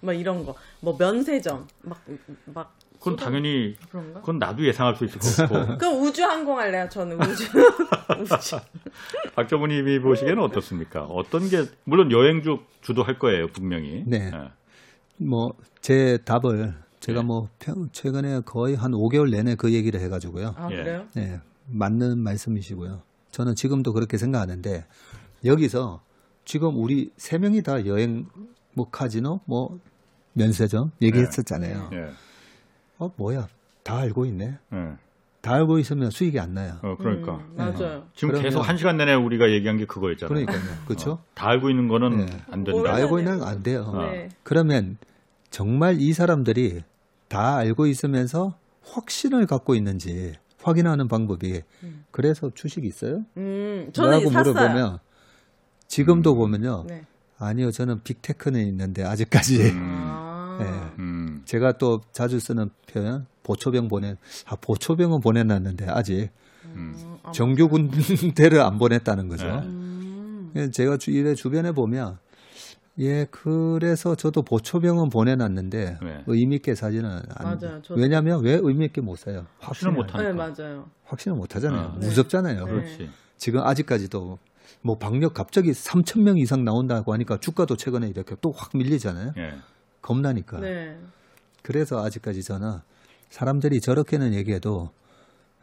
뭐 0.00 0.12
이런 0.12 0.44
거. 0.44 0.54
뭐 0.80 0.94
면세점. 0.98 1.66
막, 1.82 2.04
막. 2.44 2.76
그건 2.98 3.16
당연히 3.16 3.76
그런가? 3.90 4.20
그건 4.20 4.38
나도 4.38 4.64
예상할 4.66 4.96
수 4.96 5.04
있을 5.06 5.18
것 5.18 5.48
같고 5.48 5.76
그럼 5.78 6.02
우주 6.02 6.22
항공 6.24 6.58
할래요, 6.58 6.86
저는 6.90 7.18
우주. 7.20 7.44
우주. 8.20 8.56
박정우님이 9.34 10.00
보시기에는 10.00 10.42
어떻습니까? 10.42 11.04
어떤 11.04 11.48
게 11.48 11.64
물론 11.84 12.10
여행주 12.12 12.60
주도할 12.82 13.18
거예요 13.18 13.48
분명히. 13.48 14.02
네. 14.06 14.30
예. 14.34 14.50
뭐 15.18 15.52
제 15.80 16.18
답을 16.24 16.74
제가 17.00 17.20
네. 17.20 17.26
뭐 17.26 17.48
평- 17.60 17.88
최근에 17.92 18.40
거의 18.40 18.74
한 18.74 18.90
5개월 18.92 19.30
내내 19.30 19.54
그 19.54 19.72
얘기를 19.72 20.00
해가지고요. 20.00 20.54
아, 20.56 20.68
예. 20.72 20.76
그래요? 20.76 21.06
네, 21.14 21.40
맞는 21.66 22.18
말씀이시고요. 22.18 23.02
저는 23.30 23.54
지금도 23.54 23.92
그렇게 23.92 24.16
생각하는데 24.18 24.84
여기서 25.44 26.00
지금 26.44 26.76
우리 26.82 27.12
세 27.16 27.38
명이 27.38 27.62
다 27.62 27.86
여행 27.86 28.26
뭐 28.74 28.88
카지노 28.90 29.40
뭐 29.44 29.78
면세점 30.32 30.90
얘기했었잖아요. 31.00 31.90
예. 31.92 32.10
어 32.98 33.12
뭐야 33.16 33.46
다 33.84 33.98
알고 33.98 34.26
있네. 34.26 34.58
예. 35.46 35.48
다 35.48 35.54
알고 35.54 35.78
있으면 35.78 36.10
수익이 36.10 36.40
안 36.40 36.54
나요. 36.54 36.78
어 36.82 36.96
그러니까 36.98 37.34
음, 37.36 37.54
맞아요. 37.56 38.04
지금 38.14 38.30
그러면- 38.30 38.42
계속 38.42 38.60
한 38.62 38.76
시간 38.76 38.96
내내 38.96 39.14
우리가 39.14 39.50
얘기한 39.50 39.76
게 39.78 39.86
그거였잖아요. 39.86 40.28
그러니까요. 40.46 40.76
그렇죠? 40.86 41.10
어, 41.12 41.24
다 41.34 41.48
알고 41.48 41.70
있는 41.70 41.88
거는 41.88 42.26
네. 42.26 42.26
안 42.50 42.64
된다. 42.64 42.92
알고 42.94 43.18
있는 43.20 43.38
건 43.38 43.48
안 43.48 43.62
돼요. 43.62 43.82
어. 43.86 44.02
네. 44.10 44.28
그러면 44.42 44.98
정말 45.50 46.00
이 46.00 46.12
사람들이 46.12 46.82
다 47.28 47.56
알고 47.56 47.86
있으면서 47.86 48.54
확신을 48.82 49.46
갖고 49.46 49.74
있는지 49.74 50.34
확인하는 50.62 51.06
방법이 51.08 51.62
그래서 52.10 52.50
주식이 52.54 52.86
있어요? 52.88 53.24
음, 53.36 53.90
저는 53.92 54.28
샀어요. 54.30 54.52
물어보면 54.52 54.98
지금도 55.86 56.32
음. 56.32 56.38
보면요. 56.38 56.84
네. 56.88 57.04
아니요, 57.38 57.70
저는 57.70 58.00
빅테크는 58.02 58.66
있는데 58.66 59.04
아직까지 59.04 59.72
아. 59.76 60.25
네. 60.58 60.64
음. 60.98 61.42
제가 61.44 61.72
또 61.78 62.00
자주 62.12 62.38
쓰는 62.40 62.70
표현 62.90 63.26
보초병 63.42 63.88
보내 63.88 64.16
아 64.46 64.56
보초병은 64.56 65.20
보내놨는데 65.20 65.86
아직 65.88 66.30
음. 66.64 66.94
아, 67.22 67.30
정규 67.32 67.68
군대를 67.68 68.60
안 68.60 68.78
보냈다는 68.78 69.28
거죠. 69.28 69.46
네. 69.46 69.52
음. 69.66 70.50
그래서 70.52 70.70
제가 70.72 70.96
주, 70.96 71.10
일에 71.10 71.34
주변에 71.34 71.72
보면 71.72 72.18
예 72.98 73.26
그래서 73.30 74.14
저도 74.14 74.42
보초병은 74.42 75.10
보내놨는데 75.10 75.98
네. 76.02 76.24
의미 76.26 76.56
있게 76.56 76.74
사지는 76.74 77.10
안 77.10 77.44
맞아요, 77.44 77.82
저도. 77.82 77.94
왜냐하면 78.00 78.42
왜 78.42 78.58
의미 78.62 78.86
있게 78.86 79.02
못 79.02 79.18
사요? 79.18 79.46
확신을 79.58 79.92
못 79.92 80.14
안- 80.14 80.20
네, 80.22 80.26
하니까. 80.28 80.54
맞아요. 80.64 80.88
확신을 81.04 81.36
못 81.36 81.54
하잖아요. 81.54 81.88
어. 81.94 81.96
네. 82.00 82.06
무섭잖아요. 82.06 82.64
네. 82.64 82.70
그렇지. 82.70 83.10
지금 83.36 83.60
아직까지도 83.60 84.38
뭐 84.80 84.96
방역 84.98 85.34
갑자기 85.34 85.72
3천 85.72 86.22
명 86.22 86.38
이상 86.38 86.64
나온다고 86.64 87.12
하니까 87.12 87.36
주가도 87.38 87.76
최근에 87.76 88.08
이렇게 88.08 88.34
또 88.40 88.50
확 88.52 88.70
밀리잖아요. 88.74 89.32
예. 90.06 90.08
겁나니까. 90.08 90.60
네. 90.60 90.98
그래서 91.62 92.02
아직까지 92.04 92.42
저는 92.42 92.78
사람들이 93.30 93.80
저렇게는 93.80 94.34
얘기해도 94.34 94.90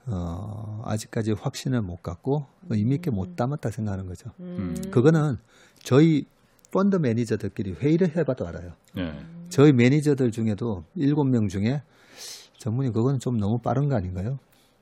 어, 0.05 0.81
아직까지 0.85 1.31
확신을 1.31 1.81
못 1.81 2.01
갖고 2.01 2.45
의미 2.69 2.95
있게 2.95 3.09
못 3.09 3.37
담았다 3.37 3.71
생각하는 3.71 4.05
거죠. 4.07 4.31
음. 4.41 4.75
그거는 4.91 5.37
저희 5.81 6.25
펀드 6.71 6.97
매니저들끼리 6.97 7.73
회의를 7.73 8.15
해봐도 8.17 8.45
알아요. 8.47 8.73
예. 8.97 9.13
저희 9.49 9.71
매니저들 9.71 10.31
중에도 10.31 10.83
일곱 10.95 11.25
명 11.25 11.47
중에 11.47 11.81
전문이 12.57 12.91
그건 12.91 13.19
좀 13.19 13.37
너무 13.37 13.59
빠른 13.59 13.87
거 13.87 13.95
아닌가요? 13.95 14.39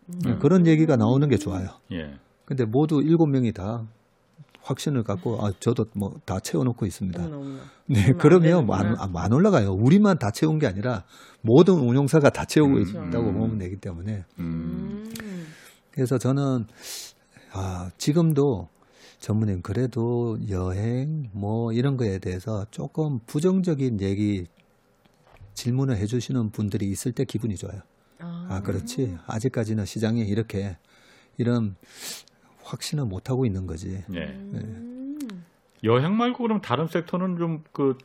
음. 0.10 0.40
그런 0.40 0.66
얘기가 0.66 0.96
나오는 0.96 1.28
게 1.30 1.38
좋아요. 1.38 1.68
예. 1.92 2.18
근데 2.46 2.66
모두 2.66 3.02
일곱 3.04 3.28
명이 3.28 3.52
다 3.54 3.86
확신을 4.64 5.04
갖고 5.04 5.46
아 5.46 5.52
저도 5.60 5.86
뭐 5.94 6.20
다 6.26 6.40
채워놓고 6.40 6.86
있습니다. 6.86 7.28
네, 7.88 8.14
그러면 8.14 8.60
안뭐 8.60 8.76
안. 8.76 8.96
안- 8.98 9.16
안 9.18 9.34
올라가요. 9.34 9.74
우리만 9.74 10.20
다 10.20 10.32
채운 10.32 10.60
게 10.60 10.68
아니라 10.68 11.04
모든 11.42 11.76
운용사가 11.76 12.30
다 12.30 12.46
채우고 12.46 12.74
그렇죠. 12.76 12.92
있다고 13.08 13.30
음. 13.30 13.34
보면 13.40 13.58
되기 13.58 13.76
때문에 13.78 14.24
음. 14.40 15.12
음. 15.22 15.48
그래서 15.92 16.18
저는 16.18 16.68
아, 17.54 17.92
지금도 17.98 18.70
전문님 19.20 19.62
그래도 19.62 20.38
여행 20.50 21.30
뭐 21.34 21.74
이런 21.74 21.98
거에 21.98 22.20
대해서 22.20 22.66
조금 22.72 23.20
부정적인 23.26 24.00
얘기 24.02 24.46
질문을 25.54 25.98
해주시는 25.98 26.52
분들이 26.52 26.90
있을 26.90 27.12
때 27.12 27.26
기분이 27.26 27.56
좋아요. 27.58 27.82
아, 28.20 28.48
아 28.50 28.62
그렇지 28.62 29.18
아직까지는 29.28 29.86
시장에 29.86 30.22
이렇게 30.22 30.78
이런 31.38 31.76
확신을 32.72 33.06
못 33.06 33.30
하고 33.30 33.46
있는 33.46 33.68
거지. 33.68 34.04
예. 34.14 34.20
음. 34.20 35.18
여행 35.84 36.16
말고 36.16 36.44
그럼 36.44 36.62
다른 36.62 36.88
섹터는 36.88 37.38
좀그 37.38 37.98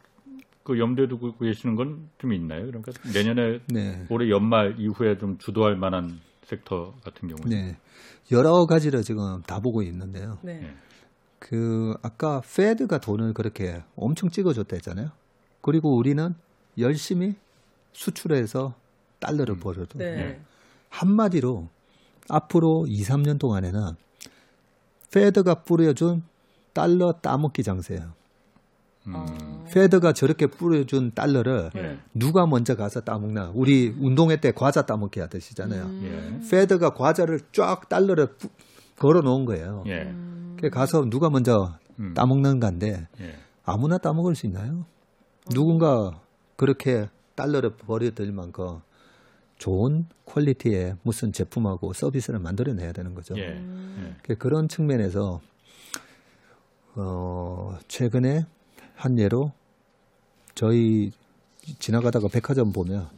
그 0.64 0.78
염두에 0.78 1.06
두고 1.08 1.36
계시는 1.38 1.76
건 1.76 2.08
좀 2.18 2.32
있나요? 2.32 2.66
그러니까 2.66 2.92
내년에 3.14 3.60
네. 3.68 4.04
올해 4.10 4.28
연말 4.30 4.74
이후에 4.78 5.16
좀 5.18 5.38
주도할 5.38 5.76
만한 5.76 6.18
섹터 6.42 6.94
같은 7.04 7.28
경우는 7.28 7.48
네. 7.48 7.76
여러 8.32 8.66
가지를 8.66 9.02
지금 9.02 9.42
다 9.42 9.60
보고 9.60 9.82
있는데요. 9.82 10.38
네. 10.42 10.60
예. 10.64 10.74
그 11.38 11.94
아까 12.02 12.40
페드가 12.40 12.98
돈을 12.98 13.34
그렇게 13.34 13.82
엄청 13.94 14.30
찍어줬다 14.30 14.76
했잖아요. 14.76 15.10
그리고 15.60 15.96
우리는 15.96 16.34
열심히 16.78 17.34
수출해서 17.92 18.74
달러를 19.20 19.56
벌어도 19.56 19.98
네. 19.98 20.16
네. 20.16 20.40
한마디로 20.90 21.68
앞으로 22.28 22.86
2, 22.88 23.02
3년 23.02 23.38
동안에는 23.38 23.80
페드가 25.20 25.62
뿌려준 25.62 26.22
달러 26.74 27.12
따먹기 27.22 27.62
장세예요. 27.62 28.12
음. 29.06 29.12
아. 29.16 29.64
페드가 29.72 30.12
저렇게 30.12 30.46
뿌려준 30.46 31.12
달러를 31.14 31.70
예. 31.74 31.98
누가 32.12 32.46
먼저 32.46 32.76
가서 32.76 33.00
따먹나? 33.00 33.50
우리 33.54 33.94
운동회 33.98 34.36
때 34.40 34.52
과자 34.52 34.82
따먹기 34.82 35.20
하듯이잖아요. 35.20 35.84
음. 35.84 36.46
페드가 36.50 36.90
과자를 36.90 37.40
쫙 37.52 37.88
달러를 37.88 38.26
뿌- 38.36 38.48
걸어 38.98 39.20
놓은 39.22 39.46
거예요. 39.46 39.84
예. 39.86 40.02
음. 40.02 40.58
가서 40.70 41.06
누가 41.08 41.30
먼저 41.30 41.78
음. 41.98 42.12
따먹는 42.12 42.60
건데 42.60 43.08
예. 43.20 43.36
아무나 43.64 43.96
따먹을 43.96 44.34
수 44.34 44.44
있나요? 44.46 44.84
누군가 45.50 46.20
그렇게 46.56 47.08
달러를 47.36 47.70
버려들 47.76 48.32
만큼 48.32 48.80
좋은 49.58 50.06
퀄리티의 50.26 50.96
무슨 51.02 51.32
제품하고 51.32 51.92
서비스를 51.92 52.38
만들어내야 52.40 52.92
되는 52.92 53.14
거죠. 53.14 53.34
예. 53.38 53.48
음. 53.52 54.06
예. 54.10 54.16
그- 54.22 54.36
그런 54.36 54.68
측면에서 54.68 55.40
어, 56.94 57.76
최근에 57.88 58.46
한 58.94 59.18
예로 59.18 59.52
저희 60.54 61.12
지나가다가 61.78 62.28
백화점 62.28 62.72
보면 62.72 63.08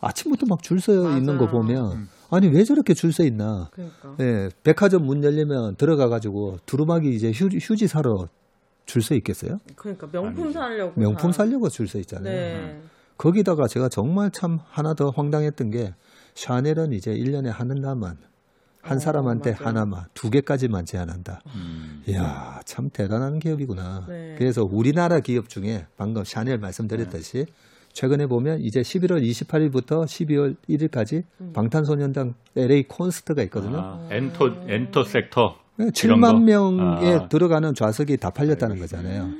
아침부터 0.00 0.46
막 0.46 0.62
줄 0.62 0.78
서 0.80 0.92
있는 1.16 1.38
거. 1.38 1.48
보면 1.48 2.08
아니 2.30 2.48
왜 2.48 2.64
저렇게 2.64 2.94
줄 2.94 3.12
서 3.12 3.24
있나? 3.24 3.70
그러니까. 3.72 4.16
예, 4.20 4.50
백화점 4.62 5.04
문 5.06 5.24
열리면 5.24 5.76
들어가 5.76 6.08
가지고 6.08 6.58
두루마기 6.66 7.14
이제 7.14 7.30
휴지, 7.32 7.58
휴지 7.60 7.86
사러 7.88 8.28
줄 8.86 9.00
서 9.02 9.14
있겠어요? 9.14 9.60
그러니까 9.76 10.06
명품 10.10 10.44
아니죠. 10.44 10.58
사려고. 10.60 11.00
명품 11.00 11.30
다- 11.30 11.36
사려고 11.38 11.68
줄 11.70 11.88
서 11.88 11.98
있잖아요. 12.00 12.24
네. 12.32 12.80
거기다가 13.16 13.66
제가 13.68 13.88
정말 13.88 14.30
참 14.30 14.58
하나 14.68 14.94
더 14.94 15.10
황당했던 15.14 15.70
게 15.70 15.94
샤넬은 16.34 16.92
이제 16.92 17.12
1년에 17.12 17.46
하나만 17.50 18.16
한 18.82 18.96
어, 18.96 19.00
사람한테 19.00 19.52
맞아요. 19.52 19.66
하나만 19.66 20.04
두 20.12 20.30
개까지만 20.30 20.84
제한한다. 20.84 21.40
음. 21.54 22.02
이야 22.06 22.60
참 22.66 22.90
대단한 22.92 23.38
기업이구나. 23.38 24.04
네. 24.08 24.34
그래서 24.36 24.62
우리나라 24.62 25.20
기업 25.20 25.48
중에 25.48 25.86
방금 25.96 26.22
샤넬 26.24 26.58
말씀드렸듯이 26.58 27.46
최근에 27.94 28.26
보면 28.26 28.58
이제 28.60 28.80
11월 28.80 29.22
28일부터 29.22 30.04
12월 30.04 30.56
1일까지 30.68 31.22
방탄소년단 31.54 32.34
LA 32.56 32.82
콘서트가 32.88 33.42
있거든요. 33.44 33.78
아, 33.78 34.08
엔터 34.10 34.64
엔터 34.68 35.04
섹터. 35.04 35.54
이런 35.78 35.90
7만 35.92 36.32
거? 36.32 36.40
명에 36.40 37.14
아. 37.14 37.28
들어가는 37.28 37.72
좌석이 37.74 38.16
다 38.18 38.30
팔렸다는 38.30 38.78
거잖아요. 38.78 39.30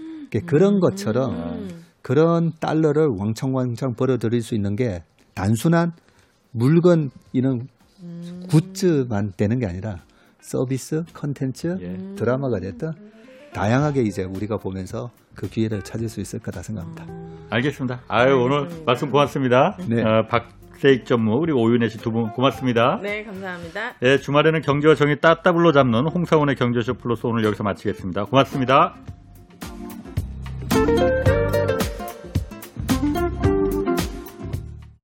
그런음. 0.47 0.81
것처럼 0.81 1.69
그런 2.05 2.53
달러를 2.61 3.07
왕창왕창 3.07 3.95
벌어들일 3.95 4.43
수 4.43 4.55
있는 4.55 4.77
게 4.77 5.03
단순한 5.33 5.93
물건 6.51 7.11
이런 7.33 7.67
굿즈만 8.51 9.33
되는 9.39 9.59
게 9.59 9.65
아니라 9.65 10.01
서비스, 10.39 11.05
컨텐츠, 11.15 11.79
예. 11.81 12.15
드라마가 12.17 12.61
됐든 12.61 12.93
다양하게 13.55 14.03
이제 14.03 14.23
우리가 14.23 14.59
보면서 14.59 15.11
그 15.35 15.49
기회를 15.49 15.81
찾을 15.83 16.11
수 16.11 16.21
있을 16.21 16.41
거다 16.41 16.63
생각합니다. 16.63 17.07
알겠습니다. 17.49 18.03
아유 18.09 18.37
오늘 18.37 18.69
말씀 18.85 19.11
고맙습니다. 19.11 19.79
네. 19.89 20.03
어, 20.03 20.27
박세익 20.29 21.07
전무 21.07 21.41
그리고 21.41 21.63
오윤혜 21.63 21.89
씨 21.89 21.97
두 21.97 22.11
분 22.13 22.31
고맙습니다. 22.33 23.01
네, 23.03 23.25
감사합니다. 23.25 23.95
예, 24.03 24.19
주말에는 24.19 24.61
경제와 24.61 24.95
정의 24.95 25.21
따따블로 25.23 25.73
잡는 25.73 26.07
홍사훈의 26.09 26.57
경제쇼 26.57 26.95
플러스 26.95 27.27
오늘 27.27 27.45
여기서 27.45 27.63
마치겠습니다. 27.65 28.27
고맙습니다. 28.27 28.95